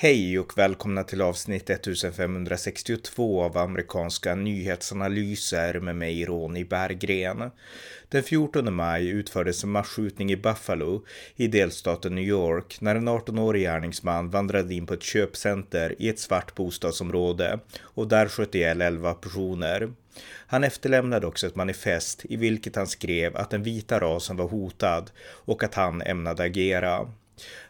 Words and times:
Hej 0.00 0.38
och 0.38 0.58
välkomna 0.58 1.04
till 1.04 1.22
avsnitt 1.22 1.70
1562 1.70 3.42
av 3.42 3.58
amerikanska 3.58 4.34
nyhetsanalyser 4.34 5.80
med 5.80 5.96
mig 5.96 6.24
Ronny 6.24 6.64
Berggren. 6.64 7.50
Den 8.08 8.22
14 8.22 8.74
maj 8.74 9.08
utfördes 9.08 9.64
en 9.64 9.70
masskjutning 9.70 10.32
i 10.32 10.36
Buffalo 10.36 11.04
i 11.36 11.46
delstaten 11.46 12.14
New 12.14 12.24
York 12.24 12.80
när 12.80 12.96
en 12.96 13.08
18-årig 13.08 13.62
gärningsman 13.62 14.30
vandrade 14.30 14.74
in 14.74 14.86
på 14.86 14.94
ett 14.94 15.02
köpcenter 15.02 15.94
i 15.98 16.08
ett 16.08 16.18
svart 16.18 16.54
bostadsområde 16.54 17.58
och 17.80 18.08
där 18.08 18.28
sköt 18.28 18.54
ihjäl 18.54 18.82
11 18.82 19.14
personer. 19.14 19.92
Han 20.46 20.64
efterlämnade 20.64 21.26
också 21.26 21.46
ett 21.46 21.56
manifest 21.56 22.24
i 22.28 22.36
vilket 22.36 22.76
han 22.76 22.86
skrev 22.86 23.36
att 23.36 23.50
den 23.50 23.62
vita 23.62 24.00
rasen 24.00 24.36
var 24.36 24.48
hotad 24.48 25.10
och 25.20 25.62
att 25.62 25.74
han 25.74 26.02
ämnade 26.02 26.42
agera. 26.42 27.12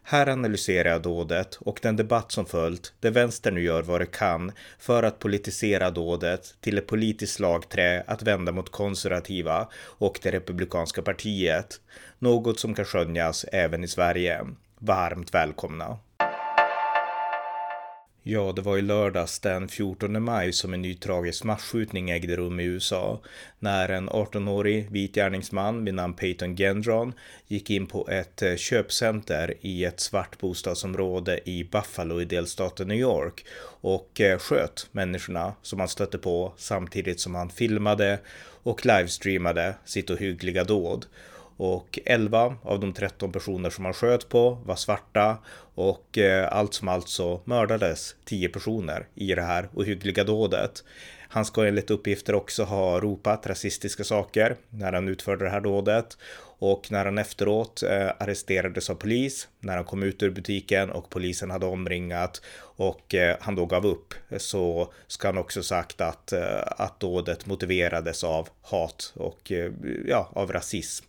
Här 0.02 0.28
analyserar 0.28 0.90
jag 0.90 1.02
dådet 1.02 1.58
och 1.60 1.78
den 1.82 1.96
debatt 1.96 2.32
som 2.32 2.46
följt, 2.46 2.92
där 3.00 3.10
vänstern 3.10 3.54
nu 3.54 3.62
gör 3.62 3.82
vad 3.82 4.00
det 4.00 4.06
kan 4.06 4.52
för 4.78 5.02
att 5.02 5.18
politisera 5.18 5.90
dådet 5.90 6.54
till 6.60 6.78
ett 6.78 6.86
politiskt 6.86 7.34
slagträ 7.34 8.04
att 8.06 8.22
vända 8.22 8.52
mot 8.52 8.70
konservativa 8.72 9.68
och 9.84 10.18
det 10.22 10.30
republikanska 10.30 11.02
partiet. 11.02 11.80
Något 12.18 12.60
som 12.60 12.74
kan 12.74 12.84
skönjas 12.84 13.44
även 13.52 13.84
i 13.84 13.88
Sverige. 13.88 14.46
Varmt 14.78 15.34
välkomna! 15.34 15.98
Ja, 18.30 18.52
det 18.52 18.62
var 18.62 18.78
i 18.78 18.82
lördags 18.82 19.40
den 19.40 19.68
14 19.68 20.22
maj 20.22 20.52
som 20.52 20.74
en 20.74 20.82
ny 20.82 20.94
tragisk 20.94 21.44
masskjutning 21.44 22.10
ägde 22.10 22.36
rum 22.36 22.60
i 22.60 22.64
USA 22.64 23.20
när 23.58 23.88
en 23.88 24.10
18-årig 24.10 24.90
vit 24.90 25.14
gärningsman 25.14 25.84
vid 25.84 25.94
namn 25.94 26.14
Peyton 26.14 26.56
Gendron 26.56 27.12
gick 27.46 27.70
in 27.70 27.86
på 27.86 28.08
ett 28.08 28.42
eh, 28.42 28.56
köpcenter 28.56 29.54
i 29.60 29.84
ett 29.84 30.00
svart 30.00 30.38
bostadsområde 30.38 31.40
i 31.44 31.64
Buffalo 31.64 32.20
i 32.20 32.24
delstaten 32.24 32.88
New 32.88 32.98
York 32.98 33.44
och 33.80 34.20
eh, 34.20 34.38
sköt 34.38 34.88
människorna 34.92 35.52
som 35.62 35.78
han 35.78 35.88
stötte 35.88 36.18
på 36.18 36.52
samtidigt 36.56 37.20
som 37.20 37.34
han 37.34 37.50
filmade 37.50 38.18
och 38.62 38.86
livestreamade 38.86 39.74
sitt 39.84 40.10
ohyggliga 40.10 40.64
dåd. 40.64 41.06
Och 41.60 41.98
11 42.04 42.56
av 42.62 42.80
de 42.80 42.92
13 42.92 43.32
personer 43.32 43.70
som 43.70 43.84
han 43.84 43.94
sköt 43.94 44.28
på 44.28 44.50
var 44.50 44.76
svarta 44.76 45.38
och 45.78 46.18
eh, 46.18 46.48
allt 46.52 46.74
som 46.74 46.88
allt 46.88 47.08
så 47.08 47.40
mördades 47.44 48.16
10 48.24 48.48
personer 48.48 49.06
i 49.14 49.34
det 49.34 49.42
här 49.42 49.68
ohyggliga 49.74 50.24
dådet. 50.24 50.84
Han 51.28 51.44
ska 51.44 51.66
enligt 51.66 51.90
uppgifter 51.90 52.34
också 52.34 52.64
ha 52.64 53.00
ropat 53.00 53.46
rasistiska 53.46 54.04
saker 54.04 54.56
när 54.70 54.92
han 54.92 55.08
utförde 55.08 55.44
det 55.44 55.50
här 55.50 55.60
dådet 55.60 56.18
och 56.58 56.92
när 56.92 57.04
han 57.04 57.18
efteråt 57.18 57.82
eh, 57.82 58.08
arresterades 58.18 58.90
av 58.90 58.94
polis, 58.94 59.48
när 59.60 59.76
han 59.76 59.84
kom 59.84 60.02
ut 60.02 60.22
ur 60.22 60.30
butiken 60.30 60.90
och 60.90 61.10
polisen 61.10 61.50
hade 61.50 61.66
omringat 61.66 62.42
och 62.60 63.14
eh, 63.14 63.36
han 63.40 63.54
då 63.54 63.66
gav 63.66 63.86
upp 63.86 64.14
så 64.36 64.92
ska 65.06 65.28
han 65.28 65.38
också 65.38 65.62
sagt 65.62 66.00
att, 66.00 66.32
eh, 66.32 66.62
att 66.66 67.00
dådet 67.00 67.46
motiverades 67.46 68.24
av 68.24 68.48
hat 68.62 69.12
och 69.16 69.52
eh, 69.52 69.72
ja, 70.06 70.30
av 70.32 70.52
rasism. 70.52 71.06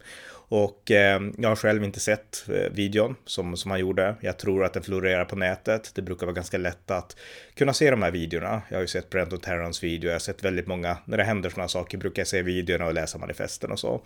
Och 0.50 0.92
eh, 0.92 1.22
jag 1.38 1.50
har 1.50 1.56
själv 1.56 1.84
inte 1.84 2.00
sett 2.00 2.46
eh, 2.50 2.72
videon 2.72 3.16
som, 3.26 3.58
som 3.58 3.72
han 3.72 3.80
gjorde. 3.80 4.16
Jag 4.22 4.38
tror 4.38 4.64
att 4.64 4.74
den 4.74 4.84
florerar 4.84 5.26
på 5.26 5.36
nätet. 5.36 5.92
Det 5.96 6.02
brukar 6.02 6.26
vara 6.26 6.36
ganska 6.36 6.58
lätt 6.58 6.92
att 6.92 7.16
kunna 7.54 7.74
se 7.74 7.92
de 7.92 8.02
här 8.02 8.12
videorna. 8.12 8.62
Jag 8.70 8.78
har 8.78 8.82
ju 8.82 8.88
sett 8.88 9.10
Brenton 9.10 9.40
Terrans 9.40 9.84
video. 9.84 10.08
Jag 10.08 10.16
har 10.16 10.20
sett 10.20 10.44
väldigt 10.44 10.68
många, 10.68 10.98
när 11.06 11.18
det 11.18 11.24
händer 11.24 11.50
sådana 11.50 11.68
saker 11.68 11.98
brukar 11.98 12.20
jag 12.22 12.28
se 12.28 12.42
videorna 12.42 12.86
och 12.86 12.94
läsa 12.94 13.18
manifesten 13.18 13.72
och 13.72 13.80
så. 13.80 14.02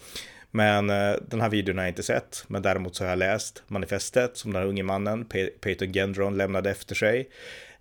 Men 0.52 0.90
eh, 0.90 1.16
den 1.28 1.42
här 1.42 1.50
videon 1.50 1.78
har 1.78 1.84
jag 1.86 1.92
inte 1.92 2.04
sett. 2.04 2.44
Men 2.48 2.62
däremot 2.62 2.96
så 2.96 3.04
har 3.04 3.10
jag 3.10 3.20
läst 3.20 3.64
manifestet 3.68 4.38
som 4.38 4.54
den 4.54 4.62
här 4.62 4.70
unge 4.70 4.84
mannen, 4.84 5.26
Peyton 5.62 5.94
Gendron, 5.94 6.38
lämnade 6.38 6.72
efter 6.72 6.96
sig. 6.96 7.30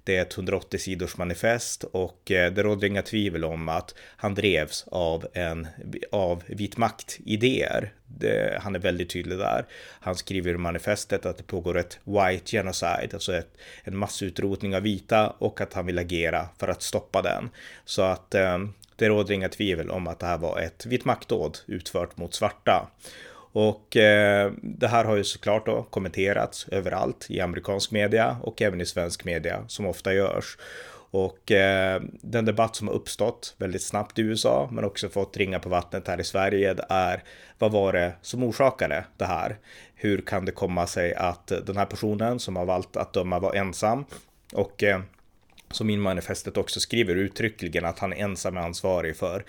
Det 0.05 0.17
är 0.17 0.23
ett 0.23 0.35
180 0.35 0.79
sidors 0.79 1.17
manifest 1.17 1.85
och 1.85 2.31
eh, 2.31 2.53
det 2.53 2.63
råder 2.63 2.89
inga 2.89 3.03
tvivel 3.03 3.45
om 3.45 3.69
att 3.69 3.95
han 4.17 4.35
drevs 4.35 4.85
av 4.91 5.27
en 5.33 5.67
av 6.13 6.43
vit 6.47 6.77
makt-idéer. 6.77 7.93
Han 8.61 8.75
är 8.75 8.79
väldigt 8.79 9.11
tydlig 9.11 9.39
där. 9.39 9.67
Han 10.01 10.17
skriver 10.17 10.55
i 10.55 10.57
manifestet 10.57 11.27
att 11.27 11.37
det 11.37 11.43
pågår 11.43 11.79
ett 11.79 11.99
white 12.05 12.51
genocide, 12.51 13.09
alltså 13.13 13.35
ett, 13.35 13.57
en 13.85 13.97
massutrotning 13.97 14.77
av 14.77 14.83
vita 14.83 15.31
och 15.31 15.61
att 15.61 15.73
han 15.73 15.87
vill 15.87 15.99
agera 15.99 16.49
för 16.59 16.69
att 16.69 16.83
stoppa 16.83 17.23
den. 17.23 17.51
Så 17.85 18.03
att 18.03 18.35
eh, 18.35 18.59
det 18.97 19.09
råder 19.09 19.35
inga 19.35 19.49
tvivel 19.49 19.91
om 19.91 20.07
att 20.07 20.19
det 20.19 20.27
här 20.27 20.39
var 20.39 20.59
ett 20.59 20.87
vit 20.87 21.05
maktdåd 21.05 21.59
utfört 21.67 22.17
mot 22.17 22.35
svarta. 22.35 22.91
Och 23.53 23.97
eh, 23.97 24.53
det 24.63 24.89
här 24.89 25.05
har 25.05 25.17
ju 25.17 25.25
såklart 25.25 25.67
då 25.67 25.83
kommenterats 25.83 26.69
överallt 26.69 27.27
i 27.29 27.41
amerikansk 27.41 27.91
media 27.91 28.37
och 28.43 28.63
även 28.63 28.81
i 28.81 28.87
svensk 28.87 29.25
media 29.25 29.65
som 29.69 29.87
ofta 29.87 30.15
görs. 30.15 30.59
Och 31.11 31.53
eh, 31.53 32.03
den 32.11 32.45
debatt 32.45 32.77
som 32.77 32.89
har 32.89 32.95
uppstått 32.95 33.55
väldigt 33.59 33.83
snabbt 33.83 34.19
i 34.19 34.23
USA 34.23 34.69
men 34.73 34.85
också 34.85 35.09
fått 35.09 35.37
ringa 35.37 35.59
på 35.59 35.69
vattnet 35.69 36.09
här 36.09 36.21
i 36.21 36.25
Sverige 36.25 36.77
är 36.89 37.23
vad 37.59 37.73
var 37.73 37.93
det 37.93 38.13
som 38.23 38.43
orsakade 38.43 39.05
det 39.17 39.25
här? 39.25 39.59
Hur 39.95 40.21
kan 40.21 40.45
det 40.45 40.53
komma 40.53 40.87
sig 40.87 41.15
att 41.15 41.47
den 41.47 41.77
här 41.77 41.87
personen 41.87 42.39
som 42.39 42.57
har 42.57 42.65
valt 42.65 42.97
att 42.97 43.13
döma 43.13 43.39
var 43.39 43.55
ensam 43.55 44.05
och 44.53 44.83
eh, 44.83 45.01
som 45.73 45.91
in 45.91 46.01
manifestet 46.01 46.57
också 46.57 46.81
skriver 46.81 47.15
uttryckligen 47.15 47.85
att 47.85 47.99
han 47.99 48.13
ensam 48.13 48.57
är 48.57 48.61
ansvarig 48.61 49.17
för 49.17 49.45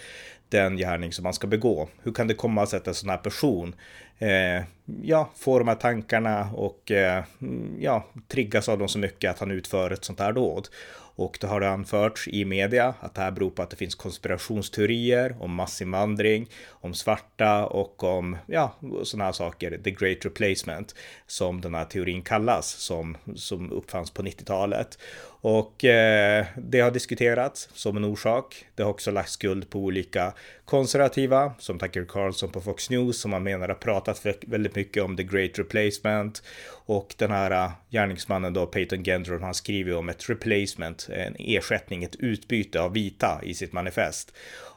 den 0.49 0.77
gärning 0.77 1.11
som 1.11 1.23
man 1.23 1.33
ska 1.33 1.47
begå. 1.47 1.89
Hur 2.03 2.11
kan 2.11 2.27
det 2.27 2.33
komma 2.33 2.65
sig 2.65 2.77
att 2.77 2.87
en 2.87 2.93
sån 2.93 3.09
här 3.09 3.17
person 3.17 3.75
eh, 4.19 4.63
ja, 5.01 5.29
får 5.35 5.59
de 5.59 5.67
här 5.67 5.75
tankarna 5.75 6.49
och 6.53 6.91
eh, 6.91 7.23
mm, 7.41 7.75
ja, 7.79 8.07
triggas 8.27 8.69
av 8.69 8.79
dem 8.79 8.87
så 8.87 8.99
mycket 8.99 9.31
att 9.31 9.39
han 9.39 9.51
utför 9.51 9.91
ett 9.91 10.05
sånt 10.05 10.19
här 10.19 10.33
dåd. 10.33 10.67
Och 11.15 11.37
det 11.41 11.47
har 11.47 11.59
det 11.59 11.69
anförts 11.69 12.27
i 12.27 12.45
media 12.45 12.93
att 12.99 13.15
det 13.15 13.21
här 13.21 13.31
beror 13.31 13.49
på 13.49 13.61
att 13.61 13.69
det 13.69 13.75
finns 13.75 13.95
konspirationsteorier 13.95 15.35
om 15.39 15.55
massinvandring, 15.55 16.49
om 16.69 16.93
svarta 16.93 17.65
och 17.65 18.03
om 18.03 18.37
ja, 18.45 18.75
sådana 19.03 19.25
här 19.25 19.31
saker. 19.31 19.77
The 19.83 19.91
Great 19.91 20.25
Replacement 20.25 20.95
som 21.27 21.61
den 21.61 21.75
här 21.75 21.85
teorin 21.85 22.21
kallas 22.21 22.69
som, 22.69 23.17
som 23.35 23.71
uppfanns 23.71 24.11
på 24.11 24.21
90-talet. 24.21 24.97
Och 25.45 25.85
eh, 25.85 26.45
det 26.55 26.79
har 26.79 26.91
diskuterats 26.91 27.69
som 27.73 27.97
en 27.97 28.03
orsak. 28.05 28.65
Det 28.75 28.83
har 28.83 28.89
också 28.89 29.11
lagt 29.11 29.29
skuld 29.29 29.69
på 29.69 29.79
olika 29.79 30.33
konservativa 30.65 31.53
som 31.59 31.79
Tucker 31.79 32.05
Carlson 32.05 32.51
på 32.51 32.61
Fox 32.61 32.89
News 32.89 33.21
som 33.21 33.31
man 33.31 33.43
menar 33.43 33.67
har 33.67 33.75
pratat 33.75 34.25
väldigt 34.41 34.75
mycket 34.75 35.03
om 35.03 35.17
the 35.17 35.23
great 35.23 35.59
replacement 35.59 36.43
och 36.85 37.15
den 37.17 37.31
här 37.31 37.51
eh, 37.51 37.71
gärningsmannen 37.89 38.53
då 38.53 38.65
Peyton 38.65 39.03
Gendron 39.03 39.43
han 39.43 39.53
skriver 39.53 39.95
om 39.97 40.09
ett 40.09 40.29
replacement, 40.29 41.09
en 41.09 41.35
ersättning, 41.39 42.03
ett 42.03 42.15
utbyte 42.15 42.81
av 42.81 42.93
vita 42.93 43.39
i 43.43 43.53
sitt 43.53 43.73
manifest 43.73 44.33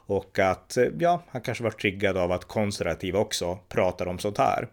och 0.07 0.39
att 0.39 0.77
eh, 0.77 0.85
ja, 0.99 1.23
han 1.29 1.41
kanske 1.41 1.63
var 1.63 1.71
triggad 1.71 2.17
av 2.17 2.31
att 2.31 2.45
konservativa 2.45 3.19
också 3.19 3.59
pratar 3.69 4.05
om 4.05 4.19
sånt 4.19 4.37
här. 4.37 4.67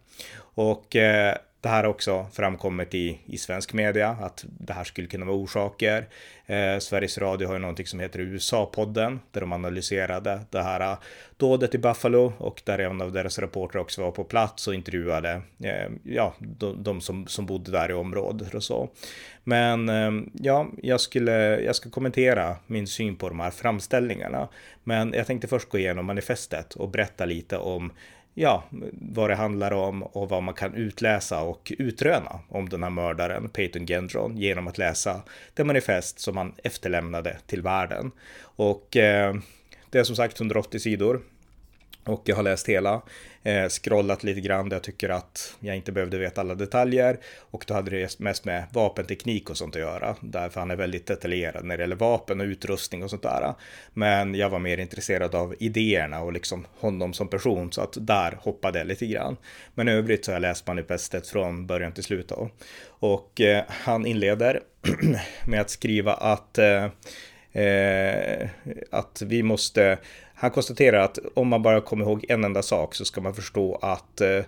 Och 0.54 0.96
eh, 0.96 1.36
det 1.64 1.70
här 1.70 1.84
har 1.84 1.90
också 1.90 2.26
framkommit 2.32 2.94
i, 2.94 3.18
i 3.26 3.38
svensk 3.38 3.72
media 3.72 4.08
att 4.08 4.44
det 4.48 4.72
här 4.72 4.84
skulle 4.84 5.06
kunna 5.06 5.26
vara 5.26 5.36
orsaker. 5.36 6.08
Eh, 6.46 6.78
Sveriges 6.78 7.18
Radio 7.18 7.46
har 7.46 7.54
ju 7.54 7.60
någonting 7.60 7.86
som 7.86 8.00
heter 8.00 8.18
USA-podden 8.18 9.18
där 9.30 9.40
de 9.40 9.52
analyserade 9.52 10.40
det 10.50 10.62
här 10.62 10.80
eh, 10.80 10.98
dådet 11.36 11.74
i 11.74 11.78
Buffalo 11.78 12.32
och 12.38 12.62
där 12.64 12.78
en 12.78 13.00
av 13.00 13.12
deras 13.12 13.38
reportrar 13.38 13.80
också 13.80 14.02
var 14.02 14.10
på 14.10 14.24
plats 14.24 14.68
och 14.68 14.74
intervjuade 14.74 15.42
eh, 15.62 15.90
ja, 16.02 16.34
de, 16.38 16.82
de, 16.82 17.00
som, 17.00 17.26
som 17.26 17.46
bodde 17.46 17.70
där 17.70 17.90
i 17.90 17.94
området 17.94 18.54
och 18.54 18.62
så. 18.62 18.88
Men 19.44 19.88
eh, 19.88 20.12
ja, 20.32 20.68
jag 20.82 21.00
skulle, 21.00 21.60
jag 21.60 21.76
ska 21.76 21.90
kommentera 21.90 22.56
min 22.66 22.86
syn 22.86 23.16
på 23.16 23.28
de 23.28 23.40
här 23.40 23.50
framställningarna. 23.50 24.48
Men 24.82 25.12
jag 25.12 25.26
tänkte 25.26 25.48
först 25.48 25.68
gå 25.68 25.78
igenom 25.78 26.06
manifestet 26.06 26.74
och 26.74 26.88
berätta 26.88 27.24
lite 27.24 27.58
om 27.58 27.92
ja, 28.34 28.64
vad 28.92 29.30
det 29.30 29.34
handlar 29.34 29.72
om 29.72 30.02
och 30.02 30.28
vad 30.28 30.42
man 30.42 30.54
kan 30.54 30.74
utläsa 30.74 31.40
och 31.40 31.72
utröna 31.78 32.40
om 32.48 32.68
den 32.68 32.82
här 32.82 32.90
mördaren, 32.90 33.48
Peyton 33.48 33.86
Gendron, 33.86 34.36
genom 34.36 34.68
att 34.68 34.78
läsa 34.78 35.22
det 35.54 35.64
manifest 35.64 36.18
som 36.18 36.36
han 36.36 36.54
efterlämnade 36.64 37.36
till 37.46 37.62
världen. 37.62 38.10
Och 38.40 38.96
eh, 38.96 39.34
det 39.90 39.98
är 39.98 40.04
som 40.04 40.16
sagt 40.16 40.40
180 40.40 40.80
sidor 40.80 41.20
och 42.04 42.22
jag 42.24 42.36
har 42.36 42.42
läst 42.42 42.68
hela, 42.68 43.02
eh, 43.42 43.68
scrollat 43.68 44.24
lite 44.24 44.40
grann 44.40 44.68
där 44.68 44.76
jag 44.76 44.82
tycker 44.82 45.08
att 45.08 45.56
jag 45.60 45.76
inte 45.76 45.92
behövde 45.92 46.18
veta 46.18 46.40
alla 46.40 46.54
detaljer. 46.54 47.18
Och 47.38 47.64
då 47.66 47.74
hade 47.74 47.90
det 47.90 48.18
mest 48.18 48.44
med 48.44 48.64
vapenteknik 48.72 49.50
och 49.50 49.56
sånt 49.56 49.76
att 49.76 49.82
göra. 49.82 50.16
Därför 50.20 50.60
han 50.60 50.70
är 50.70 50.76
väldigt 50.76 51.06
detaljerad 51.06 51.64
när 51.64 51.76
det 51.76 51.82
gäller 51.82 51.96
vapen 51.96 52.40
och 52.40 52.44
utrustning 52.44 53.02
och 53.02 53.10
sånt 53.10 53.22
där. 53.22 53.54
Men 53.92 54.34
jag 54.34 54.50
var 54.50 54.58
mer 54.58 54.78
intresserad 54.78 55.34
av 55.34 55.54
idéerna 55.58 56.20
och 56.20 56.32
liksom 56.32 56.66
honom 56.78 57.12
som 57.12 57.28
person. 57.28 57.72
Så 57.72 57.80
att 57.80 57.96
där 58.00 58.38
hoppade 58.40 58.78
jag 58.78 58.86
lite 58.86 59.06
grann. 59.06 59.36
Men 59.74 59.88
i 59.88 59.92
övrigt 59.92 60.24
så 60.24 60.30
har 60.30 60.34
jag 60.34 60.42
läst 60.42 60.66
manifestet 60.66 61.28
från 61.28 61.66
början 61.66 61.92
till 61.92 62.04
slut. 62.04 62.28
Då. 62.28 62.50
Och 62.86 63.40
eh, 63.40 63.64
han 63.68 64.06
inleder 64.06 64.60
med 65.46 65.60
att 65.60 65.70
skriva 65.70 66.14
att 66.14 66.58
eh, 66.58 66.84
eh 67.52 68.48
att 68.90 69.22
vi 69.22 69.42
måste 69.42 69.98
han 70.44 70.50
konstaterar 70.50 70.98
att 70.98 71.18
om 71.34 71.48
man 71.48 71.62
bara 71.62 71.80
kommer 71.80 72.04
ihåg 72.04 72.24
en 72.28 72.44
enda 72.44 72.62
sak 72.62 72.94
så 72.94 73.04
ska 73.04 73.20
man 73.20 73.34
förstå 73.34 73.78
att 73.82 74.20
eh, 74.20 74.44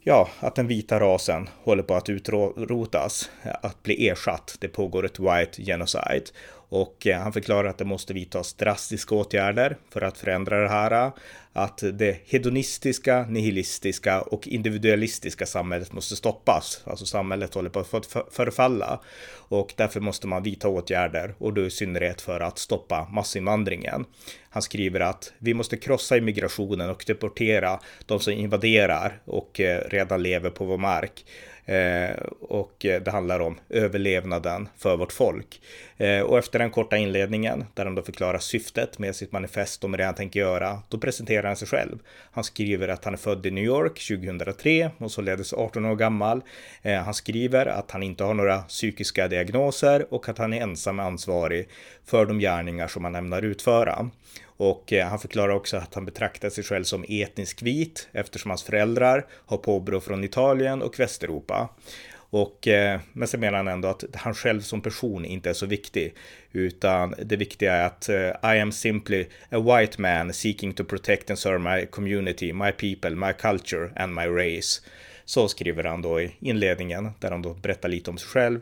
ja, 0.00 0.28
att 0.40 0.54
den 0.54 0.66
vita 0.66 1.00
rasen 1.00 1.48
håller 1.62 1.82
på 1.82 1.94
att 1.94 2.08
utrotas, 2.08 3.30
att 3.62 3.82
bli 3.82 4.08
ersatt. 4.08 4.56
Det 4.60 4.68
pågår 4.68 5.04
ett 5.04 5.18
white 5.18 5.62
genocide 5.62 6.24
och 6.68 7.06
eh, 7.06 7.18
han 7.20 7.32
förklarar 7.32 7.68
att 7.68 7.78
det 7.78 7.84
måste 7.84 8.14
vidtas 8.14 8.54
drastiska 8.54 9.14
åtgärder 9.14 9.76
för 9.90 10.02
att 10.02 10.18
förändra 10.18 10.62
det 10.62 10.68
här. 10.68 11.12
Att 11.52 11.82
det 11.92 12.20
hedonistiska, 12.26 13.26
nihilistiska 13.28 14.22
och 14.22 14.48
individualistiska 14.48 15.46
samhället 15.46 15.92
måste 15.92 16.16
stoppas. 16.16 16.82
Alltså 16.84 17.06
samhället 17.06 17.54
håller 17.54 17.70
på 17.70 17.80
att 17.80 18.06
förfalla 18.30 19.00
och 19.48 19.74
därför 19.76 20.00
måste 20.00 20.26
man 20.26 20.42
vidta 20.42 20.68
åtgärder 20.68 21.34
och 21.38 21.54
då 21.54 21.66
i 21.66 21.70
synnerhet 21.70 22.20
för 22.20 22.40
att 22.40 22.58
stoppa 22.58 23.08
massinvandringen. 23.12 24.04
Han 24.50 24.62
skriver 24.62 25.00
att 25.00 25.32
vi 25.38 25.54
måste 25.54 25.76
krossa 25.76 26.16
immigrationen 26.16 26.90
och 26.90 27.04
deportera 27.06 27.80
de 28.06 28.20
som 28.20 28.32
invaderar 28.32 29.20
och 29.24 29.60
eh, 29.60 29.80
redan 29.88 30.22
lever 30.22 30.50
på 30.50 30.64
vår 30.64 30.78
mark. 30.78 31.24
Eh, 31.64 32.16
och 32.76 32.84
eh, 32.84 33.02
det 33.02 33.10
handlar 33.10 33.40
om 33.40 33.58
överlevnaden 33.70 34.68
för 34.78 34.96
vårt 34.96 35.12
folk. 35.12 35.60
Eh, 35.96 36.20
och 36.20 36.38
efter 36.38 36.58
den 36.58 36.70
korta 36.70 36.96
inledningen, 36.96 37.64
där 37.74 37.84
han 37.84 37.94
då 37.94 38.02
förklarar 38.02 38.38
syftet 38.38 38.98
med 38.98 39.16
sitt 39.16 39.32
manifest 39.32 39.84
och 39.84 39.90
med 39.90 40.00
det 40.00 40.04
han 40.04 40.14
tänker 40.14 40.40
göra, 40.40 40.82
då 40.88 40.98
presenterar 40.98 41.46
han 41.46 41.56
sig 41.56 41.68
själv. 41.68 41.98
Han 42.32 42.44
skriver 42.44 42.88
att 42.88 43.04
han 43.04 43.14
är 43.14 43.18
född 43.18 43.46
i 43.46 43.50
New 43.50 43.64
York 43.64 44.08
2003 44.08 44.90
och 44.98 45.10
således 45.10 45.52
18 45.52 45.84
år 45.84 45.96
gammal. 45.96 46.42
Eh, 46.82 47.02
han 47.02 47.14
skriver 47.14 47.66
att 47.66 47.90
han 47.90 48.02
inte 48.02 48.24
har 48.24 48.34
några 48.34 48.58
psykiska 48.58 49.28
diagnoser 49.28 50.14
och 50.14 50.28
att 50.28 50.38
han 50.38 50.52
är 50.52 50.62
ensam 50.62 51.00
ansvarig 51.00 51.68
för 52.04 52.26
de 52.26 52.38
gärningar 52.38 52.88
som 52.88 53.04
han 53.04 53.14
ämnar 53.14 53.42
utföra. 53.42 54.10
Och 54.58 54.92
han 54.92 55.18
förklarar 55.18 55.52
också 55.52 55.76
att 55.76 55.94
han 55.94 56.04
betraktar 56.04 56.50
sig 56.50 56.64
själv 56.64 56.84
som 56.84 57.04
etnisk 57.08 57.62
vit 57.62 58.08
eftersom 58.12 58.50
hans 58.50 58.62
föräldrar 58.62 59.26
har 59.46 59.56
påbrå 59.56 60.00
från 60.00 60.24
Italien 60.24 60.82
och 60.82 61.00
Västeuropa. 61.00 61.68
Och, 62.30 62.68
eh, 62.68 63.00
men 63.12 63.28
sen 63.28 63.40
menar 63.40 63.56
han 63.56 63.68
ändå 63.68 63.88
att 63.88 64.04
han 64.14 64.34
själv 64.34 64.60
som 64.60 64.80
person 64.80 65.24
inte 65.24 65.50
är 65.50 65.54
så 65.54 65.66
viktig, 65.66 66.14
utan 66.52 67.14
det 67.18 67.36
viktiga 67.36 67.72
är 67.72 67.86
att 67.86 68.08
eh, 68.08 68.54
I 68.56 68.60
am 68.60 68.72
simply 68.72 69.26
a 69.50 69.58
white 69.58 70.00
man 70.00 70.32
seeking 70.32 70.72
to 70.72 70.84
protect 70.84 71.30
and 71.30 71.38
serve 71.38 71.58
my 71.58 71.86
community, 71.86 72.52
my 72.52 72.72
people, 72.72 73.10
my 73.10 73.32
culture 73.32 73.90
and 73.96 74.14
my 74.14 74.26
race. 74.26 74.82
Så 75.24 75.48
skriver 75.48 75.84
han 75.84 76.02
då 76.02 76.20
i 76.20 76.30
inledningen, 76.40 77.10
där 77.20 77.30
han 77.30 77.42
då 77.42 77.54
berättar 77.54 77.88
lite 77.88 78.10
om 78.10 78.18
sig 78.18 78.28
själv. 78.28 78.60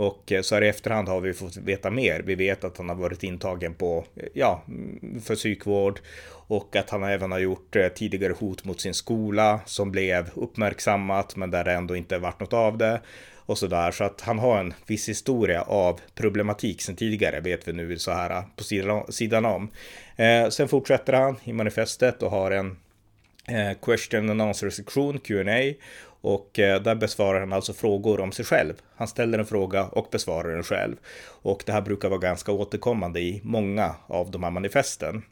Och 0.00 0.32
eh, 0.32 0.42
så 0.42 0.54
här 0.54 0.62
i 0.62 0.68
efterhand 0.68 1.08
har 1.08 1.20
vi 1.20 1.32
fått 1.32 1.56
veta 1.56 1.90
mer. 1.90 2.22
Vi 2.26 2.34
vet 2.34 2.64
att 2.64 2.78
han 2.78 2.88
har 2.88 2.96
varit 2.96 3.22
intagen 3.22 3.74
på, 3.74 4.04
eh, 4.16 4.28
ja, 4.32 4.62
mm, 4.68 5.20
för 5.20 5.34
psykvård 5.34 6.00
och 6.26 6.76
att 6.76 6.90
han 6.90 7.02
även 7.02 7.32
har 7.32 7.38
gjort 7.38 7.76
eh, 7.76 7.88
tidigare 7.88 8.32
hot 8.32 8.64
mot 8.64 8.80
sin 8.80 8.94
skola 8.94 9.60
som 9.66 9.90
blev 9.90 10.30
uppmärksammat 10.34 11.36
men 11.36 11.50
där 11.50 11.64
det 11.64 11.72
ändå 11.72 11.96
inte 11.96 12.18
varit 12.18 12.40
något 12.40 12.52
av 12.52 12.78
det 12.78 13.00
och 13.36 13.58
så 13.58 13.66
där. 13.66 13.90
Så 13.90 14.04
att 14.04 14.20
han 14.20 14.38
har 14.38 14.58
en 14.58 14.74
viss 14.86 15.08
historia 15.08 15.62
av 15.62 16.00
problematik 16.14 16.82
sen 16.82 16.96
tidigare 16.96 17.40
vet 17.40 17.68
vi 17.68 17.72
nu 17.72 17.98
så 17.98 18.10
här 18.10 18.42
på 18.56 18.64
sidan 19.12 19.44
om. 19.44 19.70
Eh, 20.16 20.48
sen 20.48 20.68
fortsätter 20.68 21.12
han 21.12 21.36
i 21.44 21.52
manifestet 21.52 22.22
och 22.22 22.30
har 22.30 22.50
en 22.50 22.76
eh, 23.48 23.78
question 23.82 24.30
and 24.30 24.42
answer 24.42 24.70
sektion, 24.70 25.18
Q&A 25.18 25.74
och 26.20 26.58
eh, 26.58 26.82
där 26.82 26.94
besvarar 26.94 27.40
han 27.40 27.52
alltså 27.52 27.72
frågor 27.72 28.20
om 28.20 28.32
sig 28.32 28.44
själv. 28.44 28.74
Han 28.96 29.08
ställer 29.08 29.38
en 29.38 29.46
fråga 29.46 29.84
och 29.84 30.08
besvarar 30.10 30.54
den 30.54 30.62
själv. 30.62 30.96
Och 31.26 31.62
det 31.66 31.72
här 31.72 31.80
brukar 31.80 32.08
vara 32.08 32.20
ganska 32.20 32.52
återkommande 32.52 33.20
i 33.20 33.40
många 33.44 33.94
av 34.06 34.30
de 34.30 34.42
här 34.42 34.50
manifesten. 34.50 35.22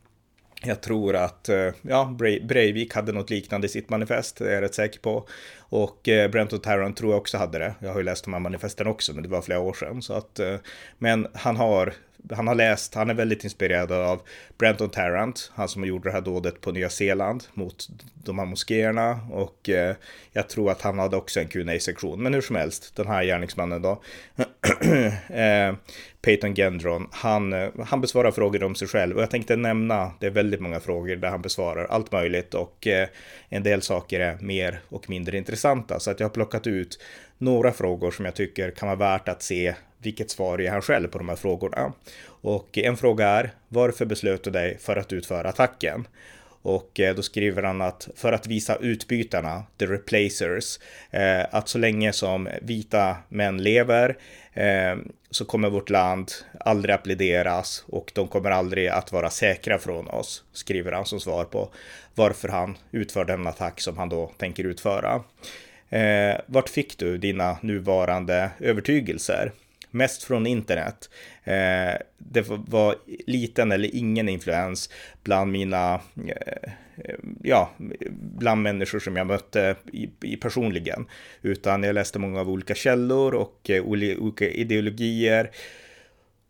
Jag 0.62 0.80
tror 0.80 1.16
att 1.16 1.48
eh, 1.48 1.68
ja, 1.82 2.16
Breivik 2.42 2.94
hade 2.94 3.12
något 3.12 3.30
liknande 3.30 3.66
i 3.66 3.70
sitt 3.70 3.90
manifest, 3.90 4.36
det 4.36 4.50
är 4.50 4.54
jag 4.54 4.62
rätt 4.62 4.74
säker 4.74 5.00
på. 5.00 5.28
Och 5.58 6.08
eh, 6.08 6.30
Brent 6.30 6.52
och 6.52 6.62
Tarrant 6.62 6.96
tror 6.96 7.12
jag 7.12 7.18
också 7.18 7.38
hade 7.38 7.58
det. 7.58 7.74
Jag 7.80 7.90
har 7.90 7.98
ju 7.98 8.04
läst 8.04 8.24
de 8.24 8.32
här 8.32 8.40
manifesten 8.40 8.86
också, 8.86 9.14
men 9.14 9.22
det 9.22 9.28
var 9.28 9.42
flera 9.42 9.60
år 9.60 9.72
sedan. 9.72 10.02
Så 10.02 10.12
att, 10.12 10.40
men 10.98 11.26
han 11.34 11.56
har 11.56 11.94
han 12.32 12.46
har 12.46 12.54
läst, 12.54 12.94
han 12.94 13.10
är 13.10 13.14
väldigt 13.14 13.44
inspirerad 13.44 13.92
av 13.92 14.20
Brenton 14.58 14.90
Tarrant, 14.90 15.52
han 15.54 15.68
som 15.68 15.84
gjorde 15.84 16.08
det 16.08 16.12
här 16.12 16.20
dådet 16.20 16.60
på 16.60 16.72
Nya 16.72 16.90
Zeeland 16.90 17.44
mot 17.54 17.88
de 18.14 18.38
här 18.38 18.46
moskéerna. 18.46 19.20
Och 19.30 19.68
eh, 19.68 19.96
jag 20.32 20.48
tror 20.48 20.70
att 20.70 20.82
han 20.82 20.98
hade 20.98 21.16
också 21.16 21.40
en 21.40 21.48
qa 21.48 21.78
sektion 21.80 22.22
Men 22.22 22.34
hur 22.34 22.40
som 22.40 22.56
helst, 22.56 22.96
den 22.96 23.06
här 23.06 23.24
gärningsmannen 23.24 23.82
då, 23.82 24.02
eh, 25.28 25.74
Peyton 26.22 26.54
Gendron, 26.54 27.08
han, 27.12 27.52
eh, 27.52 27.68
han 27.86 28.00
besvarar 28.00 28.30
frågor 28.30 28.62
om 28.62 28.74
sig 28.74 28.88
själv. 28.88 29.16
Och 29.16 29.22
jag 29.22 29.30
tänkte 29.30 29.56
nämna, 29.56 30.12
det 30.20 30.26
är 30.26 30.30
väldigt 30.30 30.60
många 30.60 30.80
frågor 30.80 31.16
där 31.16 31.28
han 31.28 31.42
besvarar 31.42 31.84
allt 31.84 32.12
möjligt. 32.12 32.54
Och 32.54 32.86
eh, 32.86 33.08
en 33.48 33.62
del 33.62 33.82
saker 33.82 34.20
är 34.20 34.38
mer 34.40 34.80
och 34.88 35.10
mindre 35.10 35.38
intressanta. 35.38 36.00
Så 36.00 36.10
att 36.10 36.20
jag 36.20 36.28
har 36.28 36.34
plockat 36.34 36.66
ut 36.66 37.00
några 37.38 37.72
frågor 37.72 38.10
som 38.10 38.24
jag 38.24 38.34
tycker 38.34 38.70
kan 38.70 38.88
vara 38.88 38.98
värt 38.98 39.28
att 39.28 39.42
se 39.42 39.74
vilket 39.98 40.30
svar 40.30 40.58
ger 40.58 40.70
han 40.70 40.82
själv 40.82 41.08
på 41.08 41.18
de 41.18 41.28
här 41.28 41.36
frågorna. 41.36 41.92
Och 42.40 42.78
en 42.78 42.96
fråga 42.96 43.26
är, 43.26 43.50
varför 43.68 44.04
beslöt 44.04 44.44
du 44.44 44.50
dig 44.50 44.78
för 44.78 44.96
att 44.96 45.12
utföra 45.12 45.48
attacken? 45.48 46.06
Och 46.62 47.00
eh, 47.00 47.14
då 47.14 47.22
skriver 47.22 47.62
han 47.62 47.82
att 47.82 48.08
för 48.16 48.32
att 48.32 48.46
visa 48.46 48.76
utbytarna, 48.76 49.62
the 49.78 49.86
replacers, 49.86 50.78
eh, 51.10 51.46
att 51.50 51.68
så 51.68 51.78
länge 51.78 52.12
som 52.12 52.48
vita 52.62 53.16
män 53.28 53.62
lever 53.62 54.16
eh, 54.52 54.96
så 55.30 55.44
kommer 55.44 55.70
vårt 55.70 55.90
land 55.90 56.32
aldrig 56.60 56.94
att 56.94 57.02
pläderas 57.02 57.84
och 57.86 58.12
de 58.14 58.28
kommer 58.28 58.50
aldrig 58.50 58.88
att 58.88 59.12
vara 59.12 59.30
säkra 59.30 59.78
från 59.78 60.08
oss, 60.08 60.44
skriver 60.52 60.92
han 60.92 61.06
som 61.06 61.20
svar 61.20 61.44
på 61.44 61.68
varför 62.14 62.48
han 62.48 62.78
utför 62.90 63.24
den 63.24 63.46
attack 63.46 63.80
som 63.80 63.98
han 63.98 64.08
då 64.08 64.32
tänker 64.36 64.64
utföra. 64.64 65.22
Vart 66.46 66.68
fick 66.68 66.98
du 66.98 67.18
dina 67.18 67.58
nuvarande 67.62 68.50
övertygelser? 68.60 69.52
Mest 69.90 70.22
från 70.22 70.46
internet. 70.46 71.10
Eh, 71.44 71.94
det 72.18 72.48
var 72.48 72.96
liten 73.26 73.72
eller 73.72 73.94
ingen 73.96 74.28
influens 74.28 74.90
bland 75.22 75.52
mina, 75.52 76.00
eh, 76.26 76.70
ja, 77.42 77.70
bland 78.10 78.62
människor 78.62 78.98
som 78.98 79.16
jag 79.16 79.26
mötte 79.26 79.76
i, 79.92 80.10
i 80.20 80.36
personligen, 80.36 81.06
utan 81.42 81.82
jag 81.82 81.94
läste 81.94 82.18
många 82.18 82.40
av 82.40 82.50
olika 82.50 82.74
källor 82.74 83.34
och 83.34 83.70
eh, 83.70 83.84
olika 83.84 84.48
ideologier 84.48 85.50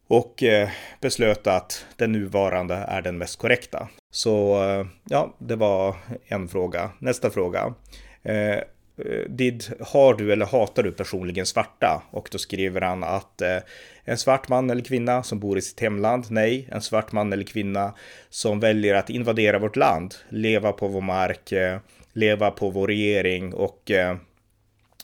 och 0.08 0.42
eh, 0.42 0.68
beslöt 1.00 1.46
att 1.46 1.86
den 1.96 2.12
nuvarande 2.12 2.74
är 2.74 3.02
den 3.02 3.18
mest 3.18 3.38
korrekta. 3.38 3.88
Så 4.10 4.64
eh, 4.64 4.86
ja, 5.04 5.36
det 5.38 5.56
var 5.56 5.96
en 6.26 6.48
fråga. 6.48 6.90
Nästa 6.98 7.30
fråga. 7.30 7.74
Eh, 8.22 8.58
Eh, 8.98 9.28
did, 9.28 9.64
har 9.80 10.14
du 10.14 10.32
eller 10.32 10.46
hatar 10.46 10.82
du 10.82 10.92
personligen 10.92 11.46
svarta? 11.46 12.02
Och 12.10 12.28
då 12.32 12.38
skriver 12.38 12.80
han 12.80 13.04
att 13.04 13.42
eh, 13.42 13.58
en 14.04 14.18
svart 14.18 14.48
man 14.48 14.70
eller 14.70 14.82
kvinna 14.82 15.22
som 15.22 15.38
bor 15.38 15.58
i 15.58 15.62
sitt 15.62 15.80
hemland, 15.80 16.26
nej. 16.30 16.68
En 16.70 16.82
svart 16.82 17.12
man 17.12 17.32
eller 17.32 17.44
kvinna 17.44 17.94
som 18.30 18.60
väljer 18.60 18.94
att 18.94 19.10
invadera 19.10 19.58
vårt 19.58 19.76
land, 19.76 20.14
leva 20.28 20.72
på 20.72 20.88
vår 20.88 21.00
mark, 21.00 21.52
eh, 21.52 21.78
leva 22.12 22.50
på 22.50 22.70
vår 22.70 22.86
regering 22.86 23.54
och 23.54 23.90
eh, 23.90 24.16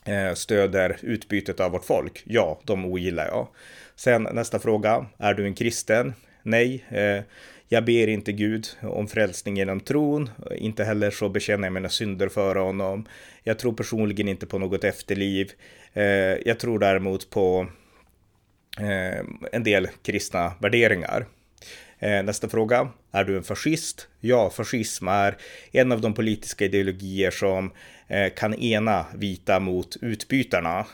eh 0.05 0.33
stöder 0.33 0.97
utbytet 1.01 1.59
av 1.59 1.71
vårt 1.71 1.85
folk. 1.85 2.23
Ja, 2.25 2.59
de 2.63 2.85
ogillar 2.85 3.27
jag. 3.27 3.47
Sen 3.95 4.27
nästa 4.31 4.59
fråga, 4.59 5.05
är 5.17 5.33
du 5.33 5.45
en 5.45 5.55
kristen? 5.55 6.13
Nej. 6.43 6.85
Eh, 6.89 7.23
jag 7.67 7.85
ber 7.85 8.07
inte 8.07 8.31
Gud 8.31 8.67
om 8.81 9.07
frälsning 9.07 9.57
genom 9.57 9.79
tron, 9.79 10.29
inte 10.57 10.83
heller 10.83 11.11
så 11.11 11.29
bekänner 11.29 11.63
jag 11.63 11.73
mina 11.73 11.89
synder 11.89 12.29
för 12.29 12.55
honom. 12.55 13.07
Jag 13.43 13.59
tror 13.59 13.73
personligen 13.73 14.27
inte 14.27 14.45
på 14.45 14.59
något 14.59 14.83
efterliv. 14.83 15.51
Eh, 15.93 16.03
jag 16.45 16.59
tror 16.59 16.79
däremot 16.79 17.29
på 17.29 17.67
eh, 18.79 19.25
en 19.51 19.63
del 19.63 19.87
kristna 20.03 20.53
värderingar. 20.59 21.25
Eh, 21.99 22.23
nästa 22.23 22.49
fråga. 22.49 22.89
Är 23.11 23.23
du 23.23 23.37
en 23.37 23.43
fascist? 23.43 24.07
Ja, 24.19 24.49
fascism 24.49 25.07
är 25.07 25.37
en 25.71 25.91
av 25.91 26.01
de 26.01 26.13
politiska 26.13 26.65
ideologier 26.65 27.31
som 27.31 27.71
kan 28.35 28.53
ena 28.53 29.05
vita 29.15 29.59
mot 29.59 29.97
utbytarna. 30.01 30.85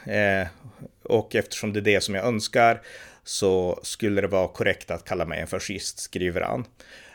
Och 1.03 1.35
eftersom 1.35 1.73
det 1.73 1.79
är 1.79 1.81
det 1.81 2.01
som 2.01 2.15
jag 2.15 2.25
önskar 2.25 2.81
så 3.23 3.79
skulle 3.83 4.21
det 4.21 4.27
vara 4.27 4.47
korrekt 4.47 4.91
att 4.91 5.05
kalla 5.05 5.25
mig 5.25 5.39
en 5.39 5.47
fascist, 5.47 5.99
skriver 5.99 6.41
han. 6.41 6.65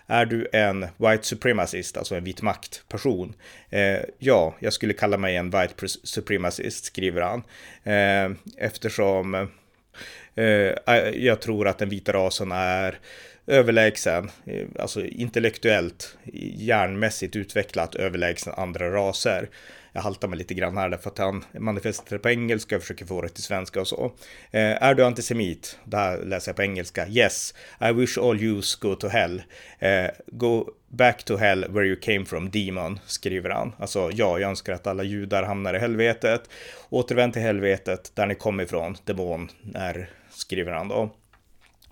Är 0.06 0.26
du 0.26 0.48
en 0.52 0.80
white 0.96 1.22
supremacist, 1.22 1.96
alltså 1.96 2.14
en 2.14 2.25
vit 2.25 2.42
maktperson? 2.42 3.34
Eh, 3.70 3.98
ja, 4.18 4.54
jag 4.60 4.72
skulle 4.72 4.92
kalla 4.92 5.16
mig 5.16 5.36
en 5.36 5.50
white 5.50 5.88
supremacist, 6.02 6.84
skriver 6.84 7.20
han. 7.22 7.42
Eh, 7.84 8.36
eftersom 8.56 9.34
eh, 9.34 10.44
eh, 10.44 11.08
jag 11.14 11.40
tror 11.40 11.68
att 11.68 11.78
den 11.78 11.88
vita 11.88 12.12
rasen 12.12 12.52
är 12.52 12.98
överlägsen, 13.46 14.30
eh, 14.46 14.66
alltså 14.78 15.04
intellektuellt, 15.04 16.16
hjärnmässigt 16.54 17.36
utvecklat 17.36 17.94
överlägsen 17.94 18.52
andra 18.56 18.90
raser. 18.90 19.48
Jag 19.96 20.02
haltar 20.02 20.28
mig 20.28 20.38
lite 20.38 20.54
grann 20.54 20.76
här 20.76 20.88
därför 20.88 21.10
att 21.10 21.18
han 21.18 21.44
manifesterar 21.58 22.18
på 22.18 22.30
engelska 22.30 22.76
och 22.76 22.82
försöker 22.82 23.06
få 23.06 23.22
det 23.22 23.28
till 23.28 23.42
svenska 23.42 23.80
och 23.80 23.88
så. 23.88 24.12
Eh, 24.50 24.82
är 24.82 24.94
du 24.94 25.04
antisemit? 25.04 25.78
Det 25.84 25.96
här 25.96 26.18
läser 26.18 26.48
jag 26.48 26.56
på 26.56 26.62
engelska. 26.62 27.08
Yes, 27.08 27.54
I 27.80 27.92
wish 27.92 28.18
all 28.18 28.40
Jews 28.40 28.74
go 28.74 28.94
to 28.94 29.08
hell. 29.08 29.42
Eh, 29.78 30.06
go 30.26 30.66
back 30.88 31.24
to 31.24 31.36
hell 31.36 31.66
where 31.68 31.86
you 31.86 31.96
came 31.96 32.24
from, 32.24 32.50
demon, 32.50 32.98
skriver 33.06 33.50
han. 33.50 33.72
Alltså, 33.78 34.10
ja, 34.12 34.38
jag 34.38 34.50
önskar 34.50 34.72
att 34.72 34.86
alla 34.86 35.02
judar 35.02 35.42
hamnar 35.42 35.74
i 35.74 35.78
helvetet. 35.78 36.50
Återvänd 36.88 37.32
till 37.32 37.42
helvetet 37.42 38.12
där 38.14 38.26
ni 38.26 38.34
kom 38.34 38.60
ifrån, 38.60 38.96
demon, 39.04 39.50
är, 39.74 40.10
skriver 40.30 40.72
han 40.72 40.88
då. 40.88 41.10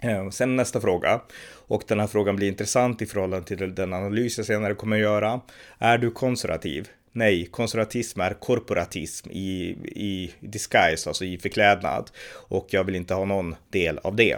Eh, 0.00 0.30
sen 0.30 0.56
nästa 0.56 0.80
fråga, 0.80 1.20
och 1.66 1.82
den 1.88 2.00
här 2.00 2.06
frågan 2.06 2.36
blir 2.36 2.48
intressant 2.48 3.02
i 3.02 3.06
förhållande 3.06 3.46
till 3.46 3.74
den 3.74 3.92
analys 3.92 4.38
jag 4.38 4.46
senare 4.46 4.74
kommer 4.74 4.96
att 4.96 5.02
göra. 5.02 5.40
Är 5.78 5.98
du 5.98 6.10
konservativ? 6.10 6.88
Nej, 7.16 7.46
konservatism 7.50 8.20
är 8.20 8.34
korporatism 8.34 9.30
i, 9.30 9.76
i 9.84 10.30
disguise, 10.40 11.10
alltså 11.10 11.24
i 11.24 11.38
förklädnad. 11.38 12.10
Och 12.48 12.66
jag 12.70 12.84
vill 12.84 12.94
inte 12.94 13.14
ha 13.14 13.24
någon 13.24 13.56
del 13.70 13.98
av 13.98 14.16
det. 14.16 14.36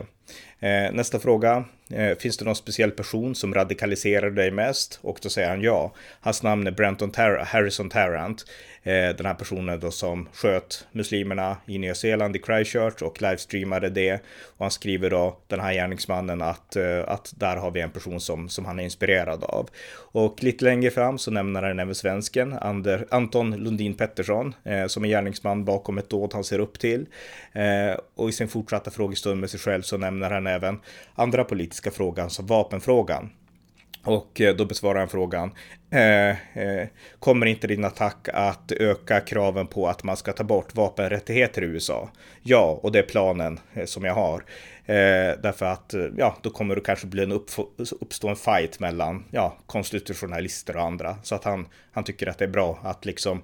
Eh, 0.61 0.93
nästa 0.93 1.19
fråga. 1.19 1.65
Eh, 1.91 2.19
finns 2.19 2.37
det 2.37 2.45
någon 2.45 2.57
speciell 2.57 2.91
person 2.91 3.35
som 3.35 3.55
radikaliserar 3.55 4.31
dig 4.31 4.51
mest? 4.51 4.99
Och 5.03 5.19
då 5.23 5.29
säger 5.29 5.49
han 5.49 5.61
ja. 5.61 5.95
Hans 6.21 6.43
namn 6.43 6.67
är 6.67 6.71
Brenton 6.71 7.11
Tar 7.11 7.45
Harrison 7.47 7.91
Tarrant. 7.91 8.45
Eh, 8.87 9.17
den 9.17 9.27
här 9.27 9.35
personen 9.35 9.81
då 9.81 9.91
som 9.91 10.29
sköt 10.33 10.87
muslimerna 10.93 11.57
i 11.67 11.79
Nya 11.79 11.95
Zeeland 11.95 12.37
i 12.37 12.39
Christchurch 12.39 13.03
och 13.03 13.23
livestreamade 13.23 13.91
det. 13.91 14.15
Och 14.45 14.59
han 14.59 14.71
skriver 14.71 15.11
då, 15.11 15.37
den 15.47 15.61
här 15.61 15.73
gärningsmannen, 15.73 16.43
att, 16.43 16.77
eh, 16.77 17.09
att 17.09 17.33
där 17.37 17.57
har 17.57 17.71
vi 17.71 17.81
en 17.81 17.91
person 17.91 18.21
som, 18.21 18.49
som 18.49 18.65
han 18.65 18.79
är 18.79 18.85
inspirerad 18.85 19.45
av. 19.45 19.69
Och 19.95 20.43
lite 20.43 20.65
längre 20.65 20.91
fram 20.91 21.19
så 21.19 21.31
nämner 21.31 21.63
han 21.63 21.79
även 21.79 21.95
svensken, 21.95 22.53
Ander, 22.53 23.07
Anton 23.11 23.57
Lundin 23.57 23.95
Pettersson, 23.95 24.55
eh, 24.65 24.87
som 24.87 25.05
är 25.05 25.09
gärningsman 25.09 25.65
bakom 25.65 25.99
ett 25.99 26.11
dåd 26.11 26.35
han 26.35 26.45
ser 26.45 26.59
upp 26.59 26.79
till. 26.79 27.07
Eh, 27.53 27.99
och 28.15 28.29
i 28.29 28.33
sin 28.33 28.49
fortsatta 28.49 28.91
frågestund 28.91 29.41
med 29.41 29.51
sig 29.51 29.61
själv 29.61 29.83
så 29.83 29.97
nämner 29.97 30.31
han 30.31 30.47
även 30.47 30.81
andra 31.15 31.45
politiska 31.45 31.91
frågan 31.91 32.31
som 32.31 32.47
vapenfrågan. 32.47 33.31
Och 34.07 34.41
eh, 34.41 34.57
då 34.57 34.65
besvarar 34.65 34.99
han 34.99 35.09
frågan. 35.09 35.53
Eh, 35.91 36.31
eh, 36.31 36.89
kommer 37.19 37.47
inte 37.47 37.67
din 37.67 37.85
attack 37.85 38.29
att 38.33 38.73
öka 38.73 39.21
kraven 39.21 39.67
på 39.67 39.89
att 39.89 40.05
man 40.05 40.17
ska 40.17 40.33
ta 40.33 40.45
bort 40.45 40.75
vapenrättigheter 40.75 41.63
i 41.63 41.67
USA? 41.67 42.11
Ja, 42.43 42.81
och 42.83 42.93
det 42.93 42.99
är 42.99 43.03
planen 43.03 43.61
eh, 43.75 43.85
som 43.85 44.05
jag 44.05 44.15
har. 44.15 44.45
Eh, 44.87 45.41
därför 45.43 45.67
att 45.67 45.95
eh, 45.95 46.07
ja, 46.17 46.37
då 46.43 46.51
kommer 46.51 46.75
det 46.75 46.81
kanske 46.81 47.07
bli 47.07 47.23
en 47.23 47.33
uppstå 48.01 48.29
en 48.29 48.37
fight 48.37 48.81
mellan 48.81 49.25
ja, 49.31 49.57
konstitutionalister 49.67 50.77
och 50.77 50.83
andra. 50.83 51.17
Så 51.23 51.35
att 51.35 51.45
han, 51.45 51.67
han 51.93 52.05
tycker 52.05 52.27
att 52.27 52.39
det 52.39 52.45
är 52.45 52.49
bra 52.49 52.79
att 52.83 53.05
liksom 53.05 53.43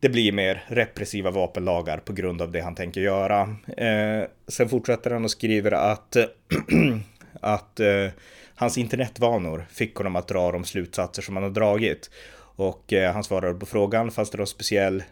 det 0.00 0.08
blir 0.08 0.32
mer 0.32 0.64
repressiva 0.66 1.30
vapenlagar 1.30 1.98
på 1.98 2.12
grund 2.12 2.42
av 2.42 2.52
det 2.52 2.60
han 2.60 2.74
tänker 2.74 3.00
göra. 3.00 3.56
Eh, 3.76 4.24
sen 4.48 4.68
fortsätter 4.68 5.10
han 5.10 5.24
och 5.24 5.30
skriver 5.30 5.72
att 5.72 6.16
att 7.40 7.80
eh, 7.80 8.06
hans 8.60 8.78
internetvanor 8.78 9.66
fick 9.70 9.94
honom 9.94 10.16
att 10.16 10.28
dra 10.28 10.52
de 10.52 10.64
slutsatser 10.64 11.22
som 11.22 11.36
han 11.36 11.42
har 11.42 11.50
dragit. 11.50 12.10
Och 12.56 12.92
eh, 12.92 13.12
han 13.12 13.24
svarade 13.24 13.54
på 13.54 13.66
frågan, 13.66 14.10
fanns 14.10 14.30
det 14.30 14.38
någon 14.38 14.46
speciell 14.46 15.02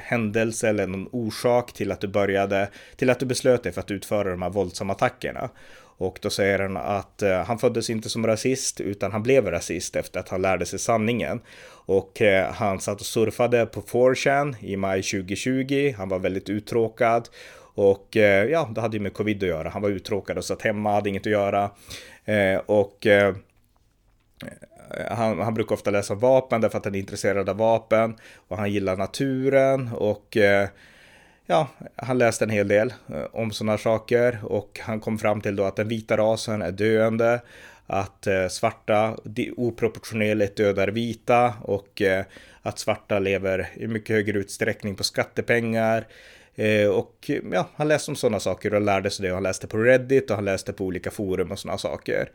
händelse 0.00 0.68
eller 0.68 0.86
någon 0.86 1.08
orsak 1.12 1.72
till 1.72 1.92
att 1.92 2.00
du 2.00 2.08
började, 2.08 2.68
till 2.96 3.10
att 3.10 3.20
du 3.20 3.26
beslöt 3.26 3.62
dig 3.62 3.72
för 3.72 3.80
att 3.80 3.90
utföra 3.90 4.30
de 4.30 4.42
här 4.42 4.50
våldsamma 4.50 4.92
attackerna? 4.92 5.50
Och 5.96 6.18
då 6.22 6.30
säger 6.30 6.58
han 6.58 6.76
att 6.76 7.22
eh, 7.22 7.44
han 7.44 7.58
föddes 7.58 7.90
inte 7.90 8.08
som 8.08 8.26
rasist 8.26 8.80
utan 8.80 9.12
han 9.12 9.22
blev 9.22 9.50
rasist 9.50 9.96
efter 9.96 10.20
att 10.20 10.28
han 10.28 10.42
lärde 10.42 10.66
sig 10.66 10.78
sanningen. 10.78 11.40
Och 11.86 12.22
eh, 12.22 12.52
han 12.52 12.80
satt 12.80 13.00
och 13.00 13.06
surfade 13.06 13.66
på 13.66 13.80
4chan 13.80 14.56
i 14.60 14.76
maj 14.76 15.02
2020. 15.02 15.94
Han 15.98 16.08
var 16.08 16.18
väldigt 16.18 16.48
uttråkad 16.48 17.28
och 17.74 18.16
eh, 18.16 18.44
ja, 18.44 18.70
det 18.74 18.80
hade 18.80 18.96
ju 18.96 19.02
med 19.02 19.14
covid 19.14 19.42
att 19.42 19.48
göra. 19.48 19.68
Han 19.68 19.82
var 19.82 19.90
uttråkad 19.90 20.38
och 20.38 20.44
satt 20.44 20.62
hemma, 20.62 20.92
hade 20.92 21.08
inget 21.08 21.26
att 21.26 21.32
göra. 21.32 21.70
Eh, 22.24 22.56
och 22.66 23.06
eh, 23.06 23.34
han, 25.10 25.38
han, 25.38 25.54
brukar 25.54 25.74
ofta 25.74 25.90
läsa 25.90 26.14
vapen 26.14 26.60
därför 26.60 26.78
att 26.78 26.84
han 26.84 26.94
är 26.94 26.98
intresserad 26.98 27.48
av 27.48 27.56
vapen 27.56 28.16
och 28.48 28.58
han 28.58 28.72
gillar 28.72 28.96
naturen 28.96 29.90
och 29.92 30.36
eh, 30.36 30.68
ja, 31.46 31.68
han 31.96 32.18
läste 32.18 32.44
en 32.44 32.50
hel 32.50 32.68
del 32.68 32.94
eh, 33.08 33.24
om 33.32 33.50
sådana 33.50 33.78
saker 33.78 34.38
och 34.42 34.80
han 34.82 35.00
kom 35.00 35.18
fram 35.18 35.40
till 35.40 35.56
då 35.56 35.64
att 35.64 35.76
den 35.76 35.88
vita 35.88 36.16
rasen 36.16 36.62
är 36.62 36.72
döende, 36.72 37.40
att 37.86 38.26
svarta 38.50 39.16
oproportionerligt 39.56 40.56
dödar 40.56 40.88
vita 40.88 41.54
och 41.62 42.02
att 42.62 42.78
svarta 42.78 43.18
lever 43.18 43.68
i 43.74 43.86
mycket 43.86 44.16
högre 44.16 44.38
utsträckning 44.38 44.94
på 44.94 45.04
skattepengar. 45.04 46.06
Eh, 46.54 46.88
och 46.88 47.30
ja, 47.52 47.68
han 47.76 47.88
läste 47.88 48.10
om 48.10 48.16
sådana 48.16 48.40
saker 48.40 48.74
och 48.74 48.80
lärde 48.80 49.10
sig 49.10 49.26
det. 49.26 49.30
Och 49.30 49.36
han 49.36 49.42
läste 49.42 49.66
på 49.66 49.78
Reddit 49.78 50.30
och 50.30 50.36
han 50.36 50.44
läste 50.44 50.72
på 50.72 50.84
olika 50.84 51.10
forum 51.10 51.52
och 51.52 51.58
sådana 51.58 51.78
saker. 51.78 52.30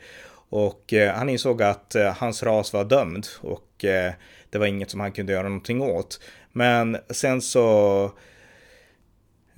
Och 0.49 0.93
eh, 0.93 1.13
han 1.13 1.29
insåg 1.29 1.63
att 1.63 1.95
eh, 1.95 2.13
hans 2.13 2.43
ras 2.43 2.73
var 2.73 2.85
dömd 2.85 3.27
och 3.41 3.85
eh, 3.85 4.13
det 4.49 4.57
var 4.57 4.65
inget 4.65 4.89
som 4.89 4.99
han 4.99 5.11
kunde 5.11 5.33
göra 5.33 5.43
någonting 5.43 5.81
åt. 5.81 6.19
Men 6.51 6.97
sen 7.09 7.41
så 7.41 8.11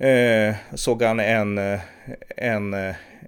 eh, 0.02 0.54
såg 0.74 1.02
han 1.02 1.20
en, 1.20 1.58
eh, 1.58 1.72
eh, 1.72 1.80
en, 2.36 2.74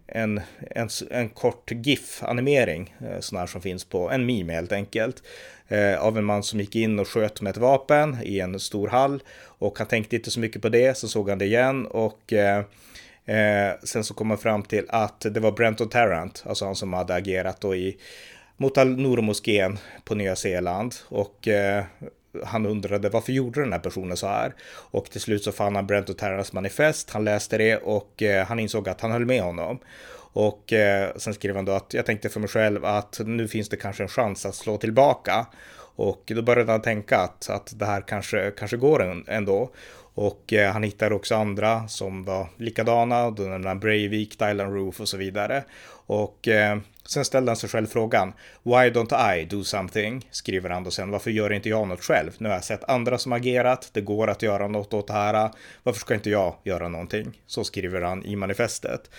en, 0.07 0.41
en, 0.71 0.89
en 1.11 1.29
kort 1.29 1.71
GIF-animering, 1.73 2.95
eh, 3.01 3.21
sån 3.21 3.39
här 3.39 3.47
som 3.47 3.61
finns 3.61 3.85
på 3.85 4.11
en 4.11 4.27
meme 4.27 4.53
helt 4.53 4.73
enkelt, 4.73 5.23
eh, 5.69 6.05
av 6.05 6.19
en 6.19 6.25
man 6.25 6.43
som 6.43 6.61
gick 6.61 6.77
in 6.77 6.99
och 6.99 7.09
sköt 7.09 7.41
med 7.41 7.51
ett 7.51 7.57
vapen 7.57 8.19
i 8.23 8.41
en 8.41 8.61
stor 8.61 8.89
hall. 8.89 9.23
Och 9.43 9.79
han 9.79 9.87
tänkte 9.87 10.17
inte 10.17 10.31
så 10.31 10.41
mycket 10.41 10.63
på 10.63 10.69
det, 10.69 10.99
så 10.99 11.09
såg 11.09 11.29
han 11.29 11.39
det 11.39 11.45
igen. 11.45 11.87
Och 11.87 12.33
eh, 12.33 12.65
eh, 13.25 13.75
sen 13.83 14.05
så 14.05 14.15
kom 14.15 14.31
han 14.31 14.39
fram 14.39 14.63
till 14.63 14.85
att 14.89 15.21
det 15.21 15.41
var 15.41 15.53
Brenton 15.53 15.89
Tarrant, 15.89 16.45
alltså 16.47 16.65
han 16.65 16.77
som 16.77 16.93
hade 16.93 17.15
agerat 17.15 17.61
då 17.61 17.75
i 17.75 17.97
mot 18.57 18.79
Al-Noor-moskén 18.79 19.79
på 20.05 20.15
Nya 20.15 20.37
Zeeland. 20.37 20.95
Och 21.09 21.49
eh, 21.49 21.85
han 22.45 22.67
undrade 22.67 23.09
varför 23.09 23.33
gjorde 23.33 23.61
den 23.61 23.73
här 23.73 23.81
personen 23.81 24.17
så 24.17 24.27
här? 24.27 24.55
Och 24.91 25.11
till 25.11 25.21
slut 25.21 25.45
så 25.45 25.53
fann 25.53 25.75
han 25.75 25.87
Brent 25.87 26.09
O'Tarras 26.09 26.55
manifest, 26.55 27.11
han 27.11 27.25
läste 27.25 27.59
det 27.59 27.77
och 27.77 28.23
eh, 28.23 28.47
han 28.47 28.59
insåg 28.59 28.89
att 28.89 29.01
han 29.01 29.13
höll 29.13 29.27
med 29.27 29.43
honom. 29.43 29.79
Och 30.33 30.73
eh, 30.73 31.11
sen 31.17 31.35
skrev 31.35 31.57
han 31.57 31.65
då 31.65 31.73
att 31.73 31.95
jag 31.95 32.07
tänkte 32.07 32.29
för 32.29 32.41
mig 32.41 32.49
själv 32.49 32.85
att 32.85 33.21
nu 33.25 33.49
finns 33.49 33.69
det 33.69 33.77
kanske 33.77 34.03
en 34.03 34.09
chans 34.09 34.47
att 34.47 34.55
slå 34.55 34.77
tillbaka. 34.77 35.47
Och 35.97 36.23
då 36.27 36.43
började 36.43 36.73
han 36.73 36.83
tänka 36.83 37.19
att, 37.19 37.51
att 37.51 37.79
det 37.79 37.87
här 37.87 38.01
kanske, 38.01 38.51
kanske 38.51 38.77
går 38.77 39.25
ändå. 39.29 39.71
Och 40.15 40.53
eh, 40.53 40.73
han 40.73 40.83
hittade 40.83 41.15
också 41.15 41.35
andra 41.35 41.89
som 41.89 42.25
var 42.25 42.49
likadana, 42.57 43.31
då 43.31 43.43
nämnde 43.43 43.69
han 43.69 43.81
Breivik, 43.81 44.39
Dylan 44.39 44.75
Roof 44.75 45.01
och 45.01 45.09
så 45.09 45.17
vidare. 45.17 45.65
Och 46.07 46.49
eh, 46.49 46.79
sen 47.07 47.25
ställde 47.25 47.51
han 47.51 47.57
sig 47.57 47.69
själv 47.69 47.87
frågan, 47.87 48.33
Why 48.63 48.91
don't 48.91 49.35
I 49.37 49.45
do 49.45 49.65
something? 49.65 50.29
Skriver 50.31 50.71
han 50.71 50.85
då 50.85 50.91
sen, 50.91 51.11
varför 51.11 51.31
gör 51.31 51.53
inte 51.53 51.69
jag 51.69 51.89
något 51.89 52.03
själv? 52.03 52.31
Nu 52.39 52.49
har 52.49 52.55
jag 52.55 52.65
sett 52.65 52.85
andra 52.85 53.19
som 53.19 53.33
agerat, 53.33 53.91
det 53.93 54.01
går 54.01 54.31
att 54.31 54.43
göra 54.43 54.69
något 54.69 54.95
åt 54.95 55.07
det 55.07 55.13
här, 55.13 55.51
varför 55.83 56.01
ska 56.01 56.15
inte 56.15 56.31
jag 56.31 56.55
göra 56.65 56.89
någonting? 56.89 57.41
Så 57.47 57.65
skriver 57.65 58.03
han 58.03 58.25
i 58.25 58.37
manifestet. 58.37 59.11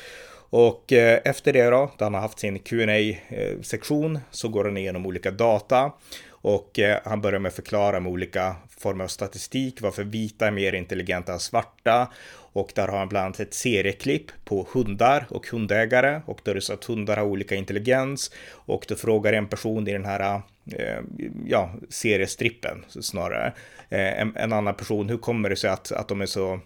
Och 0.49 0.93
eh, 0.93 1.19
efter 1.25 1.53
det 1.53 1.69
då, 1.69 1.91
då 1.97 2.05
han 2.05 2.13
har 2.13 2.21
haft 2.21 2.39
sin 2.39 2.59
qa 2.59 2.75
eh, 2.75 3.61
sektion 3.61 4.19
så 4.31 4.49
går 4.49 4.65
han 4.65 4.77
igenom 4.77 5.05
olika 5.05 5.31
data 5.31 5.91
och 6.29 6.79
eh, 6.79 6.99
han 7.05 7.21
börjar 7.21 7.39
med 7.39 7.49
att 7.49 7.55
förklara 7.55 7.99
med 7.99 8.11
olika 8.11 8.55
former 8.77 9.03
av 9.03 9.07
statistik 9.07 9.81
varför 9.81 10.03
vita 10.03 10.47
är 10.47 10.51
mer 10.51 10.73
intelligenta 10.73 11.33
än 11.33 11.39
svarta. 11.39 12.07
Och 12.55 12.71
där 12.75 12.87
har 12.87 12.97
han 12.97 13.09
bland 13.09 13.25
annat 13.25 13.39
ett 13.39 13.53
serieklipp 13.53 14.31
på 14.45 14.67
hundar 14.73 15.25
och 15.29 15.47
hundägare. 15.47 16.21
Och 16.25 16.39
då 16.43 16.51
är 16.51 16.55
det 16.55 16.61
så 16.61 16.73
att 16.73 16.85
hundar 16.85 17.17
har 17.17 17.23
olika 17.23 17.55
intelligens. 17.55 18.31
Och 18.51 18.85
då 18.87 18.95
frågar 18.95 19.33
en 19.33 19.47
person 19.47 19.87
i 19.87 19.91
den 19.91 20.05
här 20.05 20.41
eh, 20.71 20.99
ja, 21.45 21.73
seriestrippen 21.89 22.85
snarare. 22.89 23.53
Eh, 23.89 24.21
en, 24.21 24.35
en, 24.35 24.53
annan 24.53 24.75
person, 24.75 25.09
hur 25.09 25.17
kommer 25.17 25.49
det 25.49 25.55
sig 25.55 25.69
att, 25.69 25.91
att 25.91 26.07
de 26.07 26.21
är 26.21 26.25
så 26.25 26.59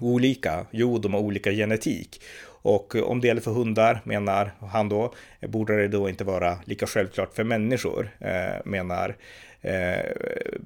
olika? 0.00 0.66
Jo, 0.70 0.98
de 0.98 1.14
har 1.14 1.20
olika 1.20 1.52
genetik. 1.52 2.22
Och 2.46 2.96
eh, 2.96 3.02
om 3.02 3.20
det 3.20 3.26
gäller 3.26 3.40
för 3.40 3.52
hundar, 3.52 4.00
menar 4.04 4.52
han 4.60 4.88
då, 4.88 5.14
borde 5.40 5.76
det 5.76 5.88
då 5.88 6.08
inte 6.08 6.24
vara 6.24 6.58
lika 6.64 6.86
självklart 6.86 7.34
för 7.34 7.44
människor, 7.44 8.10
menar 8.64 9.16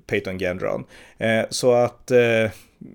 Peyton 0.06 0.38
Gendron. 0.38 0.84
Så 1.50 1.72
att, 1.72 2.10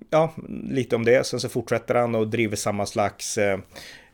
ja, 0.10 0.34
lite 0.50 0.96
om 0.96 1.06
det. 1.06 1.25
Sen 1.27 1.39
så 1.39 1.50
fortsätter 1.50 1.96
han 1.96 2.15
och 2.15 2.27
driver 2.27 2.56
samma 2.56 2.86
slags 2.86 3.38
eh, 3.38 3.60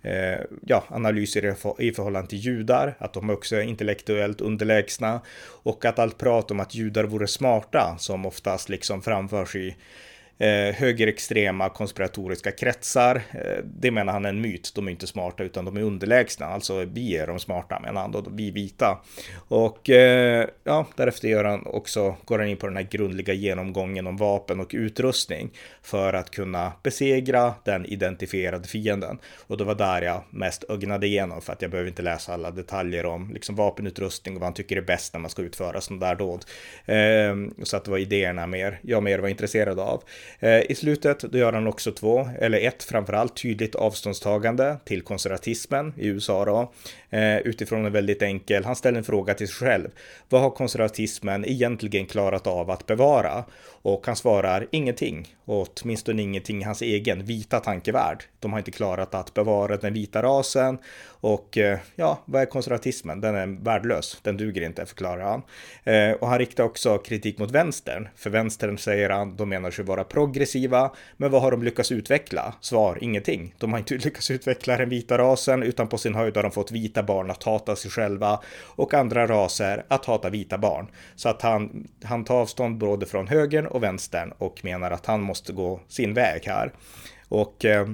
eh 0.02 0.40
ja, 0.62 0.84
analyser 0.88 1.56
i 1.80 1.92
förhållande 1.92 2.30
till 2.30 2.40
judar, 2.40 2.96
att 2.98 3.14
de 3.14 3.30
också 3.30 3.56
är 3.56 3.62
intellektuellt 3.62 4.42
underlägsna 4.42 5.22
och 5.64 5.86
att 5.86 6.00
allt 6.00 6.18
prat 6.18 6.52
om 6.52 6.60
att 6.60 6.76
judar 6.76 7.04
vore 7.04 7.28
smarta, 7.28 7.96
som 8.00 8.26
oftast 8.26 8.70
liksom 8.70 9.02
framförs 9.02 9.56
i 9.56 9.76
eh, 10.38 10.76
högerextrema 10.76 11.70
konspiratoriska 11.70 12.52
kretsar. 12.52 13.16
Eh, 13.32 13.64
det 13.64 13.92
menar 13.92 14.14
han 14.14 14.26
är 14.26 14.30
en 14.30 14.42
myt. 14.42 14.72
De 14.76 14.88
är 14.88 14.92
inte 14.92 15.08
smarta 15.08 15.44
utan 15.44 15.66
de 15.66 15.78
är 15.78 15.82
underlägsna. 15.82 16.46
Alltså 16.46 16.86
vi 16.86 17.18
är 17.18 17.28
de 17.28 17.40
smarta 17.40 17.80
menar 17.80 18.02
han 18.02 18.12
då, 18.12 18.26
vi 18.32 18.52
vita. 18.52 18.98
Och 19.48 19.90
eh, 19.90 20.48
ja, 20.64 20.86
därefter 20.96 21.28
gör 21.28 21.44
han 21.44 21.68
också, 21.68 22.16
går 22.26 22.40
han 22.40 22.48
in 22.48 22.58
på 22.58 22.68
den 22.68 22.78
här 22.78 22.88
grundliga 22.92 23.34
genomgången 23.34 24.08
om 24.08 24.18
vapen 24.18 24.60
och 24.60 24.72
utrustning 24.74 25.52
för 25.82 26.14
att 26.14 26.32
kunna 26.32 26.74
besegra 26.84 27.54
den 27.64 27.86
identifierade 27.86 28.68
fienden. 28.68 29.20
Och 29.48 29.58
det 29.58 29.64
var 29.64 29.76
där 29.76 30.02
jag 30.02 30.24
mest 30.30 30.64
ögnade 30.70 31.08
igenom 31.08 31.42
för 31.42 31.54
att 31.54 31.62
jag 31.62 31.72
behöver 31.72 31.90
inte 31.90 32.02
läsa 32.02 32.34
alla 32.34 32.52
detaljer 32.52 33.06
om 33.06 33.34
liksom 33.34 33.56
vapenutrustning 33.56 34.36
och 34.36 34.42
vad 34.42 34.48
han 34.48 34.54
tycker 34.54 34.78
är 34.78 34.82
bäst 34.82 35.14
när 35.14 35.20
man 35.20 35.30
ska 35.30 35.42
utföra 35.42 35.82
sådana 35.82 36.06
där 36.06 36.16
dåd. 36.16 36.46
Eh, 36.86 37.64
så 37.64 37.78
att 37.78 37.86
det 37.86 37.92
var 37.92 37.98
idéerna 37.98 38.48
mer, 38.48 38.80
jag 38.82 39.04
mer 39.04 39.20
var 39.20 39.30
intresserad 39.30 39.80
av. 39.80 40.04
Eh, 40.40 40.72
I 40.72 40.76
slutet 40.76 41.20
då 41.20 41.38
gör 41.38 41.54
han 41.54 41.68
också 41.68 41.92
två, 41.92 42.30
eller 42.40 42.60
ett 42.60 42.84
framförallt 42.84 43.42
tydligt 43.42 43.76
avståndstagande 43.76 44.78
till 44.86 45.02
konservatismen 45.02 45.94
i 45.98 46.08
USA 46.08 46.46
då. 46.46 46.74
Eh, 47.14 47.38
utifrån 47.38 47.86
en 47.86 47.94
väldigt 47.94 48.22
enkel, 48.22 48.66
han 48.66 48.76
ställer 48.76 48.98
en 48.98 49.04
fråga 49.04 49.34
till 49.34 49.48
sig 49.48 49.56
själv. 49.56 49.90
Vad 50.30 50.42
har 50.42 50.50
konservatismen 50.50 51.46
egentligen 51.46 52.06
klarat 52.06 52.48
av 52.48 52.72
att 52.72 52.86
bevara? 52.86 53.44
Och 53.82 54.06
han 54.06 54.16
svarar 54.16 54.68
ingenting, 54.72 55.36
och 55.46 55.68
åtminstone 55.68 56.22
ingenting 56.22 56.62
i 56.62 56.64
hans 56.64 56.82
egen 56.82 57.26
vita 57.26 57.60
tankevärld. 57.60 58.24
De 58.40 58.52
har 58.52 58.60
inte 58.60 58.72
klarat 58.72 59.16
att 59.16 59.34
bevara 59.34 59.78
den 59.78 59.94
vita 59.94 60.24
rasen 60.24 60.78
och 61.06 61.58
eh, 61.58 61.80
ja, 61.96 62.20
vad 62.26 62.42
är 62.42 62.46
konservatismen? 62.46 63.22
Den 63.22 63.36
är 63.36 63.64
värdelös, 63.64 64.20
den 64.22 64.38
duger 64.38 64.62
inte, 64.62 64.86
förklarar 64.86 65.24
han. 65.24 65.42
Eh, 65.84 66.12
och 66.12 66.28
han 66.28 66.40
riktar 66.40 66.64
också 66.64 66.98
kritik 66.98 67.38
mot 67.40 67.52
vänstern. 67.52 68.08
För 68.16 68.30
vänstern 68.30 68.78
säger 68.78 69.10
han, 69.10 69.36
de 69.36 69.50
menar 69.50 69.72
sig 69.72 69.86
vara 69.86 70.04
progressiva, 70.04 70.92
men 71.18 71.32
vad 71.32 71.42
har 71.42 71.52
de 71.52 71.64
lyckats 71.64 71.92
utveckla? 71.92 72.54
Svar, 72.62 72.98
ingenting. 73.02 73.56
De 73.58 73.72
har 73.72 73.80
inte 73.80 73.94
lyckats 74.04 74.32
utveckla 74.32 74.78
den 74.78 74.90
vita 74.90 75.18
rasen, 75.18 75.64
utan 75.64 75.88
på 75.88 75.98
sin 75.98 76.16
höjd 76.16 76.36
har 76.36 76.44
de 76.44 76.52
fått 76.52 76.72
vita 76.72 77.03
barn 77.04 77.32
att 77.32 77.44
hata 77.44 77.76
sig 77.76 77.92
själva 77.92 78.40
och 78.76 78.94
andra 78.94 79.28
raser 79.28 79.86
att 79.88 80.06
hata 80.06 80.30
vita 80.30 80.58
barn. 80.58 80.88
Så 81.16 81.30
att 81.30 81.42
han, 81.42 81.88
han 82.04 82.24
tar 82.24 82.36
avstånd 82.36 82.78
både 82.78 83.06
från 83.06 83.28
högern 83.28 83.68
och 83.68 83.84
vänstern 83.84 84.34
och 84.38 84.60
menar 84.64 84.92
att 84.92 85.06
han 85.06 85.22
måste 85.22 85.54
gå 85.54 85.80
sin 85.88 86.14
väg 86.14 86.44
här. 86.46 86.74
Och 87.30 87.66
eh, 87.66 87.88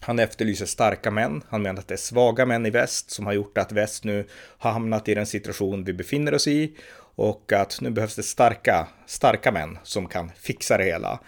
han 0.00 0.18
efterlyser 0.18 0.66
starka 0.66 1.10
män. 1.10 1.42
Han 1.48 1.62
menar 1.62 1.80
att 1.80 1.88
det 1.88 1.94
är 1.94 1.96
svaga 1.96 2.46
män 2.46 2.66
i 2.66 2.70
väst 2.70 3.10
som 3.10 3.26
har 3.26 3.32
gjort 3.32 3.58
att 3.58 3.72
väst 3.72 4.04
nu 4.04 4.26
har 4.58 4.70
hamnat 4.70 5.08
i 5.08 5.14
den 5.14 5.26
situation 5.26 5.84
vi 5.84 5.92
befinner 5.92 6.34
oss 6.34 6.46
i 6.46 6.76
och 7.14 7.52
att 7.52 7.80
nu 7.80 7.90
behövs 7.90 8.16
det 8.16 8.22
starka, 8.22 8.88
starka 9.06 9.52
män 9.52 9.78
som 9.82 10.06
kan 10.06 10.30
fixa 10.36 10.76
det 10.76 10.84
hela. 10.84 11.20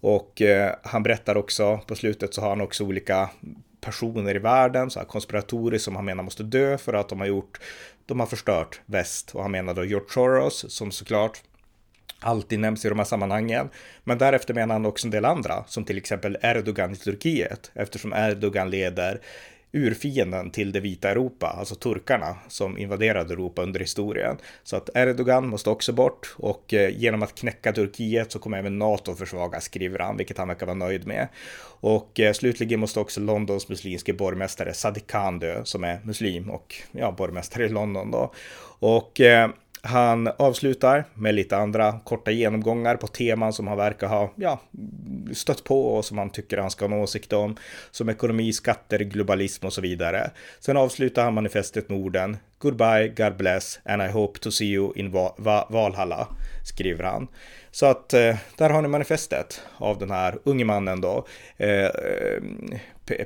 Och 0.00 0.42
eh, 0.42 0.74
han 0.82 1.02
berättar 1.02 1.36
också, 1.36 1.80
på 1.86 1.94
slutet 1.94 2.34
så 2.34 2.40
har 2.40 2.48
han 2.48 2.60
också 2.60 2.84
olika 2.84 3.30
personer 3.80 4.36
i 4.36 4.38
världen, 4.38 4.90
så 4.90 4.98
här 4.98 5.06
konspiratorer 5.06 5.78
som 5.78 5.96
han 5.96 6.04
menar 6.04 6.22
måste 6.22 6.42
dö 6.42 6.78
för 6.78 6.94
att 6.94 7.08
de 7.08 7.20
har 7.20 7.26
gjort, 7.26 7.60
de 8.06 8.20
har 8.20 8.26
förstört 8.26 8.80
väst. 8.86 9.34
Och 9.34 9.42
han 9.42 9.50
menar 9.50 9.74
då 9.74 9.84
George 9.84 10.08
Soros 10.10 10.64
som 10.68 10.90
såklart 10.90 11.42
alltid 12.20 12.58
nämns 12.58 12.84
i 12.84 12.88
de 12.88 12.98
här 12.98 13.06
sammanhangen. 13.06 13.68
Men 14.04 14.18
därefter 14.18 14.54
menar 14.54 14.74
han 14.74 14.86
också 14.86 15.06
en 15.06 15.10
del 15.10 15.24
andra, 15.24 15.64
som 15.66 15.84
till 15.84 15.98
exempel 15.98 16.38
Erdogan 16.42 16.92
i 16.92 16.96
Turkiet, 16.96 17.70
eftersom 17.74 18.12
Erdogan 18.12 18.70
leder 18.70 19.20
urfienden 19.72 20.50
till 20.50 20.72
det 20.72 20.80
vita 20.80 21.10
Europa, 21.10 21.46
alltså 21.46 21.74
turkarna 21.74 22.36
som 22.48 22.78
invaderade 22.78 23.34
Europa 23.34 23.62
under 23.62 23.80
historien. 23.80 24.36
Så 24.62 24.76
att 24.76 24.90
Erdogan 24.94 25.48
måste 25.48 25.70
också 25.70 25.92
bort 25.92 26.34
och 26.36 26.74
eh, 26.74 26.96
genom 26.96 27.22
att 27.22 27.34
knäcka 27.34 27.72
Turkiet 27.72 28.32
så 28.32 28.38
kommer 28.38 28.58
även 28.58 28.78
NATO 28.78 29.14
försvagas, 29.14 29.64
skriver 29.64 29.98
han, 29.98 30.16
vilket 30.16 30.38
han 30.38 30.48
verkar 30.48 30.66
vara 30.66 30.76
nöjd 30.76 31.06
med. 31.06 31.28
Och 31.80 32.20
eh, 32.20 32.32
slutligen 32.32 32.80
måste 32.80 33.00
också 33.00 33.20
Londons 33.20 33.68
muslimske 33.68 34.12
borgmästare 34.12 34.74
Sadiq 34.74 35.06
Khan 35.06 35.38
dö, 35.38 35.64
som 35.64 35.84
är 35.84 36.00
muslim 36.04 36.50
och 36.50 36.74
ja, 36.92 37.12
borgmästare 37.12 37.64
i 37.64 37.68
London 37.68 38.10
då. 38.10 38.32
Och 38.80 39.20
eh, 39.20 39.48
han 39.82 40.28
avslutar 40.38 41.04
med 41.14 41.34
lite 41.34 41.56
andra 41.56 42.00
korta 42.04 42.30
genomgångar 42.30 42.96
på 42.96 43.06
teman 43.06 43.52
som 43.52 43.66
han 43.66 43.76
verkar 43.76 44.08
ha 44.08 44.32
ja, 44.36 44.60
stött 45.34 45.64
på 45.64 45.86
och 45.96 46.04
som 46.04 46.18
han 46.18 46.30
tycker 46.30 46.58
han 46.58 46.70
ska 46.70 46.86
ha 46.86 46.94
en 46.94 47.00
åsikt 47.00 47.32
om. 47.32 47.56
Som 47.90 48.08
ekonomi, 48.08 48.52
skatter, 48.52 48.98
globalism 48.98 49.66
och 49.66 49.72
så 49.72 49.80
vidare. 49.80 50.30
Sen 50.60 50.76
avslutar 50.76 51.24
han 51.24 51.34
manifestet 51.34 51.88
med 51.88 51.98
orden 51.98 52.36
Goodbye, 52.58 53.08
God 53.08 53.36
bless 53.36 53.80
and 53.84 54.02
I 54.02 54.08
hope 54.08 54.38
to 54.38 54.50
see 54.50 54.66
you 54.66 54.92
in 54.96 55.10
Valhalla, 55.68 56.28
skriver 56.64 57.04
han. 57.04 57.28
Så 57.70 57.86
att 57.86 58.14
eh, 58.14 58.36
där 58.56 58.70
har 58.70 58.82
ni 58.82 58.88
manifestet 58.88 59.62
av 59.76 59.98
den 59.98 60.10
här 60.10 60.38
unge 60.44 60.64
mannen 60.64 61.00
då, 61.00 61.26
eh, 61.56 61.90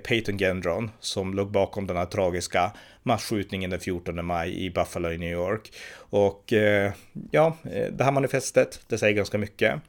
Peyton 0.08 0.38
Gendron, 0.38 0.90
som 1.00 1.34
låg 1.34 1.50
bakom 1.50 1.86
den 1.86 1.96
här 1.96 2.06
tragiska 2.06 2.72
massskjutningen 3.02 3.70
den 3.70 3.80
14 3.80 4.24
maj 4.24 4.64
i 4.64 4.70
Buffalo 4.70 5.10
i 5.10 5.18
New 5.18 5.32
York. 5.32 5.72
Och 5.94 6.52
eh, 6.52 6.92
ja, 7.30 7.56
eh, 7.64 7.92
det 7.92 8.04
här 8.04 8.12
manifestet, 8.12 8.80
det 8.88 8.98
säger 8.98 9.14
ganska 9.14 9.38
mycket. 9.38 9.80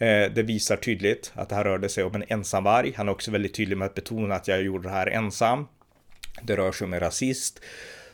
Eh, 0.00 0.32
det 0.32 0.42
visar 0.42 0.76
tydligt 0.76 1.32
att 1.34 1.48
det 1.48 1.54
här 1.54 1.64
rörde 1.64 1.88
sig 1.88 2.04
om 2.04 2.14
en 2.14 2.24
ensamvarg. 2.28 2.92
Han 2.96 3.08
är 3.08 3.12
också 3.12 3.30
väldigt 3.30 3.54
tydlig 3.54 3.78
med 3.78 3.86
att 3.86 3.94
betona 3.94 4.34
att 4.34 4.48
jag 4.48 4.62
gjorde 4.62 4.88
det 4.88 4.94
här 4.94 5.06
ensam. 5.06 5.66
Det 6.42 6.56
rör 6.56 6.72
sig 6.72 6.84
om 6.84 6.92
en 6.92 7.00
rasist 7.00 7.60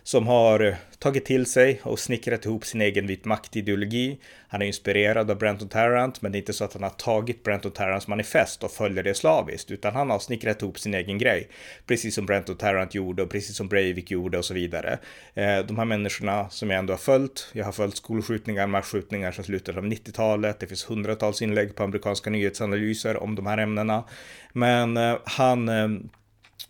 som 0.06 0.26
har 0.26 0.60
eh, 0.60 0.74
tagit 0.98 1.24
till 1.24 1.46
sig 1.46 1.80
och 1.82 1.98
snickrat 1.98 2.44
ihop 2.44 2.64
sin 2.64 2.80
egen 2.80 3.06
vit 3.06 3.24
maktideologi. 3.24 4.18
Han 4.48 4.62
är 4.62 4.66
inspirerad 4.66 5.30
av 5.30 5.38
Brenton 5.38 5.68
Tarrant, 5.68 6.22
men 6.22 6.32
det 6.32 6.38
är 6.38 6.40
inte 6.40 6.52
så 6.52 6.64
att 6.64 6.72
han 6.72 6.82
har 6.82 6.90
tagit 6.90 7.42
Brenton 7.42 7.72
Tarrants 7.72 8.08
manifest 8.08 8.62
och 8.62 8.70
följer 8.70 9.02
det 9.02 9.14
slaviskt, 9.14 9.70
utan 9.70 9.94
han 9.94 10.10
har 10.10 10.18
snickrat 10.18 10.62
ihop 10.62 10.78
sin 10.78 10.94
egen 10.94 11.18
grej. 11.18 11.48
Precis 11.86 12.14
som 12.14 12.26
Brenton 12.26 12.56
Tarrant 12.56 12.94
gjorde 12.94 13.22
och 13.22 13.30
precis 13.30 13.56
som 13.56 13.68
Breivik 13.68 14.10
gjorde 14.10 14.38
och 14.38 14.44
så 14.44 14.54
vidare. 14.54 14.98
Eh, 15.34 15.58
de 15.58 15.78
här 15.78 15.84
människorna 15.84 16.50
som 16.50 16.70
jag 16.70 16.78
ändå 16.78 16.92
har 16.92 16.98
följt, 16.98 17.48
jag 17.52 17.64
har 17.64 17.72
följt 17.72 17.96
skolskjutningar, 17.96 18.66
masskjutningar 18.66 19.32
sedan 19.32 19.44
slutet 19.44 19.76
av 19.76 19.84
90-talet. 19.84 20.60
Det 20.60 20.66
finns 20.66 20.90
hundratals 20.90 21.42
inlägg 21.42 21.74
på 21.74 21.82
amerikanska 21.82 22.30
nyhetsanalyser 22.30 23.22
om 23.22 23.34
de 23.34 23.46
här 23.46 23.58
ämnena. 23.58 24.04
Men 24.52 24.96
eh, 24.96 25.18
han 25.24 25.70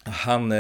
han 0.05 0.53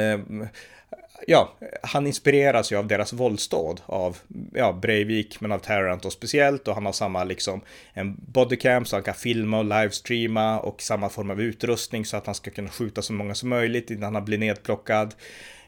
ja, 1.26 1.54
han 1.82 2.06
inspireras 2.06 2.72
ju 2.72 2.76
av 2.76 2.86
deras 2.86 3.12
våldsdåd 3.12 3.80
av 3.86 4.18
ja, 4.54 4.72
Breivik, 4.72 5.40
men 5.40 5.52
av 5.52 5.58
Tarrant 5.58 6.04
och 6.04 6.12
speciellt 6.12 6.68
och 6.68 6.74
han 6.74 6.86
har 6.86 6.92
samma 6.92 7.24
liksom 7.24 7.60
en 7.92 8.16
bodycam 8.18 8.84
så 8.84 8.96
han 8.96 9.02
kan 9.02 9.14
filma 9.14 9.58
och 9.58 9.64
livestreama 9.64 10.58
och 10.60 10.82
samma 10.82 11.08
form 11.08 11.30
av 11.30 11.40
utrustning 11.40 12.04
så 12.04 12.16
att 12.16 12.26
han 12.26 12.34
ska 12.34 12.50
kunna 12.50 12.68
skjuta 12.68 13.02
så 13.02 13.12
många 13.12 13.34
som 13.34 13.48
möjligt 13.48 13.90
innan 13.90 14.14
han 14.14 14.24
blir 14.24 14.38
nedplockad. 14.38 15.14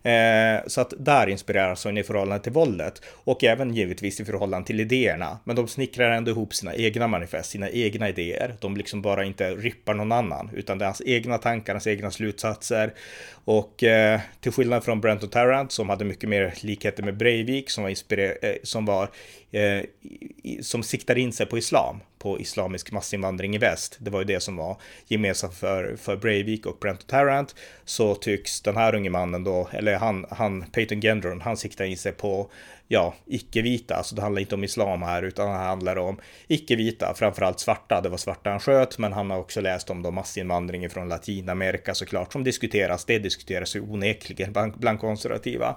Eh, 0.03 0.67
så 0.67 0.81
att 0.81 0.93
där 0.99 1.27
inspireras 1.27 1.85
hon 1.85 1.99
i 1.99 2.03
förhållande 2.03 2.43
till 2.43 2.53
våldet 2.53 3.03
och 3.07 3.45
även 3.45 3.75
givetvis 3.75 4.21
i 4.21 4.25
förhållande 4.25 4.67
till 4.67 4.81
idéerna. 4.81 5.39
Men 5.45 5.57
de 5.57 5.69
snickrar 5.69 6.11
ändå 6.11 6.31
ihop 6.31 6.55
sina 6.55 6.75
egna 6.75 7.07
manifest, 7.07 7.51
sina 7.51 7.71
egna 7.71 8.09
idéer. 8.09 8.55
De 8.61 8.77
liksom 8.77 9.03
bara 9.03 9.25
inte 9.25 9.51
rippar 9.51 9.95
någon 9.95 10.13
annan, 10.13 10.51
utan 10.55 10.79
det 10.79 10.85
är 10.85 10.87
hans 10.87 11.03
egna 11.07 11.39
tankar, 11.39 11.73
hans 11.73 11.87
egna 11.87 12.11
slutsatser. 12.11 12.93
Och 13.45 13.85
eh, 13.85 14.21
till 14.41 14.53
skillnad 14.53 14.85
från 14.85 15.01
Brent 15.01 15.23
och 15.23 15.33
Tarrant 15.33 15.73
som 15.73 15.89
hade 15.89 16.05
mycket 16.05 16.29
mer 16.29 16.55
likheter 16.61 17.03
med 17.03 17.17
Breivik 17.17 17.71
som 17.71 17.85
var, 17.85 17.91
eh, 17.91 18.53
som 18.63 18.85
var 18.85 19.09
eh, 19.51 19.83
som 20.63 20.83
siktar 20.83 21.19
in 21.19 21.33
sig 21.33 21.47
på 21.47 21.59
islam, 21.59 22.01
på 22.19 22.41
islamisk 22.41 22.93
massinvandring 22.93 23.55
i 23.55 23.59
väst. 23.59 23.97
Det 24.01 24.11
var 24.11 24.21
ju 24.21 24.25
det 24.25 24.41
som 24.41 24.57
var 24.57 24.77
gemensamt 25.07 25.55
för, 25.55 25.97
för 25.97 26.17
Breivik 26.17 26.67
och 26.67 26.79
Brent 26.81 27.07
Tarrant. 27.07 27.55
Så 27.85 28.15
tycks 28.15 28.61
den 28.61 28.77
här 28.77 28.95
unge 28.95 29.11
mannen 29.11 29.45
då, 29.45 29.69
eller 29.73 29.97
han, 29.97 30.27
han 30.31 30.63
Peyton 30.63 31.01
Gendron, 31.01 31.41
han 31.41 31.57
siktar 31.57 31.85
in 31.85 31.97
sig 31.97 32.13
på 32.13 32.51
ja, 32.89 33.15
icke-vita, 33.27 33.95
alltså 33.95 34.15
det 34.15 34.23
handlar 34.23 34.41
inte 34.41 34.55
om 34.55 34.65
islam 34.65 35.03
här, 35.03 35.23
utan 35.23 35.49
det 35.49 35.57
handlar 35.57 35.99
om 35.99 36.21
icke-vita, 36.47 37.15
framförallt 37.17 37.61
svarta. 37.61 38.01
Det 38.01 38.09
var 38.09 38.17
svarta 38.17 38.51
han 38.51 38.61
sköt, 38.61 38.99
men 38.99 39.13
han 39.13 39.31
har 39.31 39.39
också 39.39 39.61
läst 39.61 39.91
om 39.91 40.03
då 40.03 40.11
massinvandringen 40.11 40.91
från 40.91 41.09
Latinamerika 41.09 41.95
såklart, 41.95 42.33
som 42.33 42.45
diskuteras. 42.45 43.05
Det 43.05 43.19
diskuteras 43.19 43.77
ju 43.77 43.81
onekligen 43.81 44.53
bland, 44.53 44.79
bland 44.79 45.01
konservativa. 45.01 45.77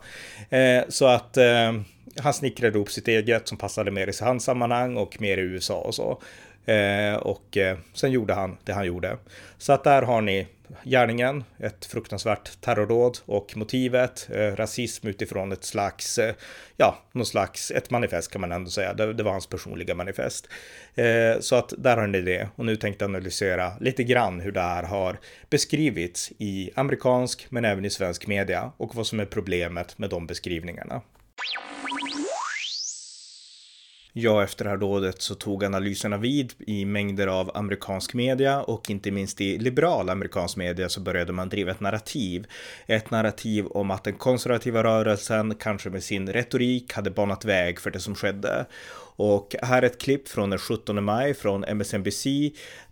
Eh, 0.49 0.83
så 0.89 1.05
att 1.05 1.37
eh, 1.37 1.71
han 2.17 2.33
snickrade 2.33 2.77
ihop 2.77 2.91
sitt 2.91 3.07
eget 3.07 3.47
som 3.47 3.57
passade 3.57 3.91
mer 3.91 4.07
i 4.07 4.23
hans 4.23 4.43
sammanhang 4.43 4.97
och 4.97 5.21
mer 5.21 5.37
i 5.37 5.41
USA 5.41 5.81
och 5.81 5.95
så. 5.95 6.21
Eh, 6.65 7.15
och 7.15 7.57
eh, 7.57 7.77
sen 7.93 8.11
gjorde 8.11 8.33
han 8.33 8.57
det 8.63 8.73
han 8.73 8.85
gjorde. 8.85 9.17
Så 9.57 9.73
att 9.73 9.83
där 9.83 10.01
har 10.01 10.21
ni 10.21 10.47
gärningen, 10.83 11.43
ett 11.59 11.85
fruktansvärt 11.85 12.61
terrordåd 12.61 13.17
och 13.25 13.57
motivet, 13.57 14.29
eh, 14.33 14.55
rasism 14.55 15.07
utifrån 15.07 15.51
ett 15.51 15.63
slags, 15.63 16.17
eh, 16.17 16.35
ja, 16.77 16.97
någon 17.11 17.25
slags, 17.25 17.71
ett 17.71 17.89
manifest 17.89 18.31
kan 18.31 18.41
man 18.41 18.51
ändå 18.51 18.69
säga. 18.69 18.93
Det, 18.93 19.13
det 19.13 19.23
var 19.23 19.31
hans 19.31 19.47
personliga 19.47 19.95
manifest. 19.95 20.47
Eh, 20.95 21.39
så 21.39 21.55
att 21.55 21.73
där 21.77 21.97
har 21.97 22.07
ni 22.07 22.21
det. 22.21 22.49
Och 22.55 22.65
nu 22.65 22.75
tänkte 22.75 23.03
jag 23.03 23.09
analysera 23.09 23.73
lite 23.79 24.03
grann 24.03 24.39
hur 24.39 24.51
det 24.51 24.61
här 24.61 24.83
har 24.83 25.19
beskrivits 25.49 26.31
i 26.37 26.71
amerikansk 26.75 27.47
men 27.49 27.65
även 27.65 27.85
i 27.85 27.89
svensk 27.89 28.27
media 28.27 28.71
och 28.77 28.95
vad 28.95 29.07
som 29.07 29.19
är 29.19 29.25
problemet 29.25 29.97
med 29.97 30.09
de 30.09 30.27
beskrivningarna. 30.27 31.01
Ja, 34.13 34.43
efter 34.43 34.63
det 34.63 34.69
här 34.69 34.77
dådet 34.77 35.21
så 35.21 35.35
tog 35.35 35.63
analyserna 35.63 36.17
vid 36.17 36.53
i 36.59 36.85
mängder 36.85 37.27
av 37.27 37.51
amerikansk 37.53 38.13
media 38.13 38.61
och 38.61 38.89
inte 38.89 39.11
minst 39.11 39.41
i 39.41 39.57
liberal 39.57 40.09
amerikansk 40.09 40.57
media 40.57 40.89
så 40.89 41.01
började 41.01 41.33
man 41.33 41.49
driva 41.49 41.71
ett 41.71 41.79
narrativ. 41.79 42.47
Ett 42.85 43.11
narrativ 43.11 43.65
om 43.65 43.91
att 43.91 44.03
den 44.03 44.13
konservativa 44.13 44.83
rörelsen, 44.83 45.55
kanske 45.55 45.89
med 45.89 46.03
sin 46.03 46.29
retorik, 46.29 46.93
hade 46.93 47.11
banat 47.11 47.45
väg 47.45 47.79
för 47.79 47.91
det 47.91 47.99
som 47.99 48.15
skedde. 48.15 48.65
Och 49.15 49.55
här 49.61 49.81
är 49.81 49.85
ett 49.85 50.01
klipp 50.01 50.27
från 50.27 50.49
den 50.49 50.59
17 50.59 51.03
maj 51.03 51.33
från 51.33 51.63
MSNBC 51.63 52.27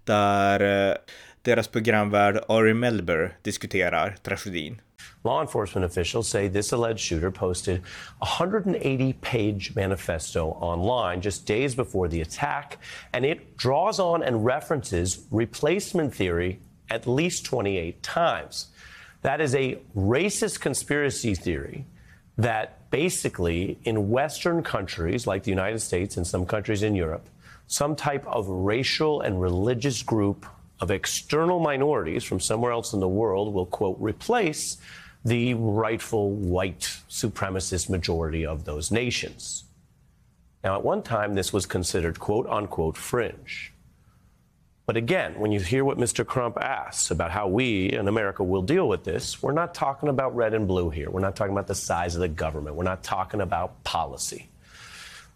där 0.04 0.90
eh, 0.90 0.96
deras 1.42 1.68
programvärd 1.68 2.44
Ari 2.48 2.74
Melber 2.74 3.38
diskuterar 3.42 4.18
tragedin. 4.24 4.82
Law 5.24 5.42
enforcement 5.42 5.86
officials 5.86 6.28
say 6.28 6.48
this 6.48 6.72
alleged 6.72 7.00
shooter 7.00 7.32
posted 7.32 7.78
a 8.22 8.26
180 8.26 9.14
page 9.14 9.76
manifesto 9.76 10.50
online 10.62 11.22
just 11.22 11.46
days 11.46 11.76
before 11.76 12.08
the 12.08 12.22
attack, 12.22 12.78
and 13.14 13.26
it 13.26 13.58
draws 13.58 14.00
on 14.00 14.24
and 14.24 14.46
references 14.46 15.26
replacement 15.32 16.14
theory 16.14 16.60
at 16.90 17.08
least 17.08 17.46
28 17.46 18.02
times. 18.02 18.68
That 19.22 19.42
is 19.42 19.54
a 19.54 19.80
racist 19.96 20.62
conspiracy 20.62 21.36
theory 21.36 21.86
that 22.38 22.90
basically, 22.90 23.78
in 23.84 24.10
Western 24.10 24.64
countries 24.64 25.28
like 25.28 25.44
the 25.44 25.52
United 25.52 25.80
States 25.80 26.16
and 26.16 26.26
some 26.26 26.46
countries 26.46 26.84
in 26.84 26.96
Europe, 26.96 27.28
some 27.68 27.96
type 27.96 28.26
of 28.26 28.48
racial 28.48 29.22
and 29.22 29.42
religious 29.42 30.02
group 30.02 30.46
of 30.80 30.92
external 30.92 31.60
minorities 31.60 32.24
from 32.24 32.40
somewhere 32.40 32.72
else 32.72 32.94
in 32.94 33.00
the 33.00 33.08
world 33.08 33.54
will, 33.54 33.66
quote, 33.66 33.98
replace 34.00 34.78
the 35.26 35.54
rightful 35.54 36.32
white 36.32 36.98
supremacist 37.10 37.90
majority 37.90 38.46
of 38.46 38.64
those 38.64 38.92
nations. 38.92 39.66
Now, 40.64 40.76
at 40.76 40.84
one 40.84 41.04
time, 41.04 41.36
this 41.36 41.54
was 41.54 41.66
considered 41.66 42.20
quote 42.20 42.48
unquote 42.48 42.98
fringe. 42.98 43.74
But 44.86 44.98
again, 44.98 45.40
when 45.40 45.52
you 45.52 45.60
hear 45.60 45.86
what 45.86 46.00
Mr. 46.00 46.26
Crump 46.26 46.58
asks 46.58 47.12
about 47.12 47.30
how 47.30 47.48
we 47.48 47.92
in 47.92 48.08
America 48.08 48.44
will 48.44 48.64
deal 48.64 48.90
with 48.90 49.04
this, 49.04 49.42
we're 49.42 49.52
not 49.52 49.76
talking 49.76 50.10
about 50.10 50.36
red 50.36 50.56
and 50.56 50.68
blue 50.68 50.90
here. 50.90 51.12
We're 51.12 51.20
not 51.20 51.36
talking 51.36 51.54
about 51.54 51.68
the 51.68 51.76
size 51.76 52.16
of 52.16 52.22
the 52.22 52.28
government. 52.28 52.76
We're 52.76 52.86
not 52.86 53.04
talking 53.04 53.42
about 53.42 53.84
policy. 53.84 54.49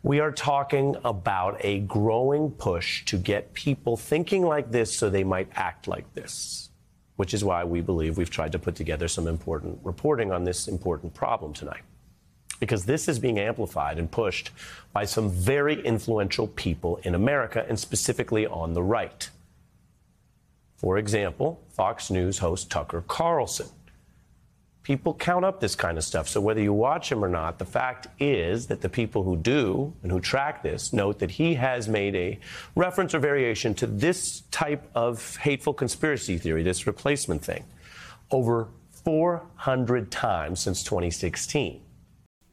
We 0.04 0.20
are 0.20 0.32
talking 0.32 0.96
about 1.04 1.58
a 1.62 1.80
growing 1.80 2.52
push 2.52 3.04
to 3.06 3.18
get 3.18 3.54
people 3.54 3.98
thinking 3.98 4.46
like 4.46 4.72
this 4.72 4.96
so 4.96 5.10
they 5.10 5.24
might 5.24 5.50
act 5.56 5.88
like 5.88 6.14
this 6.14 6.70
which 7.16 7.34
is 7.34 7.44
why 7.44 7.64
we 7.64 7.82
believe 7.82 8.18
we've 8.18 8.30
tried 8.30 8.52
to 8.52 8.60
put 8.60 8.76
together 8.76 9.08
some 9.08 9.28
important 9.28 9.80
reporting 9.84 10.32
on 10.32 10.44
this 10.44 10.68
important 10.68 11.14
problem 11.14 11.54
tonight. 11.54 11.84
Because 12.60 12.86
this 12.86 13.08
is 13.08 13.20
being 13.20 13.40
amplified 13.40 14.00
and 14.00 14.10
pushed 14.10 14.52
by 14.94 15.06
some 15.06 15.30
very 15.30 15.86
influential 15.86 16.48
people 16.48 16.98
in 17.04 17.14
America 17.14 17.66
and 17.68 17.80
specifically 17.80 18.48
on 18.48 18.74
the 18.74 18.84
right. 18.84 19.30
For 20.78 20.98
example, 20.98 21.62
Fox 21.70 22.10
News 22.10 22.40
host 22.40 22.70
Tucker 22.70 23.04
Carlson 23.08 23.68
people 24.84 25.14
count 25.14 25.46
up 25.46 25.60
this 25.60 25.76
kind 25.76 25.98
of 25.98 26.04
stuff. 26.04 26.28
So 26.28 26.42
whether 26.42 26.62
you 26.62 26.74
watch 26.74 27.12
him 27.12 27.24
or 27.24 27.30
not, 27.30 27.58
the 27.58 27.66
fact 27.66 28.08
is 28.20 28.68
that 28.68 28.82
the 28.82 28.90
people 28.90 29.24
who 29.24 29.38
do 29.38 29.94
and 30.04 30.12
who 30.12 30.20
track 30.20 30.62
this 30.62 30.92
note 30.94 31.20
that 31.20 31.32
he 31.32 31.56
has 31.56 31.88
made 31.88 32.16
a 32.16 32.40
reference 32.76 33.14
or 33.14 33.20
variation 33.20 33.74
to 33.76 33.88
this 33.88 34.42
type 34.52 34.90
of 34.94 35.38
hateful 35.38 35.74
conspiracy 35.74 36.38
theory, 36.38 36.64
this 36.64 36.86
replacement 36.86 37.44
thing, 37.44 37.64
over 38.30 38.68
400 38.92 40.12
times 40.12 40.60
since 40.60 40.84
2016. 40.84 41.82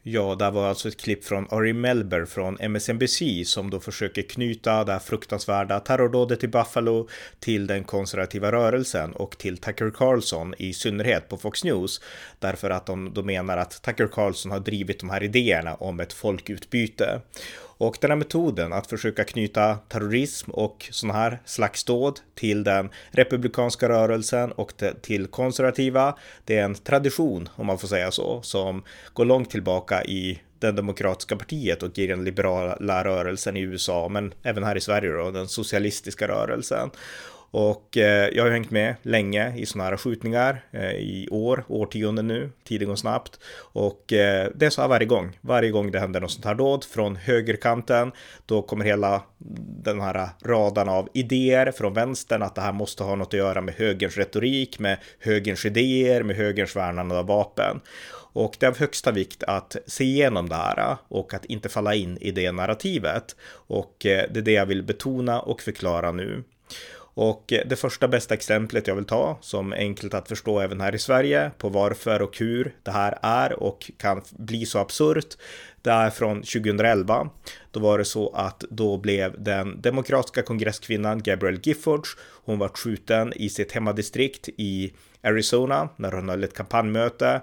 Ja, 0.02 0.34
det 0.34 0.50
var 0.50 0.68
alltså 0.68 0.88
ett 0.88 1.00
klipp 1.00 1.24
från 1.24 1.46
Ari 1.50 1.72
Melber 1.72 2.24
från 2.24 2.56
MSNBC 2.60 3.22
som 3.44 3.70
då 3.70 3.80
försöker 3.80 4.22
knyta 4.22 4.84
det 4.84 4.92
här 4.92 4.98
fruktansvärda 4.98 5.80
terrordådet 5.80 6.44
i 6.44 6.48
Buffalo 6.48 7.08
till 7.38 7.66
den 7.66 7.84
konservativa 7.84 8.52
rörelsen 8.52 9.12
och 9.12 9.38
till 9.38 9.58
Tucker 9.58 9.90
Carlson 9.90 10.54
i 10.58 10.72
synnerhet 10.72 11.28
på 11.28 11.36
Fox 11.36 11.64
News. 11.64 12.00
Därför 12.38 12.70
att 12.70 12.86
de, 12.86 13.14
de 13.14 13.26
menar 13.26 13.56
att 13.56 13.82
Tucker 13.82 14.06
Carlson 14.06 14.52
har 14.52 14.60
drivit 14.60 15.00
de 15.00 15.10
här 15.10 15.22
idéerna 15.22 15.74
om 15.74 16.00
ett 16.00 16.12
folkutbyte. 16.12 17.20
Och 17.80 17.98
den 18.00 18.10
här 18.10 18.16
metoden 18.16 18.72
att 18.72 18.86
försöka 18.86 19.24
knyta 19.24 19.74
terrorism 19.88 20.50
och 20.50 20.88
sådana 20.90 21.18
här 21.18 21.40
slags 21.44 21.84
dåd 21.84 22.20
till 22.34 22.64
den 22.64 22.90
republikanska 23.10 23.88
rörelsen 23.88 24.52
och 24.52 24.72
till 25.02 25.26
konservativa, 25.26 26.16
det 26.44 26.58
är 26.58 26.64
en 26.64 26.74
tradition, 26.74 27.48
om 27.56 27.66
man 27.66 27.78
får 27.78 27.88
säga 27.88 28.10
så, 28.10 28.42
som 28.42 28.82
går 29.12 29.24
långt 29.24 29.50
tillbaka 29.50 30.04
i 30.04 30.40
det 30.58 30.72
demokratiska 30.72 31.36
partiet 31.36 31.82
och 31.82 31.98
i 31.98 32.06
den 32.06 32.24
liberala 32.24 33.04
rörelsen 33.04 33.56
i 33.56 33.60
USA, 33.60 34.08
men 34.08 34.34
även 34.42 34.64
här 34.64 34.76
i 34.76 34.80
Sverige 34.80 35.12
då, 35.12 35.30
den 35.30 35.48
socialistiska 35.48 36.28
rörelsen. 36.28 36.90
Och 37.50 37.96
eh, 37.96 38.28
jag 38.32 38.44
har 38.44 38.50
hängt 38.50 38.70
med 38.70 38.94
länge 39.02 39.56
i 39.56 39.66
sådana 39.66 39.90
här 39.90 39.96
skjutningar 39.96 40.64
eh, 40.70 40.90
i 40.90 41.28
år, 41.30 41.64
årtionden 41.68 42.26
nu, 42.26 42.50
tiden 42.64 42.88
går 42.88 42.96
snabbt. 42.96 43.40
Och 43.72 44.12
eh, 44.12 44.50
det 44.54 44.66
är 44.66 44.70
så 44.70 44.80
här 44.80 44.88
varje 44.88 45.06
gång, 45.06 45.38
varje 45.40 45.70
gång 45.70 45.90
det 45.90 46.00
händer 46.00 46.20
något 46.20 46.30
sånt 46.30 46.44
här 46.44 46.54
dåd 46.54 46.84
från 46.84 47.16
högerkanten, 47.16 48.12
då 48.46 48.62
kommer 48.62 48.84
hela 48.84 49.22
den 49.84 50.00
här 50.00 50.28
radan 50.44 50.88
av 50.88 51.08
idéer 51.14 51.72
från 51.72 51.94
vänstern 51.94 52.42
att 52.42 52.54
det 52.54 52.60
här 52.60 52.72
måste 52.72 53.04
ha 53.04 53.14
något 53.14 53.34
att 53.34 53.38
göra 53.38 53.60
med 53.60 53.74
högerns 53.74 54.16
retorik, 54.16 54.78
med 54.78 54.98
högerns 55.18 55.64
idéer, 55.64 56.22
med 56.22 56.36
högerns 56.36 56.76
värnande 56.76 57.18
av 57.18 57.26
vapen. 57.26 57.80
Och 58.32 58.56
det 58.58 58.66
är 58.66 58.70
av 58.70 58.78
högsta 58.78 59.12
vikt 59.12 59.42
att 59.42 59.76
se 59.86 60.04
igenom 60.04 60.48
det 60.48 60.54
här 60.54 60.78
eh, 60.78 60.98
och 61.08 61.34
att 61.34 61.44
inte 61.44 61.68
falla 61.68 61.94
in 61.94 62.18
i 62.20 62.30
det 62.30 62.52
narrativet. 62.52 63.36
Och 63.52 64.06
eh, 64.06 64.24
det 64.30 64.40
är 64.40 64.42
det 64.42 64.52
jag 64.52 64.66
vill 64.66 64.82
betona 64.82 65.40
och 65.40 65.60
förklara 65.60 66.12
nu. 66.12 66.44
Och 67.14 67.52
eh, 67.52 67.66
det 67.66 67.76
första 67.76 68.08
bästa 68.08 68.34
exemplet 68.34 68.86
jag 68.86 68.94
vill 68.94 69.04
ta, 69.04 69.38
som 69.40 69.72
är 69.72 69.76
enkelt 69.76 70.14
att 70.14 70.28
förstå 70.28 70.60
även 70.60 70.80
här 70.80 70.94
i 70.94 70.98
Sverige, 70.98 71.50
på 71.58 71.68
varför 71.68 72.22
och 72.22 72.38
hur 72.38 72.74
det 72.82 72.90
här 72.90 73.18
är 73.22 73.62
och 73.62 73.90
kan 73.96 74.22
bli 74.30 74.66
så 74.66 74.78
absurt, 74.78 75.36
det 75.82 75.90
är 75.90 76.10
från 76.10 76.36
2011. 76.36 77.30
Då 77.70 77.80
var 77.80 77.98
det 77.98 78.04
så 78.04 78.30
att 78.34 78.64
då 78.70 78.96
blev 78.96 79.42
den 79.42 79.80
demokratiska 79.80 80.42
kongresskvinnan 80.42 81.22
Gabrielle 81.22 81.60
Giffords, 81.62 82.16
hon 82.44 82.58
var 82.58 82.68
skjuten 82.68 83.32
i 83.32 83.48
sitt 83.48 83.72
hemmadistrikt 83.72 84.48
i 84.48 84.92
Arizona 85.22 85.88
när 85.96 86.12
hon 86.12 86.28
höll 86.28 86.44
ett 86.44 86.56
kampanjmöte 86.56 87.40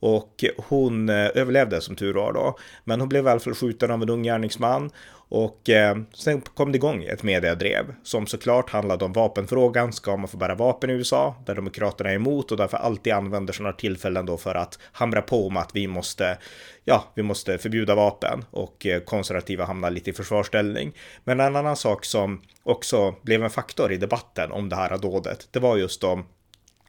och 0.00 0.44
hon 0.56 1.08
eh, 1.08 1.30
överlevde 1.34 1.80
som 1.80 1.96
tur 1.96 2.14
var 2.14 2.32
då. 2.32 2.58
Men 2.84 3.00
hon 3.00 3.08
blev 3.08 3.26
i 3.26 3.28
alla 3.28 3.40
fall 3.40 3.54
skjuten 3.54 3.90
av 3.90 4.02
en 4.02 4.10
ung 4.10 4.22
gärningsman 4.22 4.90
och 5.30 5.68
eh, 5.68 5.96
sen 6.14 6.40
kom 6.40 6.72
det 6.72 6.76
igång 6.76 7.04
ett 7.04 7.22
mediadrev 7.22 7.94
som 8.02 8.26
såklart 8.26 8.70
handlade 8.70 9.04
om 9.04 9.12
vapenfrågan. 9.12 9.92
Ska 9.92 10.16
man 10.16 10.28
få 10.28 10.36
bära 10.36 10.54
vapen 10.54 10.90
i 10.90 10.92
USA? 10.92 11.34
Där 11.46 11.54
Demokraterna 11.54 12.10
är 12.10 12.14
emot 12.14 12.50
och 12.50 12.56
därför 12.56 12.76
alltid 12.76 13.12
använder 13.12 13.52
sådana 13.52 13.72
tillfällen 13.72 14.26
då 14.26 14.36
för 14.36 14.54
att 14.54 14.78
hamra 14.92 15.22
på 15.22 15.46
om 15.46 15.56
att 15.56 15.70
vi 15.74 15.86
måste, 15.86 16.38
ja, 16.84 17.04
vi 17.14 17.22
måste 17.22 17.58
förbjuda 17.58 17.94
vapen 17.94 18.44
och 18.50 18.86
eh, 18.86 19.00
konservativa 19.00 19.64
hamnar 19.64 19.90
lite 19.90 20.10
i 20.10 20.12
försvarställning. 20.12 20.92
Men 21.24 21.40
en 21.40 21.56
annan 21.56 21.76
sak 21.76 22.04
som 22.04 22.42
också 22.62 23.14
blev 23.22 23.44
en 23.44 23.50
faktor 23.50 23.92
i 23.92 23.96
debatten 23.96 24.52
om 24.52 24.68
det 24.68 24.76
här 24.76 24.98
dådet, 24.98 25.48
det 25.50 25.58
var 25.58 25.76
just 25.76 26.04
om 26.04 26.24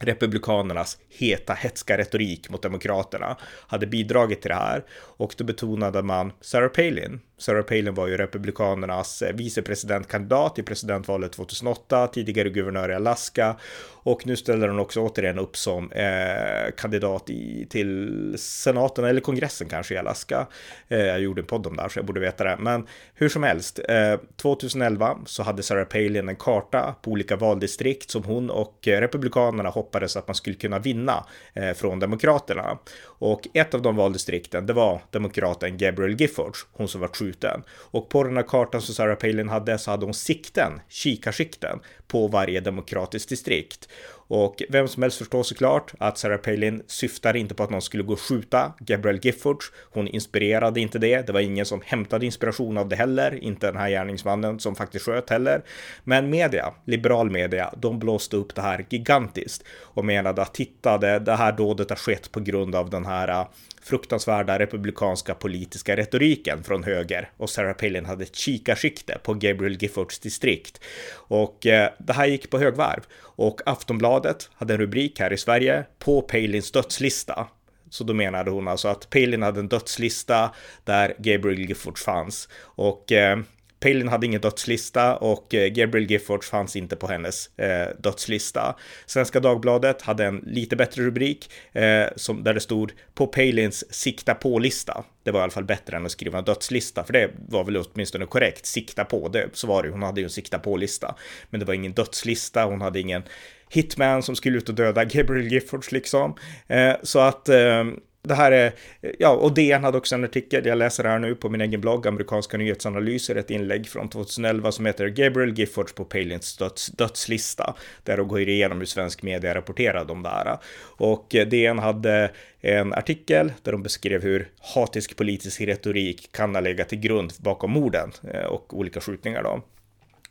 republikanernas 0.02 0.98
heta, 1.10 1.54
hetska 1.54 1.98
retorik 1.98 2.50
mot 2.50 2.62
demokraterna 2.62 3.38
hade 3.68 3.88
bidragit 3.88 4.42
till 4.42 4.50
det 4.50 4.56
här. 4.56 4.84
Och 4.92 5.36
då 5.38 5.44
betonade 5.44 6.04
man 6.04 6.32
Sarah 6.42 6.70
Palin. 6.70 7.20
Sarah 7.38 7.64
Palin 7.64 7.94
var 7.94 8.08
ju 8.08 8.18
republikanernas 8.18 9.22
eh, 9.22 9.36
vicepresidentkandidat 9.36 10.60
i 10.60 10.64
presidentvalet 10.64 11.32
2008, 11.32 12.08
tidigare 12.08 12.50
guvernör 12.50 12.92
i 12.92 12.96
Alaska 12.96 13.56
och 14.04 14.28
nu 14.28 14.36
ställer 14.36 14.68
hon 14.68 14.80
också 14.80 15.00
återigen 15.00 15.40
upp 15.40 15.58
som 15.58 15.92
eh, 15.92 16.72
kandidat 16.78 17.30
i, 17.30 17.68
till 17.70 18.36
senaten 18.38 19.06
eller 19.06 19.22
kongressen 19.22 19.70
kanske 19.70 19.94
i 19.94 19.98
Alaska. 19.98 20.48
Eh, 20.88 21.00
jag 21.00 21.22
gjorde 21.22 21.42
en 21.42 21.48
podd 21.48 21.68
om 21.68 21.76
det 21.76 21.82
här 21.82 21.90
så 21.90 22.00
jag 22.00 22.06
borde 22.06 22.20
veta 22.20 22.44
det. 22.44 22.58
Men 22.60 22.88
hur 23.14 23.30
som 23.30 23.44
helst, 23.44 23.80
eh, 23.90 24.20
2011 24.42 25.18
så 25.26 25.44
hade 25.44 25.64
Sarah 25.64 25.86
Palin 25.86 26.30
en 26.30 26.36
karta 26.36 26.96
på 27.02 27.12
olika 27.12 27.36
valdistrikt 27.36 28.12
som 28.12 28.24
hon 28.24 28.50
och 28.50 28.88
eh, 28.88 29.02
republikanerna 29.02 29.22
republikanerna 29.22 29.70
hoppades 29.92 30.16
att 30.16 30.28
man 30.28 30.36
skulle 30.36 30.56
kunna 30.56 30.80
vinna 30.80 31.26
eh, 31.54 31.74
från 31.74 32.00
demokraterna. 32.00 32.78
Och 33.20 33.48
ett 33.54 33.74
av 33.74 33.82
de 33.82 33.96
valdistrikten, 33.96 34.66
det 34.66 34.74
var 34.74 35.02
demokraten 35.12 35.78
Gabrielle 35.78 36.16
Giffords, 36.16 36.66
hon 36.72 36.88
som 36.88 37.02
var 37.02 37.08
skjuten. 37.08 37.64
Och 37.92 38.10
på 38.10 38.24
den 38.24 38.38
här 38.38 38.44
kartan 38.44 38.82
som 38.82 38.96
Sarah 38.96 39.16
Palin 39.16 39.50
hade 39.50 39.78
så 39.78 39.92
hade 39.92 40.06
hon 40.06 40.14
sikten, 40.14 40.80
kikarsikten, 40.90 41.80
på 42.08 42.28
varje 42.28 42.60
demokratiskt 42.60 43.30
distrikt. 43.30 43.90
Och 44.34 44.64
vem 44.70 44.88
som 44.88 45.04
helst 45.04 45.18
förstår 45.18 45.44
såklart 45.44 45.94
att 45.98 46.18
Sarah 46.18 46.38
Palin 46.38 46.84
syftar 46.88 47.36
inte 47.36 47.56
på 47.56 47.64
att 47.64 47.70
någon 47.70 47.82
skulle 47.82 48.04
gå 48.04 48.14
och 48.14 48.20
skjuta 48.20 48.74
Gabrielle 48.80 49.20
Giffords. 49.24 49.72
Hon 49.92 50.08
inspirerade 50.08 50.80
inte 50.80 51.00
det. 51.00 51.28
Det 51.28 51.34
var 51.34 51.40
ingen 51.40 51.66
som 51.66 51.82
hämtade 51.86 52.26
inspiration 52.26 52.78
av 52.78 52.90
det 52.90 52.96
heller. 52.96 53.44
Inte 53.44 53.68
den 53.68 53.78
här 53.78 53.90
gärningsmannen 53.90 54.60
som 54.60 54.76
faktiskt 54.76 55.06
sköt 55.06 55.30
heller. 55.30 55.62
Men 56.04 56.30
media, 56.30 56.74
liberal 56.86 57.30
media, 57.30 57.74
de 57.78 58.00
blåste 58.00 58.38
upp 58.38 58.56
det 58.56 58.62
här 58.62 58.86
gigantiskt 58.90 59.64
och 59.80 60.06
menade 60.06 60.42
att 60.42 60.54
tittade 60.54 61.20
det 61.20 61.36
här 61.36 61.52
dådet 61.52 61.90
har 61.90 61.98
skett 61.98 62.32
på 62.32 62.40
grund 62.40 62.76
av 62.76 62.90
den 62.90 63.06
här 63.06 63.46
fruktansvärda 63.82 64.60
republikanska 64.60 65.34
politiska 65.34 65.96
retoriken 65.96 66.64
från 66.64 66.84
höger 66.84 67.30
och 67.38 67.50
Sarah 67.50 67.74
Palin 67.74 68.06
hade 68.06 68.24
ett 68.24 68.36
kikarsikte 68.36 69.18
på 69.24 69.34
Gabriel 69.34 69.78
Giffords 69.82 70.20
distrikt. 70.20 70.82
Och 71.14 71.66
eh, 71.66 71.92
det 71.98 72.14
här 72.14 72.26
gick 72.26 72.50
på 72.50 72.60
högvarv 72.60 73.02
och 73.22 73.62
Aftonbladet 73.66 74.50
hade 74.54 74.74
en 74.74 74.80
rubrik 74.80 75.20
här 75.20 75.34
i 75.34 75.38
Sverige 75.38 75.86
på 76.00 76.22
Palins 76.22 76.72
dödslista. 76.72 77.48
Så 77.90 78.04
då 78.04 78.14
menade 78.14 78.52
hon 78.52 78.68
alltså 78.68 78.88
att 78.88 79.10
Palin 79.10 79.42
hade 79.42 79.60
en 79.60 79.68
dödslista 79.68 80.52
där 80.84 81.16
Gabriel 81.18 81.60
Giffords 81.60 82.04
fanns 82.04 82.50
och 82.62 83.12
eh, 83.12 83.40
Palin 83.82 84.08
hade 84.08 84.26
ingen 84.26 84.42
dödslista 84.42 85.16
och 85.16 85.54
eh, 85.54 85.68
Gabriel 85.68 86.12
Giffords 86.12 86.50
fanns 86.50 86.76
inte 86.76 86.96
på 86.96 87.08
hennes 87.08 87.58
eh, 87.58 87.88
dödslista. 88.00 88.76
Svenska 89.06 89.40
Dagbladet 89.40 90.02
hade 90.02 90.26
en 90.26 90.44
lite 90.46 90.76
bättre 90.76 91.04
rubrik 91.04 91.52
eh, 91.74 92.06
som, 92.16 92.44
där 92.44 92.54
det 92.54 92.60
stod 92.60 92.92
på 93.14 93.28
Palins 93.28 93.94
sikta 93.94 94.36
på-lista. 94.36 95.04
Det 95.24 95.32
var 95.32 95.40
i 95.40 95.44
alla 95.44 95.52
fall 95.52 95.64
bättre 95.64 95.98
än 95.98 96.06
att 96.06 96.12
skriva 96.12 96.38
en 96.38 96.44
dödslista, 96.44 97.04
för 97.04 97.14
det 97.14 97.32
var 97.48 97.64
väl 97.64 97.78
åtminstone 97.78 98.26
korrekt. 98.26 98.66
Sikta 98.66 99.06
på, 99.06 99.28
det, 99.28 99.50
så 99.54 99.68
var 99.68 99.84
det 99.84 99.90
Hon 99.90 100.04
hade 100.04 100.22
ju 100.22 100.26
en 100.26 100.30
sikta 100.30 100.60
på-lista, 100.60 101.16
men 101.50 101.60
det 101.60 101.66
var 101.66 101.74
ingen 101.74 101.94
dödslista. 101.94 102.66
Hon 102.66 102.82
hade 102.82 103.00
ingen 103.00 103.24
hitman 103.70 104.24
som 104.24 104.36
skulle 104.36 104.58
ut 104.58 104.70
och 104.70 104.76
döda 104.76 105.06
Gabriel 105.06 105.52
Giffords 105.52 105.92
liksom. 105.92 106.36
Eh, 106.68 106.94
så 107.04 107.20
att 107.20 107.50
eh, 107.50 107.84
det 108.24 108.34
här 108.34 108.52
är, 108.52 108.74
ja, 109.20 109.30
och 109.30 109.54
DN 109.54 109.84
hade 109.84 109.98
också 109.98 110.16
en 110.16 110.24
artikel, 110.24 110.66
jag 110.66 110.78
läser 110.78 111.04
här 111.04 111.20
nu 111.20 111.36
på 111.36 111.50
min 111.50 111.62
egen 111.62 111.82
blogg, 111.82 112.08
amerikanska 112.08 112.58
nyhetsanalyser, 112.58 113.36
ett 113.36 113.52
inlägg 113.52 113.88
från 113.88 114.10
2011 114.10 114.72
som 114.72 114.86
heter 114.86 115.08
Gabriel 115.08 115.60
Giffords 115.60 115.94
på 115.94 116.06
Palins 116.06 116.58
döds, 116.58 116.88
dödslista, 116.88 117.76
där 118.04 118.18
de 118.18 118.28
går 118.28 118.42
igenom 118.42 118.78
hur 118.78 118.86
svensk 118.86 119.24
media 119.24 119.56
rapporterade 119.56 120.12
om 120.12 120.24
det 120.24 120.30
här. 120.30 120.58
Och 120.98 121.36
eh, 121.36 121.48
DN 121.48 121.80
hade 121.80 122.32
en 122.62 122.94
artikel 122.94 123.54
där 123.64 123.72
de 123.72 123.84
beskrev 123.84 124.24
hur 124.24 124.50
hatisk 124.76 125.18
politisk 125.18 125.62
retorik 125.62 126.32
kan 126.32 126.56
ha 126.56 126.62
legat 126.62 126.90
till 126.90 127.00
grund 127.00 127.34
bakom 127.40 127.72
morden 127.72 128.12
eh, 128.34 128.46
och 128.46 128.78
olika 128.78 129.02
skjutningar 129.02 129.44
då. 129.44 129.62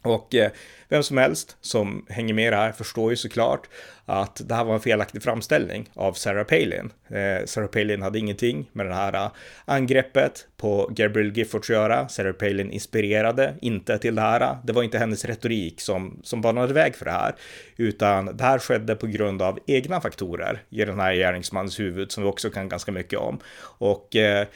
Och 0.02 0.34
eh, 0.34 0.50
vem 0.88 1.02
som 1.02 1.16
helst 1.16 1.56
som 1.60 2.06
hänger 2.08 2.34
med 2.34 2.46
i 2.46 2.50
det 2.50 2.56
här 2.56 2.72
förstår 2.72 3.10
ju 3.10 3.16
såklart 3.16 3.68
att 4.06 4.48
det 4.48 4.54
här 4.54 4.64
var 4.64 4.74
en 4.74 4.80
felaktig 4.80 5.22
framställning 5.22 5.90
av 5.94 6.12
Sarah 6.12 6.44
Palin. 6.44 6.92
Eh, 7.08 7.44
Sarah 7.46 7.68
Palin 7.68 8.02
hade 8.02 8.18
ingenting 8.18 8.70
med 8.72 8.86
det 8.86 8.94
här 8.94 9.14
eh, 9.14 9.30
angreppet 9.64 10.46
på 10.56 10.90
Gabriel 10.90 11.36
Giffords 11.36 11.70
att 11.70 11.76
göra. 11.76 12.08
Sarah 12.08 12.32
Palin 12.32 12.70
inspirerade 12.70 13.54
inte 13.60 13.98
till 13.98 14.14
det 14.14 14.22
här. 14.22 14.56
Det 14.64 14.72
var 14.72 14.82
inte 14.82 14.98
hennes 14.98 15.24
retorik 15.24 15.80
som, 15.80 16.20
som 16.22 16.40
banade 16.40 16.74
väg 16.74 16.96
för 16.96 17.04
det 17.04 17.10
här, 17.10 17.34
utan 17.76 18.36
det 18.36 18.44
här 18.44 18.58
skedde 18.58 18.94
på 18.94 19.06
grund 19.06 19.42
av 19.42 19.58
egna 19.66 20.00
faktorer 20.00 20.62
i 20.70 20.84
den 20.84 21.00
här 21.00 21.14
gärningsmannens 21.14 21.80
huvud 21.80 22.12
som 22.12 22.22
vi 22.22 22.28
också 22.28 22.50
kan 22.50 22.68
ganska 22.68 22.92
mycket 22.92 23.18
om. 23.18 23.38
Och 23.78 24.16
eh, 24.16 24.46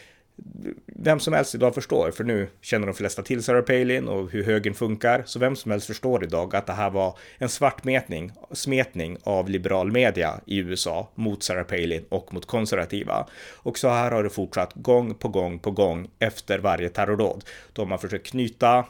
vem 0.86 1.20
som 1.20 1.32
helst 1.32 1.54
idag 1.54 1.74
förstår, 1.74 2.10
för 2.10 2.24
nu 2.24 2.48
känner 2.60 2.86
de 2.86 2.94
flesta 2.94 3.22
till 3.22 3.42
Sarah 3.42 3.62
Palin 3.62 4.08
och 4.08 4.30
hur 4.30 4.44
högern 4.44 4.74
funkar, 4.74 5.22
så 5.26 5.38
vem 5.38 5.56
som 5.56 5.70
helst 5.70 5.86
förstår 5.86 6.24
idag 6.24 6.56
att 6.56 6.66
det 6.66 6.72
här 6.72 6.90
var 6.90 7.18
en 7.38 7.48
svartmetning, 7.48 8.32
smetning 8.52 9.16
av 9.22 9.48
liberal 9.48 9.92
media 9.92 10.40
i 10.46 10.58
USA 10.58 11.08
mot 11.14 11.42
Sarah 11.42 11.64
Palin 11.64 12.04
och 12.08 12.34
mot 12.34 12.46
konservativa. 12.46 13.26
Och 13.52 13.78
så 13.78 13.88
här 13.88 14.10
har 14.10 14.22
det 14.22 14.30
fortsatt 14.30 14.72
gång 14.74 15.14
på 15.14 15.28
gång 15.28 15.58
på 15.58 15.70
gång 15.70 16.08
efter 16.18 16.58
varje 16.58 16.88
terrordåd. 16.88 17.44
Då 17.72 17.82
har 17.82 17.86
man 17.86 17.98
försökt 17.98 18.26
knyta 18.26 18.84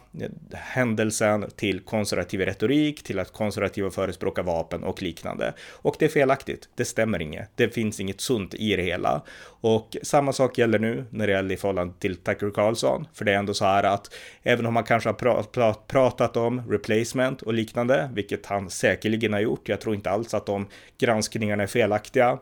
händelsen 0.52 1.50
till 1.56 1.80
konservativ 1.80 2.40
retorik, 2.40 3.02
till 3.02 3.18
att 3.18 3.32
konservativa 3.32 3.90
förespråkar 3.90 4.42
vapen 4.42 4.84
och 4.84 5.02
liknande. 5.02 5.54
Och 5.72 5.96
det 5.98 6.04
är 6.04 6.08
felaktigt, 6.08 6.68
det 6.74 6.84
stämmer 6.84 7.22
inget, 7.22 7.50
det 7.54 7.68
finns 7.68 8.00
inget 8.00 8.20
sunt 8.20 8.54
i 8.54 8.76
det 8.76 8.82
hela. 8.82 9.22
Och 9.60 9.96
samma 10.02 10.32
sak 10.32 10.58
gäller 10.58 10.78
nu 10.78 11.04
när 11.10 11.26
det 11.26 11.33
gäller 11.34 11.54
i 11.54 11.56
förhållande 11.56 11.94
till 11.98 12.16
Tucker 12.16 12.50
Carlson. 12.50 13.08
För 13.14 13.24
det 13.24 13.32
är 13.32 13.38
ändå 13.38 13.54
så 13.54 13.64
här 13.64 13.82
att 13.82 14.14
även 14.42 14.66
om 14.66 14.76
han 14.76 14.84
kanske 14.84 15.08
har 15.08 15.86
pratat 15.86 16.36
om 16.36 16.70
replacement 16.70 17.42
och 17.42 17.54
liknande, 17.54 18.10
vilket 18.14 18.46
han 18.46 18.70
säkerligen 18.70 19.32
har 19.32 19.40
gjort, 19.40 19.68
jag 19.68 19.80
tror 19.80 19.94
inte 19.94 20.10
alls 20.10 20.34
att 20.34 20.46
de 20.46 20.66
granskningarna 20.98 21.62
är 21.62 21.66
felaktiga. 21.66 22.38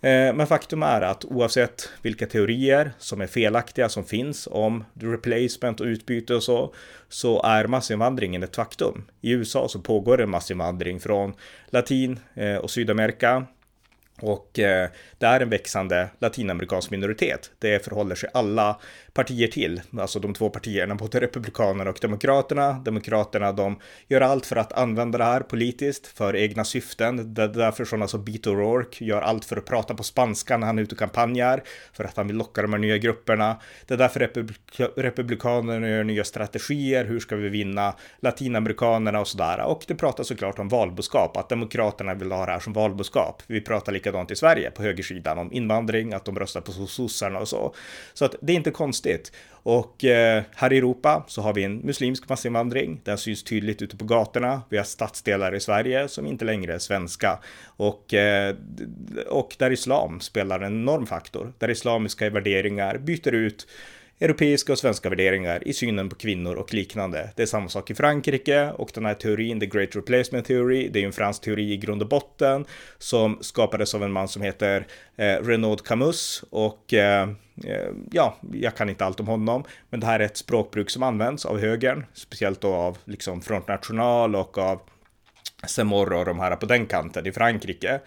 Eh, 0.00 0.34
men 0.34 0.46
faktum 0.46 0.82
är 0.82 1.00
att 1.00 1.24
oavsett 1.24 1.90
vilka 2.02 2.26
teorier 2.26 2.92
som 2.98 3.20
är 3.20 3.26
felaktiga 3.26 3.88
som 3.88 4.04
finns 4.04 4.48
om 4.50 4.84
replacement 4.94 5.80
och 5.80 5.86
utbyte 5.86 6.34
och 6.34 6.42
så, 6.42 6.74
så 7.08 7.42
är 7.42 7.66
massinvandringen 7.66 8.42
ett 8.42 8.56
faktum. 8.56 9.04
I 9.20 9.30
USA 9.30 9.68
så 9.68 9.80
pågår 9.80 10.20
en 10.20 10.30
massinvandring 10.30 11.00
från 11.00 11.34
Latin 11.70 12.20
eh, 12.34 12.56
och 12.56 12.70
Sydamerika 12.70 13.46
och 14.20 14.58
eh, 14.58 14.90
det 15.18 15.26
är 15.26 15.40
en 15.40 15.50
växande 15.50 16.08
latinamerikansk 16.18 16.90
minoritet. 16.90 17.50
Det 17.58 17.84
förhåller 17.84 18.14
sig 18.14 18.30
alla 18.34 18.80
partier 19.18 19.48
till, 19.48 19.80
alltså 19.98 20.18
de 20.18 20.34
två 20.34 20.50
partierna, 20.50 20.94
både 20.94 21.20
Republikanerna 21.20 21.90
och 21.90 21.98
Demokraterna. 22.02 22.72
Demokraterna, 22.72 23.52
de 23.52 23.78
gör 24.08 24.20
allt 24.20 24.46
för 24.46 24.56
att 24.56 24.72
använda 24.72 25.18
det 25.18 25.24
här 25.24 25.40
politiskt 25.40 26.06
för 26.06 26.36
egna 26.36 26.64
syften. 26.64 27.34
Det 27.34 27.42
är 27.42 27.48
därför 27.48 27.84
sådana 27.84 28.08
som 28.08 28.20
alltså 28.20 28.32
Beto 28.32 28.50
O'Rourke 28.50 29.04
gör 29.04 29.22
allt 29.22 29.44
för 29.44 29.56
att 29.56 29.64
prata 29.64 29.94
på 29.94 30.02
spanska 30.02 30.56
när 30.56 30.66
han 30.66 30.78
är 30.78 30.82
ute 30.82 30.94
och 30.94 30.98
kampanjar, 30.98 31.62
för 31.92 32.04
att 32.04 32.16
han 32.16 32.26
vill 32.26 32.36
locka 32.36 32.62
de 32.62 32.72
här 32.72 32.80
nya 32.80 32.98
grupperna. 32.98 33.56
Det 33.86 33.94
är 33.94 33.98
därför 33.98 34.20
Republik 34.20 34.80
Republikanerna 34.96 35.88
gör 35.88 36.04
nya 36.04 36.24
strategier. 36.24 37.04
Hur 37.04 37.20
ska 37.20 37.36
vi 37.36 37.48
vinna 37.48 37.94
latinamerikanerna 38.20 39.20
och 39.20 39.28
sådär? 39.28 39.60
Och 39.60 39.84
det 39.86 39.94
pratas 39.94 40.28
såklart 40.28 40.58
om 40.58 40.68
valboskap, 40.68 41.36
att 41.36 41.48
Demokraterna 41.48 42.14
vill 42.14 42.32
ha 42.32 42.46
det 42.46 42.52
här 42.52 42.60
som 42.60 42.72
valboskap. 42.72 43.42
Vi 43.46 43.60
pratar 43.60 43.92
likadant 43.92 44.30
i 44.30 44.36
Sverige 44.36 44.70
på 44.70 44.82
högersidan 44.82 45.38
om 45.38 45.52
invandring, 45.52 46.12
att 46.12 46.24
de 46.24 46.38
röstar 46.38 46.60
på 46.60 46.72
sossarna 46.72 47.38
och 47.38 47.48
så. 47.48 47.74
Så 48.14 48.24
att 48.24 48.34
det 48.40 48.52
är 48.52 48.56
inte 48.56 48.70
konstigt 48.70 49.07
konstigt. 49.08 49.32
Och 49.62 50.04
eh, 50.04 50.42
här 50.56 50.72
i 50.72 50.78
Europa 50.78 51.24
så 51.28 51.42
har 51.42 51.54
vi 51.54 51.64
en 51.64 51.78
muslimsk 51.78 52.28
massinvandring. 52.28 53.00
Den 53.04 53.18
syns 53.18 53.42
tydligt 53.44 53.82
ute 53.82 53.96
på 53.96 54.04
gatorna. 54.04 54.62
Vi 54.68 54.76
har 54.76 54.84
stadsdelar 54.84 55.54
i 55.54 55.60
Sverige 55.60 56.08
som 56.08 56.26
inte 56.26 56.44
längre 56.44 56.74
är 56.74 56.78
svenska 56.78 57.38
och, 57.76 58.14
eh, 58.14 58.54
och 59.28 59.56
där 59.58 59.70
islam 59.70 60.20
spelar 60.20 60.60
en 60.60 60.82
enorm 60.82 61.06
faktor. 61.06 61.52
Där 61.58 61.70
islamiska 61.70 62.30
värderingar 62.30 62.98
byter 62.98 63.34
ut 63.34 63.66
europeiska 64.20 64.72
och 64.72 64.78
svenska 64.78 65.08
värderingar 65.08 65.68
i 65.68 65.72
synen 65.72 66.08
på 66.08 66.16
kvinnor 66.16 66.54
och 66.54 66.74
liknande. 66.74 67.30
Det 67.36 67.42
är 67.42 67.46
samma 67.46 67.68
sak 67.68 67.90
i 67.90 67.94
Frankrike 67.94 68.70
och 68.70 68.90
den 68.94 69.06
här 69.06 69.14
teorin, 69.14 69.60
the 69.60 69.66
great 69.66 69.96
replacement 69.96 70.46
theory, 70.46 70.88
det 70.88 70.98
är 70.98 71.00
ju 71.00 71.06
en 71.06 71.12
fransk 71.12 71.42
teori 71.42 71.72
i 71.72 71.76
grund 71.76 72.02
och 72.02 72.08
botten 72.08 72.64
som 72.98 73.38
skapades 73.40 73.94
av 73.94 74.02
en 74.02 74.12
man 74.12 74.28
som 74.28 74.42
heter 74.42 74.86
eh, 75.16 75.24
Renaud 75.24 75.84
Camus 75.84 76.44
och 76.50 76.94
eh, 76.94 77.28
eh 77.64 77.88
ja, 78.12 78.38
jag 78.52 78.76
kan 78.76 78.88
inte 78.88 79.04
allt 79.04 79.20
om 79.20 79.26
honom, 79.26 79.64
men 79.90 80.00
det 80.00 80.06
här 80.06 80.20
är 80.20 80.24
ett 80.24 80.36
språkbruk 80.36 80.90
som 80.90 81.02
används 81.02 81.46
av 81.46 81.58
högern, 81.58 82.06
speciellt 82.12 82.60
då 82.60 82.74
av 82.74 82.98
liksom 83.04 83.40
Front 83.40 83.68
National 83.68 84.36
och 84.36 84.58
av 84.58 84.80
Semor 85.66 86.12
och 86.12 86.24
de 86.24 86.40
här 86.40 86.56
på 86.56 86.66
den 86.66 86.86
kanten 86.86 87.26
i 87.26 87.32
Frankrike. 87.32 88.00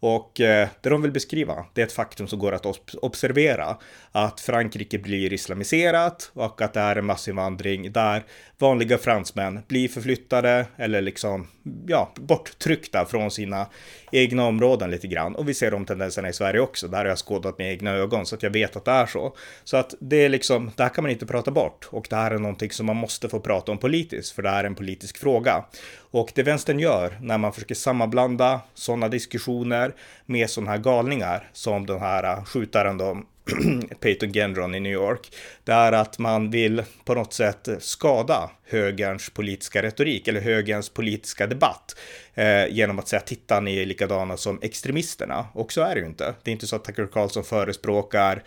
Och 0.00 0.40
eh, 0.40 0.68
det 0.80 0.88
de 0.88 1.02
vill 1.02 1.12
beskriva, 1.12 1.66
det 1.72 1.82
är 1.82 1.86
ett 1.86 1.92
faktum 1.92 2.28
som 2.28 2.38
går 2.38 2.52
att 2.52 2.66
observera. 2.96 3.76
Att 4.12 4.40
Frankrike 4.40 4.98
blir 4.98 5.32
islamiserat 5.32 6.30
och 6.34 6.62
att 6.62 6.74
det 6.74 6.80
är 6.80 6.96
en 6.96 7.06
massinvandring 7.06 7.92
där 7.92 8.24
vanliga 8.58 8.98
fransmän 8.98 9.60
blir 9.68 9.88
förflyttade 9.88 10.66
eller 10.76 11.02
liksom, 11.02 11.46
ja, 11.86 12.12
borttryckta 12.14 13.04
från 13.04 13.30
sina 13.30 13.66
egna 14.12 14.44
områden 14.44 14.90
lite 14.90 15.06
grann. 15.06 15.34
Och 15.34 15.48
vi 15.48 15.54
ser 15.54 15.70
de 15.70 15.84
tendenserna 15.84 16.28
i 16.28 16.32
Sverige 16.32 16.60
också. 16.60 16.88
Där 16.88 16.98
har 16.98 17.04
jag 17.04 17.18
skådat 17.18 17.58
med 17.58 17.72
egna 17.72 17.90
ögon 17.90 18.26
så 18.26 18.34
att 18.34 18.42
jag 18.42 18.50
vet 18.50 18.76
att 18.76 18.84
det 18.84 18.90
är 18.90 19.06
så. 19.06 19.36
Så 19.64 19.76
att 19.76 19.94
det 20.00 20.16
är 20.16 20.28
liksom, 20.28 20.70
det 20.76 20.82
här 20.82 20.90
kan 20.90 21.04
man 21.04 21.10
inte 21.10 21.26
prata 21.26 21.50
bort. 21.50 21.88
Och 21.90 22.06
det 22.10 22.16
här 22.16 22.30
är 22.30 22.38
någonting 22.38 22.70
som 22.70 22.86
man 22.86 22.96
måste 22.96 23.28
få 23.28 23.40
prata 23.40 23.72
om 23.72 23.78
politiskt, 23.78 24.32
för 24.32 24.42
det 24.42 24.50
här 24.50 24.64
är 24.64 24.66
en 24.66 24.74
politisk 24.74 25.18
fråga. 25.18 25.64
Och 26.10 26.32
det 26.34 26.42
vänstern 26.42 26.78
gör 26.78 27.18
när 27.20 27.38
man 27.38 27.52
försöker 27.52 27.74
sammanblanda 27.74 28.60
sådana 28.74 29.08
diskussioner 29.08 29.94
med 30.26 30.50
sådana 30.50 30.70
här 30.70 30.78
galningar 30.78 31.50
som 31.52 31.86
den 31.86 32.00
här 32.00 32.44
skjutaren 32.44 32.98
då 32.98 33.22
Peyton 34.00 34.32
Gendron 34.32 34.74
i 34.74 34.80
New 34.80 34.92
York, 34.92 35.32
det 35.64 35.72
är 35.72 35.92
att 35.92 36.18
man 36.18 36.50
vill 36.50 36.82
på 37.04 37.14
något 37.14 37.32
sätt 37.32 37.68
skada 37.78 38.50
högerns 38.64 39.30
politiska 39.30 39.82
retorik 39.82 40.28
eller 40.28 40.40
högerns 40.40 40.88
politiska 40.88 41.46
debatt 41.46 41.96
eh, 42.34 42.66
genom 42.68 42.98
att 42.98 43.08
säga 43.08 43.20
titta 43.20 43.60
ni 43.60 43.78
är 43.78 43.86
likadana 43.86 44.36
som 44.36 44.58
extremisterna. 44.62 45.46
Och 45.52 45.72
så 45.72 45.80
är 45.80 45.94
det 45.94 46.00
ju 46.00 46.06
inte. 46.06 46.34
Det 46.42 46.50
är 46.50 46.52
inte 46.52 46.66
så 46.66 46.76
att 46.76 46.84
Tucker 46.84 47.06
Carlson 47.06 47.44
förespråkar 47.44 48.42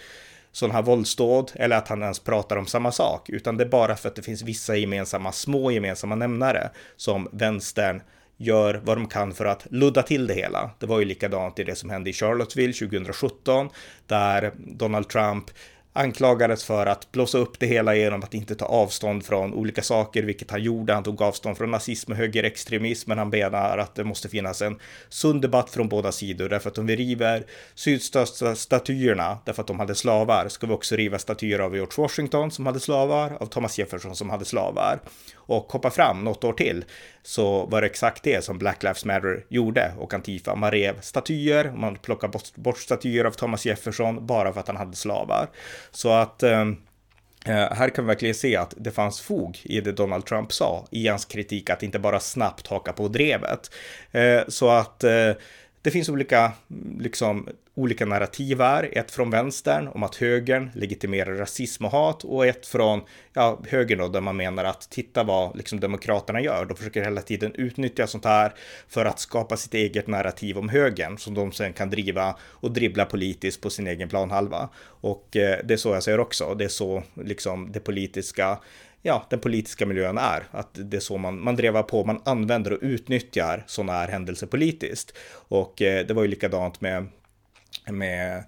sådana 0.51 0.73
här 0.73 0.81
våldsdåd 0.81 1.51
eller 1.55 1.77
att 1.77 1.87
han 1.87 2.01
ens 2.01 2.19
pratar 2.19 2.57
om 2.57 2.65
samma 2.65 2.91
sak, 2.91 3.29
utan 3.29 3.57
det 3.57 3.63
är 3.63 3.69
bara 3.69 3.95
för 3.95 4.09
att 4.09 4.15
det 4.15 4.21
finns 4.21 4.41
vissa 4.41 4.75
gemensamma, 4.75 5.31
små 5.31 5.71
gemensamma 5.71 6.15
nämnare 6.15 6.69
som 6.97 7.29
vänstern 7.31 8.01
gör 8.39 8.81
vad 8.83 8.97
de 8.97 9.07
kan 9.07 9.33
för 9.33 9.45
att 9.45 9.67
ludda 9.69 10.03
till 10.03 10.27
det 10.27 10.33
hela. 10.33 10.69
Det 10.79 10.85
var 10.85 10.99
ju 10.99 11.05
likadant 11.05 11.59
i 11.59 11.63
det 11.63 11.75
som 11.75 11.89
hände 11.89 12.09
i 12.09 12.13
Charlottesville 12.13 12.73
2017 12.73 13.69
där 14.07 14.51
Donald 14.57 15.09
Trump 15.09 15.51
anklagades 15.93 16.63
för 16.63 16.85
att 16.85 17.11
blåsa 17.11 17.37
upp 17.37 17.59
det 17.59 17.65
hela 17.65 17.95
genom 17.95 18.23
att 18.23 18.33
inte 18.33 18.55
ta 18.55 18.65
avstånd 18.65 19.25
från 19.25 19.53
olika 19.53 19.81
saker, 19.81 20.23
vilket 20.23 20.51
han 20.51 20.63
gjorde. 20.63 20.93
Han 20.93 21.03
tog 21.03 21.21
avstånd 21.21 21.57
från 21.57 21.71
nazism 21.71 22.11
och 22.11 22.17
högerextremism, 22.17 23.09
men 23.09 23.17
han 23.17 23.29
menar 23.29 23.77
att 23.77 23.95
det 23.95 24.03
måste 24.03 24.29
finnas 24.29 24.61
en 24.61 24.79
sund 25.09 25.41
debatt 25.41 25.69
från 25.69 25.89
båda 25.89 26.11
sidor, 26.11 26.49
därför 26.49 26.69
att 26.69 26.77
om 26.77 26.85
vi 26.85 26.95
river 26.95 27.43
sydstatsstatyerna 27.75 29.37
därför 29.45 29.61
att 29.61 29.67
de 29.67 29.79
hade 29.79 29.95
slavar, 29.95 30.47
ska 30.49 30.67
vi 30.67 30.73
också 30.73 30.95
riva 30.95 31.19
statyer 31.19 31.59
av 31.59 31.75
George 31.75 31.93
Washington 31.97 32.51
som 32.51 32.65
hade 32.65 32.79
slavar, 32.79 33.37
av 33.39 33.45
Thomas 33.45 33.79
Jefferson 33.79 34.15
som 34.15 34.29
hade 34.29 34.45
slavar. 34.45 34.99
Och 35.49 35.71
hoppa 35.71 35.89
fram 35.89 36.23
något 36.23 36.43
år 36.43 36.53
till 36.53 36.85
så 37.23 37.65
var 37.65 37.81
det 37.81 37.87
exakt 37.87 38.23
det 38.23 38.43
som 38.43 38.57
Black 38.57 38.83
Lives 38.83 39.05
Matter 39.05 39.45
gjorde 39.49 39.91
och 39.97 40.13
Antifa. 40.13 40.55
Man 40.55 40.71
rev 40.71 41.01
statyer, 41.01 41.71
man 41.75 41.95
plockade 41.95 42.31
bort, 42.31 42.55
bort 42.55 42.77
statyer 42.77 43.25
av 43.25 43.31
Thomas 43.31 43.65
Jefferson 43.65 44.25
bara 44.25 44.53
för 44.53 44.59
att 44.59 44.67
han 44.67 44.77
hade 44.77 44.95
slavar. 44.95 45.49
Så 45.91 46.11
att 46.11 46.43
eh, 46.43 46.61
eh 47.45 47.73
här 47.73 47.89
kan 47.89 48.05
vi 48.05 48.07
verkligen 48.07 48.35
se 48.35 48.55
att 48.55 48.73
det 48.77 48.91
fanns 48.91 49.21
fog 49.21 49.59
i 49.63 49.81
det 49.81 49.91
Donald 49.91 50.25
Trump 50.25 50.53
sa 50.53 50.87
i 50.91 51.07
hans 51.07 51.25
kritik 51.25 51.69
att 51.69 51.83
inte 51.83 51.99
bara 51.99 52.19
snabbt 52.19 52.67
haka 52.67 52.93
på 52.93 53.07
drevet. 53.07 53.71
Eh, 54.11 54.41
så 54.47 54.69
att 54.69 55.03
eh, 55.03 55.31
det 55.81 55.91
finns 55.91 56.09
olika, 56.09 56.51
liksom, 56.99 57.49
olika 57.75 58.05
narrativ 58.05 58.59
här. 58.61 58.89
Ett 58.91 59.11
från 59.11 59.29
vänstern 59.29 59.87
om 59.87 60.03
att 60.03 60.15
högern 60.15 60.69
legitimerar 60.73 61.35
rasism 61.35 61.85
och 61.85 61.91
hat 61.91 62.23
och 62.23 62.45
ett 62.45 62.67
från 62.67 63.01
ja, 63.33 63.59
högern 63.67 63.99
då, 63.99 64.07
där 64.07 64.21
man 64.21 64.37
menar 64.37 64.63
att 64.63 64.89
titta 64.89 65.23
vad 65.23 65.57
liksom, 65.57 65.79
demokraterna 65.79 66.41
gör. 66.41 66.65
De 66.65 66.77
försöker 66.77 67.03
hela 67.03 67.21
tiden 67.21 67.53
utnyttja 67.55 68.07
sånt 68.07 68.25
här 68.25 68.53
för 68.87 69.05
att 69.05 69.19
skapa 69.19 69.57
sitt 69.57 69.73
eget 69.73 70.07
narrativ 70.07 70.57
om 70.57 70.69
högern 70.69 71.17
som 71.17 71.33
de 71.33 71.51
sen 71.51 71.73
kan 71.73 71.89
driva 71.89 72.35
och 72.41 72.71
dribbla 72.71 73.05
politiskt 73.05 73.61
på 73.61 73.69
sin 73.69 73.87
egen 73.87 74.09
planhalva. 74.09 74.69
Och 75.01 75.35
eh, 75.35 75.59
det 75.63 75.73
är 75.73 75.77
så 75.77 75.93
jag 75.93 76.03
säger 76.03 76.19
också. 76.19 76.55
Det 76.55 76.63
är 76.65 76.69
så 76.69 77.03
liksom 77.13 77.71
det 77.71 77.79
politiska 77.79 78.59
ja, 79.01 79.25
den 79.29 79.39
politiska 79.39 79.85
miljön 79.85 80.17
är. 80.17 80.43
Att 80.51 80.69
det 80.73 80.97
är 80.97 81.01
så 81.01 81.17
man, 81.17 81.43
man 81.43 81.55
drevar 81.55 81.83
på, 81.83 82.05
man 82.05 82.21
använder 82.25 82.73
och 82.73 82.79
utnyttjar 82.81 83.63
sådana 83.67 83.93
här 83.93 84.07
händelser 84.07 84.47
politiskt. 84.47 85.17
Och 85.31 85.81
eh, 85.81 86.05
det 86.05 86.13
var 86.13 86.21
ju 86.21 86.27
likadant 86.27 86.81
med, 86.81 87.07
med 87.89 88.43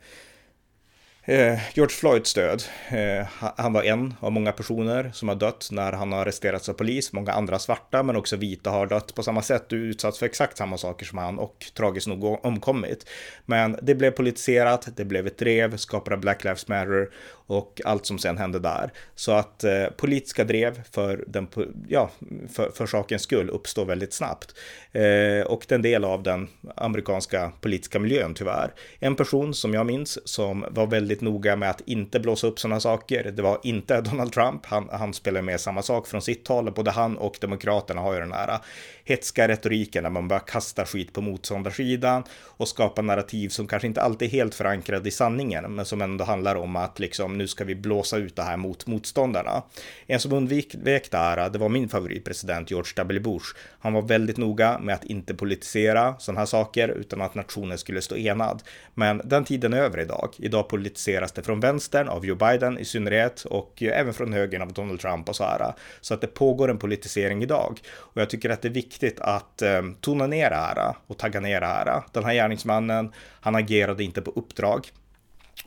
Eh, 1.24 1.60
George 1.74 1.96
Floyds 1.96 2.34
död. 2.34 2.64
Eh, 2.90 3.28
han 3.38 3.74
var 3.74 3.84
en 3.84 4.14
av 4.20 4.32
många 4.32 4.52
personer 4.52 5.12
som 5.14 5.28
har 5.28 5.36
dött 5.36 5.70
när 5.72 5.92
han 5.92 6.12
har 6.12 6.22
arresterats 6.22 6.70
av 6.70 6.74
polis. 6.74 7.14
Många 7.14 7.32
andra 7.32 7.60
svarta, 7.60 8.04
men 8.04 8.16
också 8.16 8.36
vita 8.36 8.70
har 8.70 8.88
dött 8.88 9.16
på 9.16 9.24
samma 9.24 9.42
sätt 9.42 9.72
och 9.72 9.76
utsatts 9.76 10.20
för 10.20 10.26
exakt 10.26 10.58
samma 10.58 10.78
saker 10.78 11.06
som 11.06 11.18
han 11.18 11.40
och 11.40 11.66
tragiskt 11.78 12.08
nog 12.08 12.46
omkommit. 12.46 13.10
Men 13.46 13.78
det 13.82 13.96
blev 13.96 14.12
politiserat, 14.12 14.88
det 14.96 15.06
blev 15.06 15.28
ett 15.28 15.38
drev, 15.38 15.78
skapade 15.78 16.18
Black 16.18 16.44
Lives 16.44 16.68
Matter 16.68 17.10
och 17.52 17.82
allt 17.86 18.06
som 18.06 18.20
sen 18.20 18.38
hände 18.38 18.60
där. 18.60 18.92
Så 19.16 19.32
att 19.32 19.64
eh, 19.64 19.86
politiska 19.98 20.44
drev 20.44 20.84
för, 20.92 21.24
den, 21.28 21.48
ja, 21.88 22.10
för, 22.54 22.70
för 22.70 22.86
sakens 22.86 23.22
skull 23.22 23.50
uppstår 23.50 23.86
väldigt 23.86 24.14
snabbt. 24.14 24.56
Eh, 24.92 25.46
och 25.46 25.66
den 25.68 25.82
del 25.82 26.04
av 26.04 26.24
den 26.24 26.48
amerikanska 26.76 27.52
politiska 27.62 28.00
miljön 28.00 28.34
tyvärr. 28.34 28.74
En 29.00 29.16
person 29.16 29.54
som 29.54 29.74
jag 29.74 29.86
minns 29.86 30.28
som 30.28 30.66
var 30.70 30.88
väldigt 30.88 31.22
noga 31.22 31.56
med 31.56 31.70
att 31.70 31.82
inte 31.86 32.20
blåsa 32.20 32.48
upp 32.48 32.60
sådana 32.60 32.80
saker. 32.80 33.32
Det 33.32 33.42
var 33.42 33.60
inte 33.64 34.02
Donald 34.02 34.34
Trump. 34.34 34.66
Han, 34.66 34.90
han 34.92 35.14
spelar 35.14 35.42
med 35.42 35.60
samma 35.60 35.82
sak 35.82 36.08
från 36.08 36.22
sitt 36.22 36.48
håll. 36.48 36.72
Både 36.72 36.92
han 36.92 37.18
och 37.18 37.38
Demokraterna 37.42 38.02
har 38.02 38.14
ju 38.14 38.20
den 38.20 38.32
här 38.32 38.60
hetska 39.06 39.48
retoriken 39.48 40.04
när 40.04 40.10
man 40.10 40.28
bara 40.28 40.40
kastar 40.40 40.86
skit 40.86 41.14
på 41.14 41.22
motståndarsidan 41.22 42.24
och 42.44 42.68
skapar 42.68 43.04
narrativ 43.04 43.50
som 43.50 43.68
kanske 43.68 43.88
inte 43.88 44.02
alltid 44.02 44.28
är 44.28 44.32
helt 44.32 44.56
förankrade 44.56 45.10
i 45.10 45.12
sanningen, 45.12 45.76
men 45.76 45.86
som 45.86 46.02
ändå 46.02 46.24
handlar 46.24 46.56
om 46.56 46.76
att 46.76 47.00
liksom 47.00 47.38
nu 47.42 47.48
ska 47.48 47.64
vi 47.64 47.76
blåsa 47.76 48.18
ut 48.18 48.36
det 48.36 48.44
här 48.44 48.58
mot 48.58 48.88
motståndarna. 48.88 49.64
En 50.08 50.20
som 50.20 50.34
undvek 50.34 50.76
det 50.84 51.14
här, 51.14 51.50
det 51.50 51.60
var 51.60 51.70
min 51.70 51.90
favoritpresident 51.90 52.72
George 52.72 52.92
W. 52.96 53.20
Bush. 53.20 53.46
Han 53.80 53.94
var 53.94 54.02
väldigt 54.02 54.38
noga 54.38 54.80
med 54.80 54.96
att 54.96 55.04
inte 55.04 55.34
politisera 55.34 56.16
sådana 56.20 56.40
här 56.40 56.46
saker 56.46 56.90
utan 56.90 57.22
att 57.22 57.36
nationen 57.36 57.78
skulle 57.78 58.02
stå 58.02 58.18
enad. 58.18 58.64
Men 58.94 59.22
den 59.26 59.46
tiden 59.46 59.74
är 59.74 59.78
över 59.78 60.00
idag. 60.00 60.30
Idag 60.38 60.70
politiseras 60.70 61.32
det 61.32 61.44
från 61.44 61.60
vänstern 61.60 62.08
av 62.08 62.26
Joe 62.26 62.36
Biden 62.36 62.78
i 62.78 62.86
synnerhet 62.86 63.46
och 63.46 63.84
även 63.84 64.14
från 64.14 64.34
högern 64.34 64.62
av 64.62 64.74
Donald 64.74 65.00
Trump 65.00 65.30
och 65.30 65.36
så 65.36 65.44
här. 65.44 65.74
Så 66.02 66.14
att 66.14 66.22
det 66.22 66.28
pågår 66.28 66.70
en 66.70 66.78
politisering 66.78 67.44
idag. 67.44 67.80
Och 67.92 68.22
jag 68.22 68.30
tycker 68.30 68.50
att 68.50 68.62
det 68.62 68.68
är 68.68 68.74
viktigt 68.74 69.20
att 69.20 69.62
eh, 69.62 69.82
tona 70.02 70.28
ner 70.28 70.50
det 70.50 70.56
här 70.56 70.96
och 71.08 71.18
tagga 71.18 71.40
ner 71.40 71.62
det 71.62 71.68
här. 71.68 72.04
Den 72.12 72.24
här 72.24 72.34
gärningsmannen, 72.34 73.12
han 73.42 73.56
agerade 73.56 74.04
inte 74.04 74.22
på 74.22 74.32
uppdrag 74.32 74.92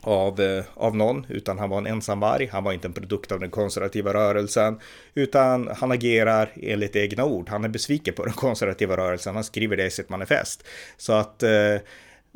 av, 0.05 0.41
eh, 0.41 0.63
av 0.73 0.95
någon, 0.95 1.25
utan 1.29 1.59
han 1.59 1.69
var 1.69 1.77
en 1.77 1.87
ensamvarg. 1.87 2.49
Han 2.51 2.63
var 2.63 2.73
inte 2.73 2.87
en 2.87 2.93
produkt 2.93 3.31
av 3.31 3.39
den 3.39 3.49
konservativa 3.49 4.13
rörelsen, 4.13 4.79
utan 5.13 5.69
han 5.77 5.91
agerar 5.91 6.51
enligt 6.55 6.95
egna 6.95 7.25
ord. 7.25 7.49
Han 7.49 7.63
är 7.63 7.69
besviken 7.69 8.13
på 8.13 8.25
den 8.25 8.33
konservativa 8.33 8.97
rörelsen. 8.97 9.35
Han 9.35 9.43
skriver 9.43 9.77
det 9.77 9.85
i 9.85 9.91
sitt 9.91 10.09
manifest. 10.09 10.67
Så 10.97 11.13
att 11.13 11.43
eh, 11.43 11.75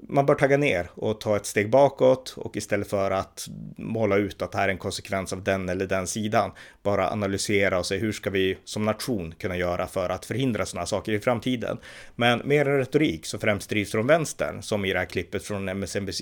man 0.08 0.26
bör 0.26 0.36
tagga 0.36 0.58
ner 0.58 0.90
och 0.96 1.22
ta 1.22 1.36
ett 1.36 1.46
steg 1.46 1.70
bakåt 1.70 2.34
och 2.38 2.58
istället 2.58 2.90
för 2.90 3.12
att 3.12 3.48
måla 3.78 4.16
ut 4.16 4.42
att 4.42 4.52
det 4.52 4.58
här 4.58 4.68
är 4.68 4.72
en 4.72 4.78
konsekvens 4.78 5.34
av 5.34 5.44
den 5.44 5.70
eller 5.70 5.86
den 5.86 6.08
sidan, 6.08 6.52
bara 6.84 7.12
analysera 7.12 7.80
och 7.80 7.86
se 7.86 7.98
hur 7.98 8.12
ska 8.12 8.30
vi 8.30 8.58
som 8.64 8.86
nation 8.86 9.34
kunna 9.38 9.58
göra 9.58 9.88
för 9.88 10.10
att 10.10 10.26
förhindra 10.26 10.66
sådana 10.66 10.86
saker 10.86 11.12
i 11.12 11.20
framtiden. 11.20 11.78
Men 12.16 12.40
med 12.40 12.68
en 12.68 12.78
retorik 12.78 13.26
som 13.26 13.40
främst 13.40 13.70
drivs 13.70 13.92
från 13.92 14.08
vänstern, 14.08 14.62
som 14.62 14.86
i 14.86 14.94
det 14.94 15.00
här 15.00 15.06
klippet 15.06 15.44
från 15.44 15.70
MSNBC, 15.70 16.22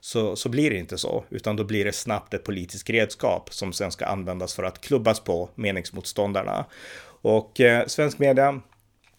så, 0.00 0.36
så 0.36 0.48
blir 0.48 0.70
det 0.70 0.76
inte 0.76 0.98
så, 0.98 1.24
utan 1.30 1.56
då 1.56 1.64
blir 1.64 1.84
det 1.84 1.92
snabbt 1.92 2.34
ett 2.34 2.44
politiskt 2.44 2.90
redskap 2.90 3.54
som 3.54 3.72
sen 3.72 3.90
ska 3.90 4.06
användas 4.06 4.54
för 4.54 4.62
att 4.62 4.80
klubbas 4.80 5.20
på 5.20 5.50
meningsmotståndarna. 5.54 6.64
Och 7.22 7.60
eh, 7.60 7.86
svensk 7.86 8.18
media 8.18 8.60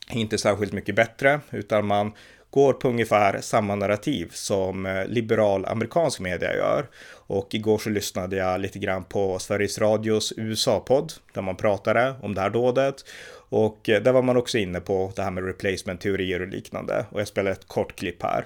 är 0.10 0.18
inte 0.18 0.38
särskilt 0.38 0.74
mycket 0.74 0.96
bättre, 0.96 1.40
utan 1.52 1.88
man 1.88 2.12
går 2.50 2.74
på 2.74 2.90
ungefär 2.90 3.42
samma 3.42 3.76
narrativ 3.76 4.30
som 4.34 4.86
eh, 4.86 5.06
liberal 5.06 5.66
amerikansk 5.66 6.20
media 6.20 6.56
gör. 6.56 6.90
Och 7.28 7.48
igår 7.54 7.78
så 7.78 7.90
lyssnade 7.90 8.36
jag 8.36 8.62
lite 8.62 8.80
grann 8.80 9.04
på 9.04 9.40
Sveriges 9.40 9.80
Radios 9.80 10.34
USA-podd 10.38 11.14
där 11.34 11.42
man 11.42 11.56
pratade 11.56 12.16
om 12.22 12.36
det 12.36 12.42
här 12.42 12.50
dådet. 12.50 12.96
Och 13.50 13.90
eh, 13.90 14.02
där 14.02 14.12
var 14.12 14.22
man 14.22 14.38
också 14.38 14.58
inne 14.58 14.80
på 14.80 15.12
det 15.16 15.22
här 15.22 15.32
med 15.32 15.46
replacement-teorier 15.46 16.42
och 16.42 16.48
liknande. 16.48 17.06
Och 17.10 17.20
jag 17.20 17.28
spelar 17.28 17.52
ett 17.52 17.68
kort 17.68 17.96
klipp 17.96 18.24
här. 18.24 18.46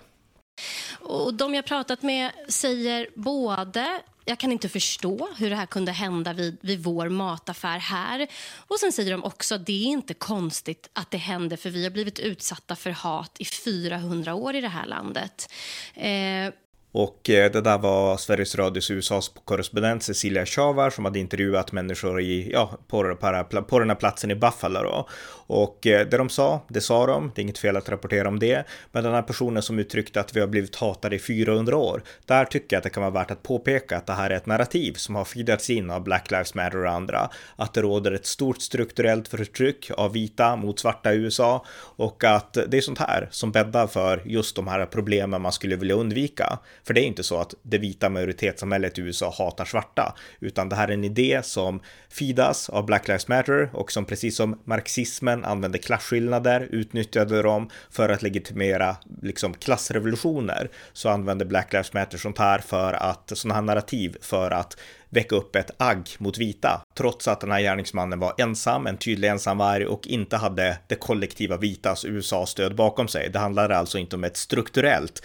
Och 0.99 1.33
de 1.33 1.55
jag 1.55 1.65
pratat 1.65 2.01
med 2.01 2.31
säger 2.47 3.09
både 3.15 4.01
jag 4.29 4.37
kan 4.37 4.51
inte 4.51 4.69
förstå 4.69 5.29
hur 5.37 5.49
det 5.49 5.55
här 5.55 5.65
kunde 5.65 5.91
hända 5.91 6.33
vid, 6.33 6.57
vid 6.61 6.83
vår 6.83 7.09
mataffär 7.09 7.79
här. 7.79 8.27
Och 8.67 8.79
sen 8.79 8.91
säger 8.91 9.11
de 9.11 9.23
också 9.23 9.55
att 9.55 9.65
det 9.65 9.83
är 9.83 9.85
inte 9.85 10.13
konstigt 10.13 10.89
att 10.93 11.11
det 11.11 11.17
händer 11.17 11.57
för 11.57 11.69
vi 11.69 11.83
har 11.83 11.91
blivit 11.91 12.19
utsatta 12.19 12.75
för 12.75 12.91
hat 12.91 13.35
i 13.39 13.45
400 13.45 14.33
år 14.33 14.55
i 14.55 14.61
det 14.61 14.67
här 14.67 14.85
landet. 14.85 15.53
Eh, 15.93 16.53
och 16.91 17.29
eh, 17.29 17.51
det 17.51 17.61
där 17.61 17.77
var 17.77 18.17
Sveriges 18.17 18.55
Radios 18.55 18.91
USAs 18.91 19.31
korrespondent 19.45 20.03
Cecilia 20.03 20.45
Chavar 20.45 20.89
som 20.89 21.05
hade 21.05 21.19
intervjuat 21.19 21.71
människor 21.71 22.21
i, 22.21 22.51
ja, 22.51 22.77
på, 22.87 23.15
på, 23.15 23.61
på 23.61 23.79
den 23.79 23.89
här 23.89 23.95
platsen 23.95 24.31
i 24.31 24.35
Buffalo 24.35 24.83
då. 24.83 25.07
Och 25.49 25.87
eh, 25.87 26.07
det 26.07 26.17
de 26.17 26.29
sa, 26.29 26.61
det 26.67 26.81
sa 26.81 27.05
de, 27.05 27.31
det 27.35 27.41
är 27.41 27.43
inget 27.43 27.57
fel 27.57 27.77
att 27.77 27.89
rapportera 27.89 28.27
om 28.27 28.39
det. 28.39 28.63
Men 28.91 29.03
den 29.03 29.13
här 29.13 29.21
personen 29.21 29.63
som 29.63 29.79
uttryckte 29.79 30.19
att 30.19 30.35
vi 30.35 30.39
har 30.39 30.47
blivit 30.47 30.75
hatade 30.75 31.15
i 31.15 31.19
400 31.19 31.77
år, 31.77 32.03
där 32.25 32.45
tycker 32.45 32.75
jag 32.75 32.77
att 32.77 32.83
det 32.83 32.89
kan 32.89 33.03
vara 33.03 33.13
värt 33.13 33.31
att 33.31 33.43
påpeka 33.43 33.97
att 33.97 34.05
det 34.05 34.13
här 34.13 34.29
är 34.29 34.35
ett 34.35 34.45
narrativ 34.45 34.93
som 34.93 35.15
har 35.15 35.25
feedats 35.25 35.69
in 35.69 35.91
av 35.91 36.03
Black 36.03 36.31
Lives 36.31 36.55
Matter 36.55 36.85
och 36.85 36.91
andra. 36.91 37.29
Att 37.55 37.73
det 37.73 37.81
råder 37.81 38.11
ett 38.11 38.25
stort 38.25 38.61
strukturellt 38.61 39.27
förtryck 39.27 39.91
av 39.97 40.13
vita 40.13 40.55
mot 40.55 40.79
svarta 40.79 41.13
i 41.13 41.17
USA 41.17 41.65
och 41.95 42.23
att 42.23 42.53
det 42.67 42.77
är 42.77 42.81
sånt 42.81 42.99
här 42.99 43.27
som 43.31 43.51
bäddar 43.51 43.87
för 43.87 44.21
just 44.25 44.55
de 44.55 44.67
här 44.67 44.85
problemen 44.85 45.41
man 45.41 45.51
skulle 45.51 45.75
vilja 45.75 45.95
undvika. 45.95 46.59
För 46.83 46.93
det 46.93 47.01
är 47.01 47.05
inte 47.05 47.23
så 47.23 47.39
att 47.39 47.53
det 47.63 47.77
vita 47.77 48.09
majoritetssamhället 48.09 48.97
i 48.97 49.01
USA 49.01 49.33
hatar 49.37 49.65
svarta, 49.65 50.15
utan 50.39 50.69
det 50.69 50.75
här 50.75 50.87
är 50.87 50.93
en 50.93 51.03
idé 51.03 51.41
som 51.43 51.79
fidas 52.09 52.69
av 52.69 52.85
Black 52.85 53.07
Lives 53.07 53.27
Matter 53.27 53.69
och 53.73 53.91
som 53.91 54.05
precis 54.05 54.35
som 54.35 54.59
marxismen 54.63 55.45
använde 55.45 55.77
klasskillnader, 55.77 56.67
utnyttjade 56.71 57.41
dem 57.41 57.69
för 57.89 58.09
att 58.09 58.21
legitimera 58.21 58.97
liksom 59.21 59.53
klassrevolutioner, 59.53 60.69
så 60.93 61.09
använde 61.09 61.45
Black 61.45 61.73
Lives 61.73 61.93
Matter 61.93 62.17
sånt 62.17 62.37
här 62.37 62.59
för 62.59 62.93
att, 62.93 63.31
sådana 63.35 63.55
här 63.55 63.61
narrativ 63.61 64.17
för 64.21 64.51
att 64.51 64.77
väcka 65.09 65.35
upp 65.35 65.55
ett 65.55 65.71
agg 65.77 66.09
mot 66.17 66.37
vita, 66.37 66.81
trots 66.97 67.27
att 67.27 67.41
den 67.41 67.51
här 67.51 67.61
gärningsmannen 67.61 68.19
var 68.19 68.33
ensam, 68.37 68.87
en 68.87 68.97
tydlig 68.97 69.27
ensamvarg 69.27 69.85
och 69.85 70.07
inte 70.07 70.37
hade 70.37 70.77
det 70.87 70.95
kollektiva 70.95 71.57
vitas 71.57 72.05
USA-stöd 72.05 72.75
bakom 72.75 73.07
sig. 73.07 73.29
Det 73.29 73.39
handlade 73.39 73.77
alltså 73.77 73.97
inte 73.97 74.15
om 74.15 74.23
ett 74.23 74.37
strukturellt, 74.37 75.23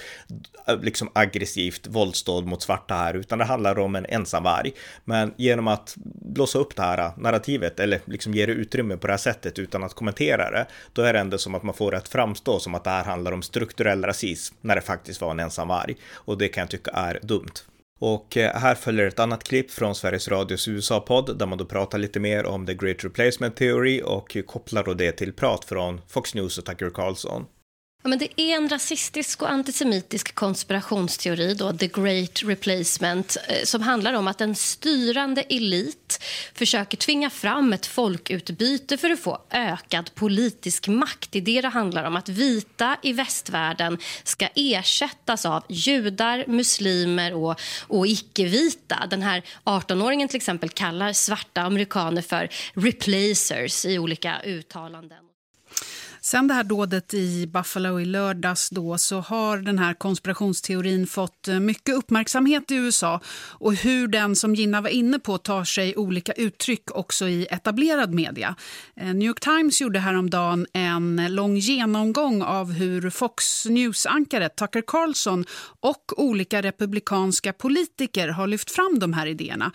liksom 0.83 1.11
aggressivt 1.12 1.87
våldsdåd 1.87 2.47
mot 2.47 2.62
svarta 2.62 2.94
här, 2.94 3.14
utan 3.14 3.38
det 3.38 3.44
handlar 3.44 3.79
om 3.79 3.97
en 3.97 4.07
ensamvarg. 4.07 4.73
Men 5.05 5.35
genom 5.37 5.68
att 5.68 5.94
blåsa 6.35 6.59
upp 6.59 6.77
det 6.77 6.83
här 6.83 7.12
narrativet, 7.16 7.81
eller 7.81 8.01
liksom 8.05 8.35
ge 8.35 8.47
det 8.47 8.53
utrymme 8.53 8.97
på 8.97 9.07
det 9.07 9.12
här 9.12 9.18
sättet 9.18 9.59
utan 9.59 9.85
att 9.85 9.94
kommentera 9.94 10.51
det, 10.51 10.66
då 10.92 11.03
är 11.03 11.12
det 11.12 11.18
ändå 11.18 11.38
som 11.38 11.55
att 11.55 11.62
man 11.62 11.75
får 11.75 11.94
att 11.94 12.09
framstå 12.09 12.59
som 12.61 12.75
att 12.75 12.85
det 12.85 12.90
här 12.90 13.05
handlar 13.05 13.33
om 13.33 13.42
strukturell 13.42 14.05
rasism, 14.05 14.55
när 14.61 14.75
det 14.75 14.81
faktiskt 14.81 15.20
var 15.20 15.31
en 15.31 15.40
ensamvarg. 15.40 15.97
Och 16.12 16.38
det 16.38 16.49
kan 16.49 16.61
jag 16.61 16.70
tycka 16.70 16.90
är 16.90 17.18
dumt. 17.23 17.74
Och 18.01 18.37
eh, 18.37 18.57
här 18.57 18.75
följer 18.75 19.07
ett 19.07 19.19
annat 19.19 19.45
klipp 19.45 19.71
från 19.71 19.95
Sveriges 19.95 20.29
Radios 20.29 20.69
USA-podd 20.69 21.38
där 21.38 21.47
man 21.47 21.59
då 21.59 21.65
pratar 21.65 21.99
lite 21.99 22.21
mer 22.21 22.47
om 22.47 22.67
The 22.67 22.75
Great 22.75 23.05
Replacement 23.05 23.57
Theory 23.57 24.03
och 24.03 24.37
kopplar 24.47 24.85
då 24.85 24.95
det 24.95 25.13
till 25.13 25.33
prat 25.33 25.65
från 25.65 26.01
Fox 26.09 26.35
News 26.35 26.59
och 26.59 26.65
Tucker 26.65 26.90
Carlson. 26.90 27.47
Ja, 28.05 28.09
men 28.09 28.19
det 28.19 28.40
är 28.40 28.57
en 28.57 28.69
rasistisk 28.69 29.42
och 29.42 29.50
antisemitisk 29.50 30.35
konspirationsteori, 30.35 31.55
då, 31.55 31.73
the 31.73 31.87
great 31.87 32.42
replacement 32.42 33.37
eh, 33.48 33.65
som 33.65 33.83
handlar 33.83 34.15
om 34.15 34.29
att 34.29 34.40
en 34.40 34.55
styrande 34.55 35.42
elit 35.42 36.25
försöker 36.55 36.96
tvinga 36.96 37.31
fram 37.31 37.73
ett 37.73 37.87
folkutbyte 37.87 38.96
för 38.96 39.11
att 39.11 39.21
få 39.21 39.38
ökad 39.50 40.15
politisk 40.15 40.88
makt. 40.88 41.33
Det 41.33 41.38
är 41.38 41.42
det 41.42 41.61
det 41.61 41.69
handlar 41.69 42.05
om, 42.05 42.17
att 42.17 42.29
vita 42.29 42.96
i 43.02 43.13
västvärlden 43.13 43.98
ska 44.25 44.48
ersättas 44.55 45.46
av 45.46 45.65
judar, 45.69 46.44
muslimer 46.46 47.35
och, 47.35 47.61
och 47.81 48.07
icke-vita. 48.07 49.07
Den 49.11 49.23
här 49.23 49.42
18-åringen 49.65 50.29
till 50.29 50.37
exempel 50.37 50.69
kallar 50.69 51.13
svarta 51.13 51.61
amerikaner 51.63 52.23
för 52.23 52.48
replacers 52.75 53.85
i 53.85 53.98
olika 53.98 54.40
uttalanden. 54.44 55.23
Sen 56.25 56.48
det 56.48 56.54
här 56.54 56.64
dådet 56.64 57.14
i 57.14 57.46
Buffalo 57.46 58.00
i 58.00 58.04
lördags 58.04 58.70
då, 58.70 58.98
så 58.98 59.20
har 59.20 59.58
den 59.58 59.79
här 59.79 59.94
konspirationsteorin 59.94 61.06
fått 61.06 61.48
eh, 61.48 61.60
mycket 61.60 61.94
uppmärksamhet 61.94 62.70
i 62.70 62.75
USA 62.75 63.20
och 63.50 63.75
hur 63.75 64.08
den 64.08 64.37
som 64.37 64.54
Gina 64.54 64.81
var 64.81 64.90
inne 64.90 65.18
på 65.18 65.38
tar 65.38 65.64
sig 65.64 65.96
olika 65.96 66.33
uttryck 66.33 66.90
också 66.90 67.29
i 67.29 67.46
etablerad 67.50 68.14
media. 68.14 68.54
Eh, 68.96 69.06
New 69.06 69.29
York 69.29 69.40
Times 69.40 69.81
gjorde 69.81 69.98
häromdagen 69.98 70.66
en 70.72 71.27
lång 71.35 71.56
genomgång 71.56 72.42
av 72.42 72.72
hur 72.72 73.10
Fox 73.10 73.66
News-ankaret 73.66 74.56
Tucker 74.56 74.83
Carlson 74.87 75.44
och 75.81 76.12
olika 76.16 76.62
republikanska 76.62 77.52
politiker 77.52 78.29
har 78.29 78.46
lyft 78.46 78.70
fram 78.70 78.98
de 78.98 79.12
här 79.12 79.27
idéerna. 79.27 79.72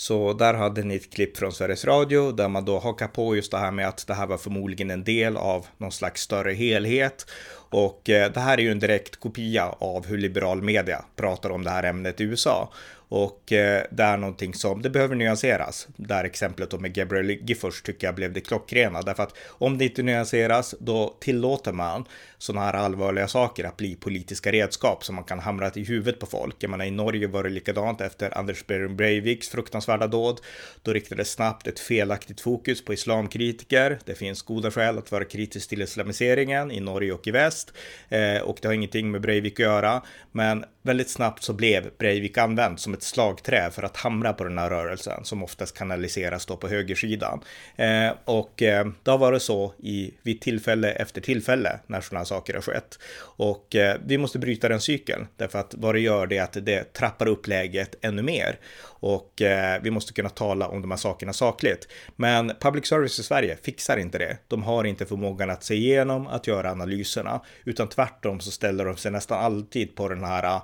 Så 0.00 0.32
där 0.32 0.54
hade 0.54 0.82
ni 0.82 0.96
ett 0.96 1.10
klipp 1.10 1.36
från 1.36 1.52
Sveriges 1.52 1.84
Radio 1.84 2.32
där 2.32 2.48
man 2.48 2.64
då 2.64 2.78
hakar 2.78 3.08
på 3.08 3.36
just 3.36 3.50
det 3.50 3.58
här 3.58 3.70
med 3.70 3.88
att 3.88 4.06
det 4.06 4.14
här 4.14 4.26
var 4.26 4.38
förmodligen 4.38 4.90
en 4.90 5.04
del 5.04 5.36
av 5.36 5.66
någon 5.78 5.92
slags 5.92 6.22
större 6.22 6.52
helhet. 6.52 7.26
Och 7.70 8.10
eh, 8.10 8.32
det 8.32 8.40
här 8.40 8.58
är 8.58 8.62
ju 8.62 8.70
en 8.70 8.78
direkt 8.78 9.16
kopia 9.16 9.74
av 9.78 10.06
hur 10.06 10.18
liberal 10.18 10.62
media 10.62 11.04
pratar 11.16 11.50
om 11.50 11.64
det 11.64 11.70
här 11.70 11.82
ämnet 11.82 12.20
i 12.20 12.24
USA. 12.24 12.72
Och 13.10 13.52
eh, 13.52 13.84
det 13.90 14.02
är 14.02 14.16
någonting 14.16 14.54
som, 14.54 14.82
det 14.82 14.90
behöver 14.90 15.14
nyanseras. 15.14 15.88
Där 15.96 16.24
exemplet 16.24 16.80
med 16.80 16.94
Gabriel 16.94 17.30
Giffors 17.30 17.82
tycker 17.82 18.06
jag 18.06 18.14
blev 18.14 18.32
det 18.32 18.40
klockrena. 18.40 19.02
Därför 19.02 19.22
att 19.22 19.34
om 19.48 19.78
det 19.78 19.84
inte 19.84 20.02
nyanseras, 20.02 20.74
då 20.80 21.16
tillåter 21.20 21.72
man 21.72 22.04
sådana 22.38 22.66
här 22.66 22.74
allvarliga 22.74 23.28
saker 23.28 23.64
att 23.64 23.76
bli 23.76 23.96
politiska 23.96 24.52
redskap 24.52 25.04
som 25.04 25.14
man 25.14 25.24
kan 25.24 25.38
hamra 25.38 25.70
i 25.74 25.84
huvudet 25.84 26.20
på 26.20 26.26
folk. 26.26 26.56
Jag 26.58 26.70
menar 26.70 26.84
i 26.84 26.90
Norge 26.90 27.26
var 27.26 27.42
det 27.42 27.50
likadant 27.50 28.00
efter 28.00 28.38
Anders 28.38 28.66
Behring 28.66 28.96
Breiviks 28.96 29.48
fruktansvärda 29.48 30.06
dåd. 30.06 30.40
Då 30.82 30.92
riktades 30.92 31.30
snabbt 31.30 31.66
ett 31.66 31.80
felaktigt 31.80 32.40
fokus 32.40 32.84
på 32.84 32.92
islamkritiker. 32.92 33.98
Det 34.04 34.14
finns 34.14 34.42
goda 34.42 34.70
skäl 34.70 34.98
att 34.98 35.12
vara 35.12 35.24
kritisk 35.24 35.68
till 35.68 35.82
islamiseringen 35.82 36.70
i 36.70 36.80
Norge 36.80 37.12
och 37.12 37.26
i 37.26 37.30
väst. 37.30 37.72
Eh, 38.08 38.42
och 38.42 38.58
det 38.62 38.68
har 38.68 38.74
ingenting 38.74 39.10
med 39.10 39.20
Breivik 39.20 39.60
att 39.60 39.66
göra. 39.66 40.02
Men 40.32 40.64
väldigt 40.82 41.10
snabbt 41.10 41.42
så 41.42 41.52
blev 41.52 41.90
Breivik 41.98 42.38
använd 42.38 42.80
som 42.80 42.94
ett 42.94 42.99
slagträ 43.02 43.70
för 43.70 43.82
att 43.82 43.96
hamra 43.96 44.32
på 44.32 44.44
den 44.44 44.58
här 44.58 44.70
rörelsen 44.70 45.24
som 45.24 45.42
oftast 45.42 45.78
kanaliseras 45.78 46.46
då 46.46 46.56
på 46.56 46.68
högersidan. 46.68 47.40
Eh, 47.76 48.10
och 48.24 48.62
eh, 48.62 48.86
det 49.02 49.10
har 49.10 49.18
varit 49.18 49.42
så 49.42 49.74
i, 49.78 50.14
vid 50.22 50.40
tillfälle 50.40 50.92
efter 50.92 51.20
tillfälle 51.20 51.80
när 51.86 52.00
sådana 52.00 52.24
saker 52.24 52.54
har 52.54 52.60
skett. 52.60 52.98
Och 53.20 53.76
eh, 53.76 53.96
vi 54.06 54.18
måste 54.18 54.38
bryta 54.38 54.68
den 54.68 54.80
cykeln 54.80 55.26
därför 55.36 55.58
att 55.58 55.74
vad 55.78 55.94
det 55.94 56.00
gör 56.00 56.26
det 56.26 56.38
är 56.38 56.42
att 56.42 56.66
det 56.66 56.92
trappar 56.92 57.26
upp 57.26 57.46
läget 57.46 57.94
ännu 58.00 58.22
mer. 58.22 58.58
Och 59.00 59.42
eh, 59.42 59.82
vi 59.82 59.90
måste 59.90 60.12
kunna 60.12 60.28
tala 60.28 60.68
om 60.68 60.82
de 60.82 60.90
här 60.90 60.98
sakerna 60.98 61.32
sakligt. 61.32 61.88
Men 62.16 62.52
public 62.60 62.86
service 62.86 63.18
i 63.18 63.22
Sverige 63.22 63.56
fixar 63.62 63.96
inte 63.96 64.18
det. 64.18 64.36
De 64.48 64.62
har 64.62 64.84
inte 64.84 65.06
förmågan 65.06 65.50
att 65.50 65.64
se 65.64 65.74
igenom, 65.74 66.26
att 66.26 66.46
göra 66.46 66.70
analyserna, 66.70 67.40
utan 67.64 67.88
tvärtom 67.88 68.40
så 68.40 68.50
ställer 68.50 68.84
de 68.84 68.96
sig 68.96 69.12
nästan 69.12 69.44
alltid 69.44 69.94
på 69.94 70.08
den 70.08 70.24
här 70.24 70.60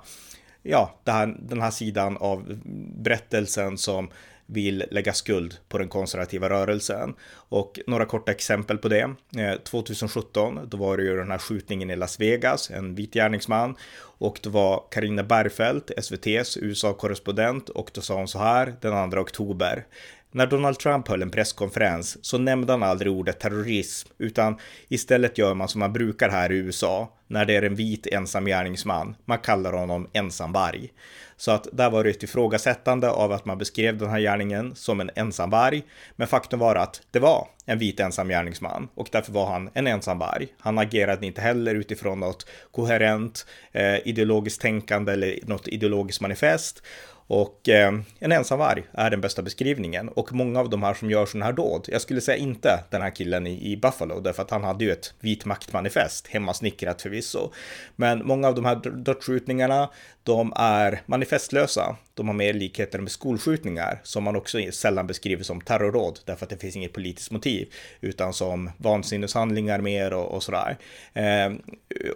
ja, 0.63 0.99
här, 1.05 1.35
den 1.39 1.61
här 1.61 1.71
sidan 1.71 2.17
av 2.17 2.59
berättelsen 2.95 3.77
som 3.77 4.09
vill 4.47 4.83
lägga 4.91 5.13
skuld 5.13 5.57
på 5.69 5.77
den 5.77 5.89
konservativa 5.89 6.49
rörelsen. 6.49 7.15
Och 7.33 7.79
några 7.87 8.05
korta 8.05 8.31
exempel 8.31 8.77
på 8.77 8.87
det. 8.87 9.13
Eh, 9.37 9.53
2017, 9.63 10.59
då 10.67 10.77
var 10.77 10.97
det 10.97 11.03
ju 11.03 11.17
den 11.17 11.31
här 11.31 11.37
skjutningen 11.37 11.89
i 11.89 11.95
Las 11.95 12.19
Vegas, 12.19 12.71
en 12.71 12.95
vit 12.95 13.13
gärningsman. 13.13 13.75
Och 14.19 14.39
det 14.43 14.49
var 14.49 14.83
Karina 14.91 15.23
Bergfeldt, 15.23 15.91
SVTs 15.97 16.57
USA-korrespondent, 16.57 17.69
och 17.69 17.91
då 17.93 18.01
sa 18.01 18.15
hon 18.15 18.27
så 18.27 18.39
här 18.39 18.75
den 18.81 19.11
2 19.11 19.17
oktober. 19.17 19.85
När 20.31 20.47
Donald 20.47 20.79
Trump 20.79 21.07
höll 21.07 21.21
en 21.21 21.29
presskonferens 21.29 22.25
så 22.25 22.37
nämnde 22.37 22.73
han 22.73 22.83
aldrig 22.83 23.11
ordet 23.11 23.39
terrorism, 23.39 24.09
utan 24.17 24.57
istället 24.87 25.37
gör 25.37 25.53
man 25.53 25.67
som 25.67 25.79
man 25.79 25.93
brukar 25.93 26.29
här 26.29 26.51
i 26.51 26.55
USA, 26.57 27.13
när 27.27 27.45
det 27.45 27.55
är 27.55 27.61
en 27.61 27.75
vit 27.75 28.07
ensam 28.07 28.45
gärningsman. 28.45 29.15
Man 29.25 29.39
kallar 29.39 29.73
honom 29.73 30.09
ensamvarg. 30.13 30.93
Så 31.37 31.51
att 31.51 31.67
där 31.71 31.89
var 31.89 32.03
det 32.03 32.09
ett 32.09 32.23
ifrågasättande 32.23 33.09
av 33.09 33.31
att 33.31 33.45
man 33.45 33.57
beskrev 33.57 33.97
den 33.97 34.09
här 34.09 34.19
gärningen 34.19 34.75
som 34.75 34.99
en 34.99 35.11
ensamvarg. 35.15 35.83
Men 36.15 36.27
faktum 36.27 36.59
var 36.59 36.75
att 36.75 37.01
det 37.11 37.19
var 37.19 37.47
en 37.65 37.79
vit 37.79 37.99
ensam 37.99 38.27
gärningsman 38.27 38.87
och 38.95 39.09
därför 39.11 39.31
var 39.31 39.51
han 39.51 39.69
en 39.73 39.87
ensamvarg. 39.87 40.47
Han 40.59 40.77
agerade 40.77 41.25
inte 41.25 41.41
heller 41.41 41.75
utifrån 41.75 42.19
något 42.19 42.47
koherent 42.71 43.45
eh, 43.71 44.07
ideologiskt 44.07 44.61
tänkande 44.61 45.13
eller 45.13 45.39
något 45.43 45.67
ideologiskt 45.67 46.21
manifest. 46.21 46.83
Och 47.27 47.69
eh, 47.69 47.93
en 48.19 48.31
ensamvarg 48.31 48.83
är 48.93 49.09
den 49.09 49.21
bästa 49.21 49.41
beskrivningen. 49.41 50.09
Och 50.09 50.33
många 50.33 50.59
av 50.59 50.69
de 50.69 50.83
här 50.83 50.93
som 50.93 51.11
gör 51.11 51.25
sådana 51.25 51.45
här 51.45 51.53
dåd, 51.53 51.85
jag 51.91 52.01
skulle 52.01 52.21
säga 52.21 52.37
inte 52.37 52.83
den 52.89 53.01
här 53.01 53.09
killen 53.09 53.47
i, 53.47 53.71
i 53.71 53.77
Buffalo, 53.77 54.19
därför 54.19 54.43
att 54.43 54.51
han 54.51 54.63
hade 54.63 54.85
ju 54.85 54.91
ett 54.91 55.13
vit 55.19 55.45
maktmanifest, 55.45 56.27
hemmasnickrat 56.27 57.01
förvisso. 57.01 57.51
Men 57.95 58.25
många 58.25 58.47
av 58.47 58.55
de 58.55 58.65
här 58.65 58.75
dödsskjutningarna, 58.75 59.89
de 60.23 60.53
är 60.55 61.01
manifestlösa. 61.05 61.95
De 62.13 62.27
har 62.27 62.35
mer 62.35 62.53
likheter 62.53 62.99
med 62.99 63.11
skolskjutningar, 63.11 63.99
som 64.03 64.23
man 64.23 64.35
också 64.35 64.57
sällan 64.71 65.07
beskriver 65.07 65.43
som 65.43 65.61
terrorråd, 65.61 66.19
därför 66.25 66.45
att 66.45 66.49
det 66.49 66.57
finns 66.57 66.75
inget 66.75 66.93
politiskt 66.93 67.31
motiv, 67.31 67.73
utan 68.01 68.33
som 68.33 68.71
vansinneshandlingar 68.77 69.81
mer 69.81 70.13
och, 70.13 70.35
och 70.35 70.43
sådär. 70.43 70.77
Eh, 71.13 71.51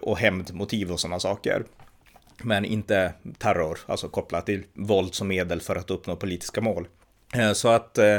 och 0.02 0.18
hämndmotiv 0.18 0.92
och 0.92 1.00
sådana 1.00 1.20
saker 1.20 1.62
men 2.42 2.64
inte 2.64 3.12
terror, 3.38 3.78
alltså 3.86 4.08
kopplat 4.08 4.46
till 4.46 4.64
våld 4.72 5.14
som 5.14 5.28
medel 5.28 5.60
för 5.60 5.76
att 5.76 5.90
uppnå 5.90 6.16
politiska 6.16 6.60
mål. 6.60 6.88
Eh, 7.34 7.52
så 7.52 7.68
att, 7.68 7.98
eh, 7.98 8.18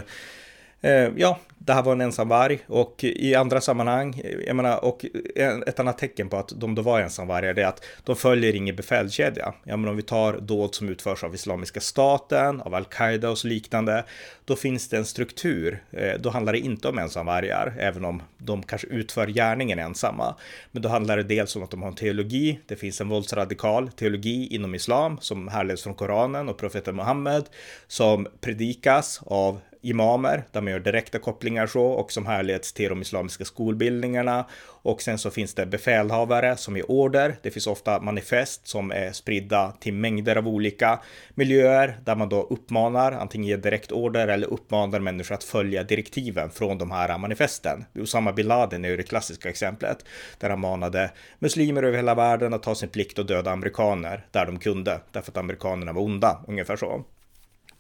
Eh, 0.84 1.12
ja, 1.16 1.40
det 1.58 1.74
här 1.74 1.84
var 1.84 1.92
en 1.92 2.02
ensamvarg 2.02 2.60
och 2.68 3.04
i 3.04 3.36
andra 3.36 3.62
sammanhang, 3.62 4.22
eh, 4.24 4.38
jag 4.48 4.56
menar, 4.56 4.86
och 4.86 5.06
eh, 5.36 5.58
ett 5.68 5.80
annat 5.80 5.98
tecken 5.98 6.30
på 6.30 6.38
att 6.38 6.54
de 6.56 6.76
då 6.76 6.82
var 6.82 7.02
ensamvargar 7.02 7.60
är 7.60 7.66
att 7.66 7.86
de 8.04 8.16
följer 8.16 8.56
ingen 8.56 8.76
befälskedja. 8.76 9.54
Ja, 9.64 9.78
men 9.78 9.90
om 9.90 9.96
vi 9.96 10.02
tar 10.02 10.38
dåd 10.40 10.76
som 10.76 10.90
utförs 10.90 11.24
av 11.24 11.36
Islamiska 11.36 11.80
staten, 11.80 12.62
av 12.62 12.76
al-Qaida 12.76 13.30
och 13.30 13.38
så 13.38 13.48
liknande, 13.48 14.06
då 14.46 14.56
finns 14.56 14.90
det 14.90 14.98
en 14.98 15.06
struktur. 15.06 15.84
Då 16.20 16.30
handlar 16.30 16.54
det 16.54 16.60
inte 16.60 16.88
om 16.88 16.98
ensamvargar, 16.98 17.74
även 17.80 18.06
om 18.06 18.22
de 18.38 18.64
kanske 18.64 18.88
utför 18.88 19.28
gärningen 19.28 19.80
ensamma. 19.80 20.36
Men 20.72 20.82
då 20.82 20.90
handlar 20.90 21.18
det 21.18 21.24
dels 21.24 21.56
om 21.56 21.64
att 21.64 21.72
de 21.72 21.82
har 21.82 21.90
en 21.90 21.96
teologi. 21.96 22.60
Det 22.66 22.76
finns 22.76 23.02
en 23.02 23.10
våldsradikal 23.10 23.92
teologi 23.92 24.56
inom 24.56 24.76
islam 24.76 25.18
som 25.22 25.48
härleds 25.48 25.84
från 25.84 25.94
Koranen 25.94 26.50
och 26.50 26.58
profeten 26.58 26.96
Muhammed 26.96 27.44
som 27.88 28.28
predikas 28.42 29.22
av 29.26 29.60
imamer 29.84 30.44
där 30.52 30.62
man 30.62 30.74
gör 30.74 30.80
direkta 30.80 31.20
kopplingar 31.20 31.68
så 31.68 31.84
och 31.84 32.12
som 32.12 32.26
härleds 32.26 32.74
till 32.74 32.90
de 32.90 33.02
islamiska 33.02 33.46
skolbildningarna. 33.46 34.46
Och 34.66 35.02
sen 35.02 35.18
så 35.18 35.32
finns 35.32 35.54
det 35.54 35.66
befälhavare 35.66 36.58
som 36.58 36.78
ger 36.78 36.92
order. 36.92 37.36
Det 37.42 37.52
finns 37.52 37.68
ofta 37.68 38.00
manifest 38.00 38.68
som 38.68 38.92
är 38.92 39.12
spridda 39.12 39.72
till 39.80 39.94
mängder 39.94 40.36
av 40.36 40.48
olika 40.48 41.00
miljöer 41.34 41.98
där 42.04 42.16
man 42.16 42.30
då 42.30 42.42
uppmanar, 42.44 43.12
antingen 43.12 43.48
ger 43.48 43.58
direkt 43.58 43.92
order 43.92 44.28
eller 44.28 44.48
uppmanar 44.48 45.00
människor 45.00 45.36
att 45.36 45.44
följa 45.44 45.84
direktiven 45.84 46.50
från 46.50 46.78
de 46.78 46.92
här 46.92 47.18
manifesten. 47.18 47.86
Usama 47.94 48.34
bin 48.34 48.48
Laden 48.48 48.86
är 48.86 48.90
ju 48.90 48.98
det 48.98 49.04
klassiska 49.04 49.50
exemplet 49.50 50.06
där 50.38 50.50
han 50.50 50.60
manade 50.60 51.12
muslimer 51.40 51.84
över 51.84 51.98
hela 51.98 52.16
världen 52.16 52.54
att 52.54 52.64
ta 52.64 52.76
sin 52.76 52.90
plikt 52.90 53.20
och 53.20 53.26
döda 53.26 53.52
amerikaner 53.52 54.26
där 54.32 54.46
de 54.46 54.60
kunde, 54.60 55.00
därför 55.12 55.32
att 55.32 55.38
amerikanerna 55.38 55.94
var 55.94 56.02
onda, 56.02 56.44
ungefär 56.48 56.76
så. 56.76 57.04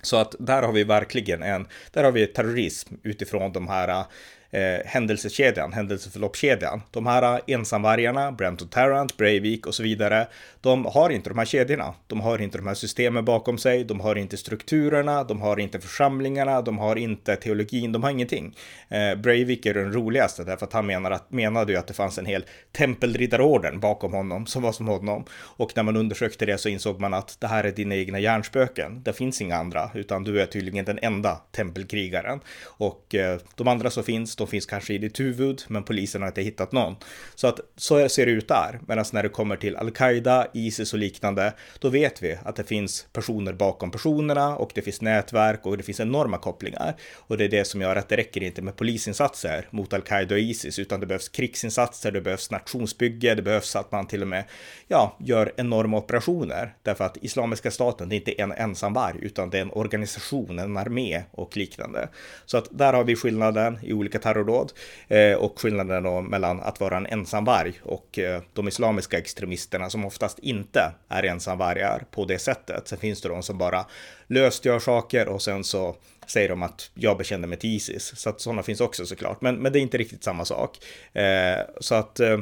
Så 0.03 0.17
att 0.17 0.35
där 0.39 0.61
har 0.61 0.71
vi 0.71 0.83
verkligen 0.83 1.43
en, 1.43 1.67
där 1.91 2.03
har 2.03 2.11
vi 2.11 2.27
terrorism 2.27 2.95
utifrån 3.03 3.51
de 3.51 3.67
här 3.67 4.05
eh, 4.53 4.85
händelsekedjan, 4.85 5.73
händelseförloppskedjan. 5.73 6.81
De 6.91 7.05
här 7.05 7.33
eh, 7.35 7.55
ensamvargarna, 7.55 8.31
Brent 8.31 8.71
Tarrant, 8.71 9.17
Breivik 9.17 9.67
och 9.67 9.75
så 9.75 9.83
vidare, 9.83 10.27
de 10.61 10.85
har 10.85 11.09
inte 11.09 11.29
de 11.29 11.37
här 11.37 11.45
kedjorna. 11.45 11.93
De 12.07 12.21
har 12.21 12.41
inte 12.41 12.57
de 12.57 12.67
här 12.67 12.73
systemen 12.73 13.25
bakom 13.25 13.57
sig, 13.57 13.83
de 13.83 13.99
har 13.99 14.15
inte 14.15 14.37
strukturerna, 14.37 15.23
de 15.23 15.41
har 15.41 15.59
inte 15.59 15.79
församlingarna, 15.79 16.61
de 16.61 16.77
har 16.77 16.95
inte 16.95 17.35
teologin, 17.35 17.91
de 17.91 18.03
har 18.03 18.09
ingenting. 18.09 18.55
Eh, 18.89 19.15
Breivik 19.15 19.65
är 19.65 19.73
den 19.73 19.93
roligaste 19.93 20.43
därför 20.43 20.65
att 20.65 20.73
han 20.73 20.85
menar 20.85 21.11
att, 21.11 21.31
menade 21.31 21.71
ju 21.71 21.77
att 21.77 21.87
det 21.87 21.93
fanns 21.93 22.17
en 22.17 22.25
hel 22.25 22.45
tempelriddarorden 22.71 23.79
bakom 23.79 24.13
honom 24.13 24.45
som 24.45 24.61
var 24.61 24.71
som 24.71 24.87
honom. 24.87 25.25
Och 25.33 25.71
när 25.75 25.83
man 25.83 25.97
undersökte 25.97 26.45
det 26.45 26.57
så 26.57 26.69
insåg 26.69 26.99
man 26.99 27.13
att 27.13 27.37
det 27.39 27.47
här 27.47 27.63
är 27.63 27.71
dina 27.71 27.95
egna 27.95 28.19
hjärnspöken. 28.19 29.03
Det 29.03 29.13
finns 29.13 29.41
inga 29.41 29.55
andra, 29.55 29.91
utan 29.93 30.23
du 30.23 30.41
är 30.41 30.45
tydligen 30.45 30.85
den 30.85 30.99
enda 31.01 31.35
tempelkrigaren. 31.51 32.39
Och 32.65 33.15
eh, 33.15 33.39
de 33.55 33.67
andra 33.67 33.89
som 33.89 34.03
finns, 34.03 34.35
de 34.43 34.49
finns 34.49 34.65
kanske 34.65 34.93
i 34.93 34.97
ditt 34.97 35.19
huvud, 35.19 35.61
men 35.67 35.83
polisen 35.83 36.21
har 36.21 36.27
inte 36.27 36.41
hittat 36.41 36.71
någon. 36.71 36.95
Så 37.35 37.47
att 37.47 37.59
så 37.75 38.09
ser 38.09 38.25
det 38.25 38.31
ut 38.31 38.47
där. 38.47 38.79
Medan 38.87 39.05
när 39.13 39.23
det 39.23 39.29
kommer 39.29 39.55
till 39.55 39.75
al-Qaida, 39.75 40.47
Isis 40.53 40.93
och 40.93 40.99
liknande, 40.99 41.53
då 41.79 41.89
vet 41.89 42.23
vi 42.23 42.37
att 42.43 42.55
det 42.55 42.63
finns 42.63 43.07
personer 43.13 43.53
bakom 43.53 43.91
personerna 43.91 44.57
och 44.57 44.71
det 44.75 44.81
finns 44.81 45.01
nätverk 45.01 45.65
och 45.65 45.77
det 45.77 45.83
finns 45.83 45.99
enorma 45.99 46.37
kopplingar. 46.37 46.95
Och 47.13 47.37
det 47.37 47.43
är 47.43 47.49
det 47.49 47.65
som 47.65 47.81
gör 47.81 47.95
att 47.95 48.09
det 48.09 48.17
räcker 48.17 48.43
inte 48.43 48.61
med 48.61 48.75
polisinsatser 48.75 49.67
mot 49.69 49.93
al-Qaida 49.93 50.35
och 50.35 50.41
Isis, 50.41 50.79
utan 50.79 50.99
det 50.99 51.05
behövs 51.05 51.29
krigsinsatser, 51.29 52.11
det 52.11 52.21
behövs 52.21 52.51
nationsbygge, 52.51 53.35
det 53.35 53.41
behövs 53.41 53.75
att 53.75 53.91
man 53.91 54.07
till 54.07 54.21
och 54.21 54.27
med, 54.27 54.43
ja, 54.87 55.17
gör 55.19 55.53
enorma 55.57 55.97
operationer. 55.97 56.75
Därför 56.81 57.05
att 57.05 57.17
Islamiska 57.21 57.71
staten, 57.71 58.09
det 58.09 58.15
är 58.15 58.17
inte 58.17 58.31
en 58.31 58.51
ensam 58.51 58.93
varg, 58.93 59.17
utan 59.21 59.49
det 59.49 59.57
är 59.57 59.61
en 59.61 59.71
organisation, 59.71 60.59
en 60.59 60.77
armé 60.77 61.23
och 61.31 61.57
liknande. 61.57 62.09
Så 62.45 62.57
att 62.57 62.67
där 62.71 62.93
har 62.93 63.03
vi 63.03 63.15
skillnaden 63.15 63.79
i 63.83 63.93
olika 63.93 64.19
terrordåd 64.33 64.71
eh, 65.07 65.33
och 65.33 65.59
skillnaden 65.59 66.03
då 66.03 66.21
mellan 66.21 66.61
att 66.61 66.79
vara 66.79 66.97
en 66.97 67.05
ensamvarg 67.05 67.73
och 67.83 68.19
eh, 68.19 68.41
de 68.53 68.67
islamiska 68.67 69.17
extremisterna 69.17 69.89
som 69.89 70.05
oftast 70.05 70.39
inte 70.39 70.91
är 71.09 71.23
ensamvargar 71.23 72.05
på 72.11 72.25
det 72.25 72.39
sättet. 72.39 72.87
Sen 72.87 72.97
finns 72.97 73.21
det 73.21 73.29
de 73.29 73.43
som 73.43 73.57
bara 73.57 73.85
löst 74.27 74.65
gör 74.65 74.79
saker 74.79 75.27
och 75.27 75.41
sen 75.41 75.63
så 75.63 75.95
säger 76.27 76.49
de 76.49 76.63
att 76.63 76.91
jag 76.93 77.17
bekände 77.17 77.47
mig 77.47 77.57
till 77.57 77.75
Isis. 77.75 78.13
Så 78.15 78.29
att 78.29 78.41
sådana 78.41 78.63
finns 78.63 78.81
också 78.81 79.05
såklart, 79.05 79.41
men, 79.41 79.55
men 79.55 79.73
det 79.73 79.79
är 79.79 79.81
inte 79.81 79.97
riktigt 79.97 80.23
samma 80.23 80.45
sak. 80.45 80.77
Eh, 81.13 81.59
så 81.79 81.95
att 81.95 82.19
eh, 82.19 82.37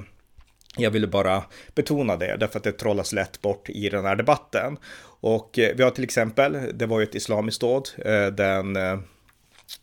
jag 0.78 0.92
ville 0.92 1.08
bara 1.08 1.44
betona 1.76 2.18
det, 2.18 2.38
därför 2.38 2.58
att 2.58 2.64
det 2.64 2.72
trollas 2.72 3.14
lätt 3.14 3.42
bort 3.42 3.70
i 3.70 3.90
den 3.90 4.06
här 4.06 4.16
debatten. 4.16 4.78
Och 5.22 5.60
eh, 5.60 5.76
vi 5.76 5.84
har 5.84 5.92
till 5.92 6.04
exempel, 6.04 6.58
det 6.74 6.86
var 6.86 7.00
ju 7.00 7.04
ett 7.04 7.16
islamiskt 7.16 7.62
dåd, 7.62 7.90
eh, 7.98 8.28
den, 8.28 8.76
eh, 8.76 9.00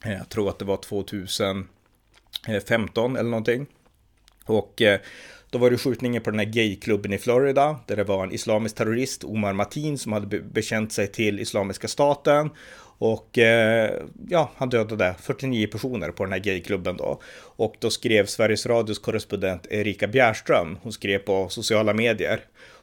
jag 0.05 0.29
tror 0.29 0.49
att 0.49 0.59
det 0.59 0.65
var 0.65 0.77
Eh, 2.47 2.61
15 2.61 3.17
eller 3.17 3.31
någonting. 3.31 3.67
Och 4.45 4.83
eh, 4.83 5.01
då 5.51 5.59
var 5.59 5.71
det 5.71 5.79
skjutningen 5.79 6.23
på 6.23 6.31
den 6.31 6.39
här 6.39 6.47
gayklubben 6.47 7.13
i 7.13 7.19
Florida 7.19 7.81
där 7.87 7.97
det 7.97 8.05
var 8.05 8.25
en 8.25 8.33
islamisk 8.33 8.77
terrorist, 8.77 9.25
Omar 9.25 9.53
Matin, 9.53 9.99
som 9.99 10.13
hade 10.13 10.41
bekänt 10.41 10.93
sig 10.93 11.07
till 11.07 11.41
Islamiska 11.41 11.89
staten. 11.89 12.51
Och 12.99 13.39
eh, 13.39 13.91
ja, 14.29 14.51
han 14.57 14.69
dödade 14.69 15.15
49 15.21 15.67
personer 15.67 16.11
på 16.11 16.25
den 16.25 16.33
här 16.33 16.41
gayklubben 16.41 16.97
då. 16.97 17.21
Och 17.57 17.77
då 17.79 17.91
skrev 17.91 18.27
Sveriges 18.27 18.67
Radios 18.67 18.99
korrespondent 18.99 19.67
Erika 19.71 20.07
Bjärström, 20.07 20.79
hon 20.83 20.93
skrev 20.93 21.19
på 21.19 21.49
sociala 21.49 21.95
medier. 21.95 22.41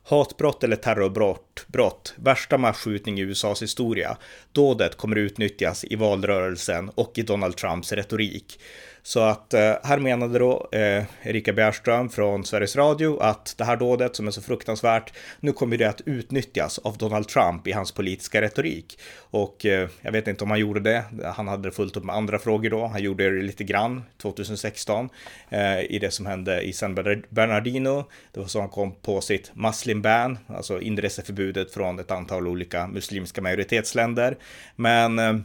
Hatbrott 0.07 0.63
eller 0.63 0.75
terrorbrott, 0.75 1.65
brott, 1.67 2.13
värsta 2.17 2.57
masskjutning 2.57 3.19
i 3.19 3.21
USAs 3.21 3.61
historia. 3.61 4.17
Dådet 4.51 4.97
kommer 4.97 5.15
utnyttjas 5.15 5.85
i 5.85 5.95
valrörelsen 5.95 6.89
och 6.95 7.11
i 7.15 7.21
Donald 7.21 7.57
Trumps 7.57 7.91
retorik. 7.91 8.59
Så 9.05 9.19
att 9.19 9.53
eh, 9.53 9.73
här 9.83 9.99
menade 9.99 10.39
då 10.39 10.69
eh, 10.71 11.03
Erika 11.23 11.53
Bjärström 11.53 12.09
från 12.09 12.45
Sveriges 12.45 12.75
Radio 12.75 13.19
att 13.19 13.55
det 13.57 13.63
här 13.63 13.77
dådet 13.77 14.15
som 14.15 14.27
är 14.27 14.31
så 14.31 14.41
fruktansvärt, 14.41 15.13
nu 15.39 15.51
kommer 15.51 15.77
det 15.77 15.85
att 15.85 16.01
utnyttjas 16.05 16.79
av 16.79 16.97
Donald 16.97 17.27
Trump 17.27 17.67
i 17.67 17.71
hans 17.71 17.91
politiska 17.91 18.41
retorik. 18.41 18.99
Och 19.17 19.65
eh, 19.65 19.89
jag 20.01 20.11
vet 20.11 20.27
inte 20.27 20.43
om 20.43 20.49
han 20.49 20.59
gjorde 20.59 20.79
det, 20.79 21.03
han 21.35 21.47
hade 21.47 21.71
fullt 21.71 21.97
upp 21.97 22.03
med 22.03 22.15
andra 22.15 22.39
frågor 22.39 22.69
då, 22.69 22.87
han 22.87 23.03
gjorde 23.03 23.29
det 23.29 23.41
lite 23.41 23.63
grann 23.63 24.03
2016 24.21 25.09
eh, 25.49 25.79
i 25.79 25.99
det 26.01 26.11
som 26.11 26.25
hände 26.25 26.61
i 26.61 26.73
San 26.73 26.95
Bernardino. 27.29 28.05
Det 28.31 28.39
var 28.39 28.47
så 28.47 28.59
han 28.59 28.69
kom 28.69 28.91
på 28.91 29.21
sitt 29.21 29.51
muslim 29.55 29.94
ban, 30.01 30.37
alltså 30.47 30.81
inreseförbudet 30.81 31.73
från 31.73 31.99
ett 31.99 32.11
antal 32.11 32.47
olika 32.47 32.87
muslimska 32.87 33.41
majoritetsländer. 33.41 34.37
Men 34.75 35.43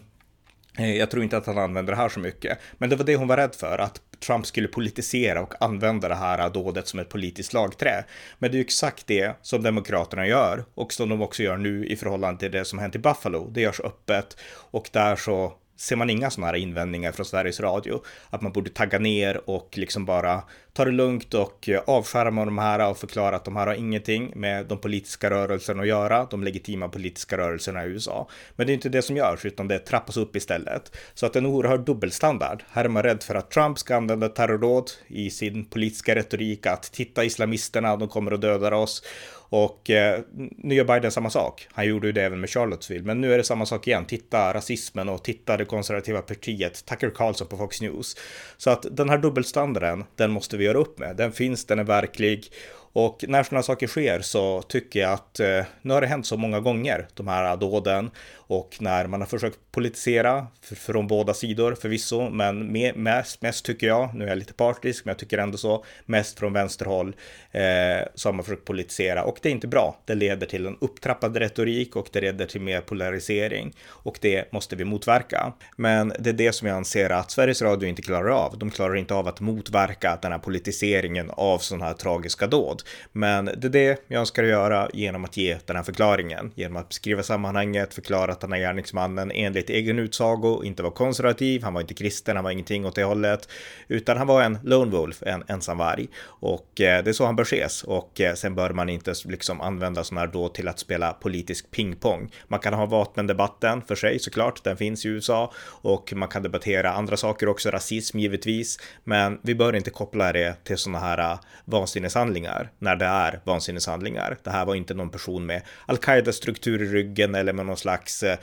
Eh, 0.78 0.96
jag 0.96 1.10
tror 1.10 1.22
inte 1.22 1.36
att 1.36 1.46
han 1.46 1.58
använder 1.58 1.92
det 1.92 1.96
här 1.96 2.08
så 2.08 2.20
mycket, 2.20 2.58
men 2.78 2.90
det 2.90 2.96
var 2.96 3.04
det 3.04 3.16
hon 3.16 3.28
var 3.28 3.36
rädd 3.36 3.54
för, 3.54 3.78
att 3.78 4.00
Trump 4.26 4.46
skulle 4.46 4.68
politisera 4.68 5.40
och 5.40 5.54
använda 5.62 6.08
det 6.08 6.14
här 6.14 6.50
dådet 6.50 6.88
som 6.88 7.00
ett 7.00 7.08
politiskt 7.08 7.50
slagträ. 7.50 8.04
Men 8.38 8.50
det 8.50 8.54
är 8.54 8.58
ju 8.58 8.64
exakt 8.64 9.06
det 9.06 9.36
som 9.42 9.62
Demokraterna 9.62 10.26
gör 10.26 10.64
och 10.74 10.92
som 10.92 11.08
de 11.08 11.22
också 11.22 11.42
gör 11.42 11.56
nu 11.56 11.86
i 11.86 11.96
förhållande 11.96 12.40
till 12.40 12.50
det 12.50 12.64
som 12.64 12.78
hänt 12.78 12.94
i 12.94 12.98
Buffalo. 12.98 13.50
Det 13.50 13.60
görs 13.60 13.80
öppet 13.80 14.36
och 14.70 14.88
där 14.92 15.16
så 15.16 15.52
ser 15.80 15.96
man 15.96 16.10
inga 16.10 16.30
sådana 16.30 16.46
här 16.46 16.58
invändningar 16.58 17.12
från 17.12 17.26
Sveriges 17.26 17.60
Radio. 17.60 18.02
Att 18.30 18.42
man 18.42 18.52
borde 18.52 18.70
tagga 18.70 18.98
ner 18.98 19.50
och 19.50 19.78
liksom 19.78 20.04
bara 20.04 20.42
ta 20.72 20.84
det 20.84 20.90
lugnt 20.90 21.34
och 21.34 21.68
avskärma 21.86 22.44
de 22.44 22.58
här 22.58 22.90
och 22.90 22.98
förklara 22.98 23.36
att 23.36 23.44
de 23.44 23.56
här 23.56 23.66
har 23.66 23.74
ingenting 23.74 24.32
med 24.36 24.66
de 24.66 24.78
politiska 24.78 25.30
rörelserna 25.30 25.82
att 25.82 25.88
göra, 25.88 26.26
de 26.30 26.44
legitima 26.44 26.88
politiska 26.88 27.36
rörelserna 27.36 27.84
i 27.84 27.88
USA. 27.88 28.28
Men 28.56 28.66
det 28.66 28.72
är 28.72 28.74
inte 28.74 28.88
det 28.88 29.02
som 29.02 29.16
görs, 29.16 29.44
utan 29.44 29.68
det 29.68 29.78
trappas 29.78 30.16
upp 30.16 30.36
istället. 30.36 30.96
Så 31.14 31.26
att 31.26 31.36
en 31.36 31.46
oerhörd 31.46 31.80
dubbelstandard. 31.80 32.62
Här 32.70 32.84
är 32.84 32.88
man 32.88 33.02
rädd 33.02 33.22
för 33.22 33.34
att 33.34 33.50
Trump 33.50 33.78
ska 33.78 33.96
använda 33.96 34.28
terrorråd 34.28 34.90
i 35.06 35.30
sin 35.30 35.64
politiska 35.64 36.14
retorik, 36.14 36.66
att 36.66 36.82
titta 36.82 37.24
islamisterna, 37.24 37.96
de 37.96 38.08
kommer 38.08 38.32
att 38.32 38.40
döda 38.40 38.76
oss. 38.76 39.02
Och 39.50 39.90
eh, 39.90 40.20
nu 40.56 40.74
gör 40.74 40.84
Biden 40.84 41.12
samma 41.12 41.30
sak. 41.30 41.68
Han 41.72 41.86
gjorde 41.86 42.06
ju 42.06 42.12
det 42.12 42.22
även 42.22 42.40
med 42.40 42.50
Charlottesville, 42.50 43.04
men 43.04 43.20
nu 43.20 43.34
är 43.34 43.38
det 43.38 43.44
samma 43.44 43.66
sak 43.66 43.86
igen. 43.86 44.04
Titta 44.04 44.54
rasismen 44.54 45.08
och 45.08 45.24
titta 45.24 45.56
det 45.56 45.64
konservativa 45.64 46.22
partiet, 46.22 46.84
Tucker 46.84 47.10
Carlson 47.10 47.46
på 47.46 47.56
Fox 47.56 47.80
News. 47.80 48.16
Så 48.56 48.70
att 48.70 48.86
den 48.90 49.08
här 49.08 49.18
dubbelstandarden, 49.18 50.04
den 50.16 50.30
måste 50.30 50.56
vi 50.56 50.64
göra 50.64 50.78
upp 50.78 50.98
med. 50.98 51.16
Den 51.16 51.32
finns, 51.32 51.64
den 51.64 51.78
är 51.78 51.84
verklig 51.84 52.52
och 52.92 53.24
när 53.28 53.42
sådana 53.42 53.62
saker 53.62 53.86
sker 53.86 54.20
så 54.20 54.62
tycker 54.62 55.00
jag 55.00 55.12
att 55.12 55.40
eh, 55.40 55.64
nu 55.82 55.94
har 55.94 56.00
det 56.00 56.06
hänt 56.06 56.26
så 56.26 56.36
många 56.36 56.60
gånger, 56.60 57.06
de 57.14 57.28
här 57.28 57.56
dåden. 57.56 58.10
Och 58.50 58.76
när 58.80 59.06
man 59.06 59.20
har 59.20 59.26
försökt 59.26 59.58
politisera 59.72 60.46
från 60.62 61.06
båda 61.06 61.34
sidor 61.34 61.74
förvisso, 61.74 62.30
men 62.30 62.72
med, 62.72 62.96
mest, 62.96 63.42
mest 63.42 63.64
tycker 63.64 63.86
jag, 63.86 64.14
nu 64.14 64.24
är 64.24 64.28
jag 64.28 64.38
lite 64.38 64.52
partisk, 64.52 65.04
men 65.04 65.10
jag 65.10 65.18
tycker 65.18 65.38
ändå 65.38 65.58
så, 65.58 65.84
mest 66.06 66.38
från 66.38 66.52
vänsterhåll, 66.52 67.16
eh, 67.50 68.06
så 68.14 68.28
har 68.28 68.32
man 68.32 68.44
försökt 68.44 68.64
politisera. 68.64 69.24
Och 69.24 69.38
det 69.42 69.48
är 69.48 69.52
inte 69.52 69.68
bra. 69.68 70.00
Det 70.04 70.14
leder 70.14 70.46
till 70.46 70.66
en 70.66 70.76
upptrappad 70.80 71.36
retorik 71.36 71.96
och 71.96 72.08
det 72.12 72.20
leder 72.20 72.46
till 72.46 72.60
mer 72.60 72.80
polarisering. 72.80 73.72
Och 73.88 74.18
det 74.20 74.52
måste 74.52 74.76
vi 74.76 74.84
motverka. 74.84 75.52
Men 75.76 76.12
det 76.18 76.30
är 76.30 76.34
det 76.34 76.52
som 76.52 76.68
jag 76.68 76.76
anser 76.76 77.10
att 77.10 77.30
Sveriges 77.30 77.62
Radio 77.62 77.88
inte 77.88 78.02
klarar 78.02 78.30
av. 78.30 78.58
De 78.58 78.70
klarar 78.70 78.96
inte 78.96 79.14
av 79.14 79.28
att 79.28 79.40
motverka 79.40 80.18
den 80.22 80.32
här 80.32 80.38
politiseringen 80.38 81.30
av 81.30 81.58
sådana 81.58 81.84
här 81.84 81.94
tragiska 81.94 82.46
dåd. 82.46 82.79
Men 83.12 83.44
det 83.44 83.66
är 83.66 83.70
det 83.70 84.04
jag 84.08 84.20
önskar 84.20 84.42
göra 84.42 84.88
genom 84.92 85.24
att 85.24 85.36
ge 85.36 85.58
den 85.66 85.76
här 85.76 85.82
förklaringen, 85.82 86.52
genom 86.54 86.76
att 86.76 86.88
beskriva 86.88 87.22
sammanhanget, 87.22 87.94
förklara 87.94 88.32
att 88.32 88.40
den 88.40 88.52
här 88.52 88.60
gärningsmannen 88.60 89.30
enligt 89.30 89.70
egen 89.70 89.98
utsago 89.98 90.64
inte 90.64 90.82
var 90.82 90.90
konservativ, 90.90 91.62
han 91.62 91.74
var 91.74 91.80
inte 91.80 91.94
kristen, 91.94 92.36
han 92.36 92.44
var 92.44 92.50
ingenting 92.50 92.86
åt 92.86 92.94
det 92.94 93.04
hållet, 93.04 93.48
utan 93.88 94.16
han 94.16 94.26
var 94.26 94.42
en 94.42 94.58
lone 94.64 94.90
wolf, 94.90 95.22
en 95.22 95.44
ensamvarg. 95.48 96.08
Och 96.24 96.80
eh, 96.80 97.04
det 97.04 97.10
är 97.10 97.12
så 97.12 97.26
han 97.26 97.36
bör 97.36 97.44
ses. 97.44 97.82
Och 97.82 98.20
eh, 98.20 98.34
sen 98.34 98.54
bör 98.54 98.70
man 98.70 98.88
inte 98.88 99.14
liksom 99.24 99.60
använda 99.60 100.04
sådana 100.04 100.20
här 100.26 100.32
då 100.32 100.48
till 100.48 100.68
att 100.68 100.78
spela 100.78 101.12
politisk 101.12 101.70
pingpong. 101.70 102.30
Man 102.48 102.60
kan 102.60 102.74
ha 102.74 102.86
vapendebatten 102.86 103.82
för 103.82 103.94
sig 103.94 104.18
såklart, 104.18 104.64
den 104.64 104.76
finns 104.76 105.06
i 105.06 105.08
USA 105.08 105.52
och 105.66 106.12
man 106.16 106.28
kan 106.28 106.42
debattera 106.42 106.92
andra 106.92 107.16
saker 107.16 107.48
också, 107.48 107.70
rasism 107.70 108.18
givetvis, 108.18 108.78
men 109.04 109.38
vi 109.42 109.54
bör 109.54 109.76
inte 109.76 109.90
koppla 109.90 110.32
det 110.32 110.64
till 110.64 110.76
sådana 110.76 110.98
här 110.98 111.18
eh, 111.18 111.38
vansinneshandlingar 111.64 112.69
när 112.78 112.96
det 112.96 113.04
är 113.04 113.40
vansinneshandlingar. 113.44 114.38
Det 114.42 114.50
här 114.50 114.64
var 114.64 114.74
inte 114.74 114.94
någon 114.94 115.10
person 115.10 115.46
med 115.46 115.62
al-Qaida-struktur 115.86 116.82
i 116.82 116.86
ryggen 116.86 117.34
eller 117.34 117.52
med 117.52 117.66
någon 117.66 117.76
slags 117.76 118.22
eh, 118.22 118.38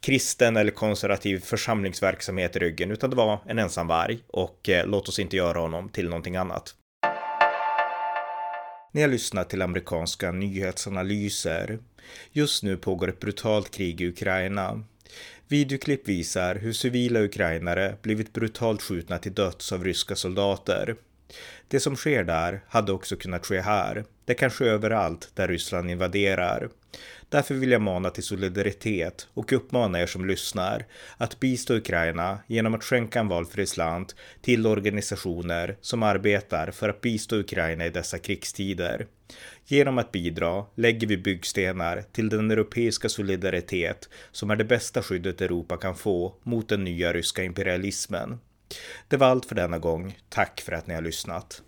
kristen 0.00 0.56
eller 0.56 0.70
konservativ 0.70 1.40
församlingsverksamhet 1.40 2.56
i 2.56 2.58
ryggen, 2.58 2.90
utan 2.90 3.10
det 3.10 3.16
var 3.16 3.38
en 3.46 3.58
ensam 3.58 3.86
varg 3.86 4.18
och 4.26 4.68
eh, 4.68 4.86
låt 4.86 5.08
oss 5.08 5.18
inte 5.18 5.36
göra 5.36 5.58
honom 5.58 5.88
till 5.88 6.08
någonting 6.08 6.36
annat. 6.36 6.74
Ni 8.92 9.00
har 9.00 9.08
lyssnat 9.08 9.50
till 9.50 9.62
amerikanska 9.62 10.32
nyhetsanalyser. 10.32 11.78
Just 12.32 12.62
nu 12.62 12.76
pågår 12.76 13.08
ett 13.08 13.20
brutalt 13.20 13.70
krig 13.70 14.00
i 14.00 14.08
Ukraina. 14.08 14.84
Videoklipp 15.48 16.08
visar 16.08 16.54
hur 16.54 16.72
civila 16.72 17.20
ukrainare 17.20 17.96
blivit 18.02 18.32
brutalt 18.32 18.82
skjutna 18.82 19.18
till 19.18 19.34
döds 19.34 19.72
av 19.72 19.84
ryska 19.84 20.16
soldater. 20.16 20.96
Det 21.68 21.80
som 21.80 21.96
sker 21.96 22.24
där 22.24 22.64
hade 22.68 22.92
också 22.92 23.16
kunnat 23.16 23.46
ske 23.46 23.60
här. 23.60 24.04
Det 24.24 24.34
kan 24.34 24.50
ske 24.50 24.64
överallt 24.64 25.30
där 25.34 25.48
Ryssland 25.48 25.90
invaderar. 25.90 26.68
Därför 27.28 27.54
vill 27.54 27.70
jag 27.70 27.82
mana 27.82 28.10
till 28.10 28.22
solidaritet 28.22 29.28
och 29.34 29.52
uppmana 29.52 30.00
er 30.00 30.06
som 30.06 30.26
lyssnar 30.26 30.86
att 31.16 31.40
bistå 31.40 31.74
Ukraina 31.74 32.38
genom 32.46 32.74
att 32.74 32.84
skänka 32.84 33.20
en 33.20 33.28
valfri 33.28 33.66
slant 33.66 34.14
till 34.42 34.66
organisationer 34.66 35.76
som 35.80 36.02
arbetar 36.02 36.70
för 36.70 36.88
att 36.88 37.00
bistå 37.00 37.36
Ukraina 37.36 37.86
i 37.86 37.90
dessa 37.90 38.18
krigstider. 38.18 39.06
Genom 39.66 39.98
att 39.98 40.12
bidra 40.12 40.64
lägger 40.74 41.06
vi 41.06 41.16
byggstenar 41.16 42.04
till 42.12 42.28
den 42.28 42.50
europeiska 42.50 43.08
solidaritet 43.08 44.08
som 44.32 44.50
är 44.50 44.56
det 44.56 44.64
bästa 44.64 45.02
skyddet 45.02 45.40
Europa 45.40 45.76
kan 45.76 45.94
få 45.94 46.34
mot 46.42 46.68
den 46.68 46.84
nya 46.84 47.12
ryska 47.12 47.42
imperialismen. 47.42 48.38
Det 49.08 49.16
var 49.16 49.26
allt 49.26 49.46
för 49.46 49.54
denna 49.54 49.78
gång. 49.78 50.18
Tack 50.28 50.60
för 50.60 50.72
att 50.72 50.86
ni 50.86 50.94
har 50.94 51.02
lyssnat. 51.02 51.62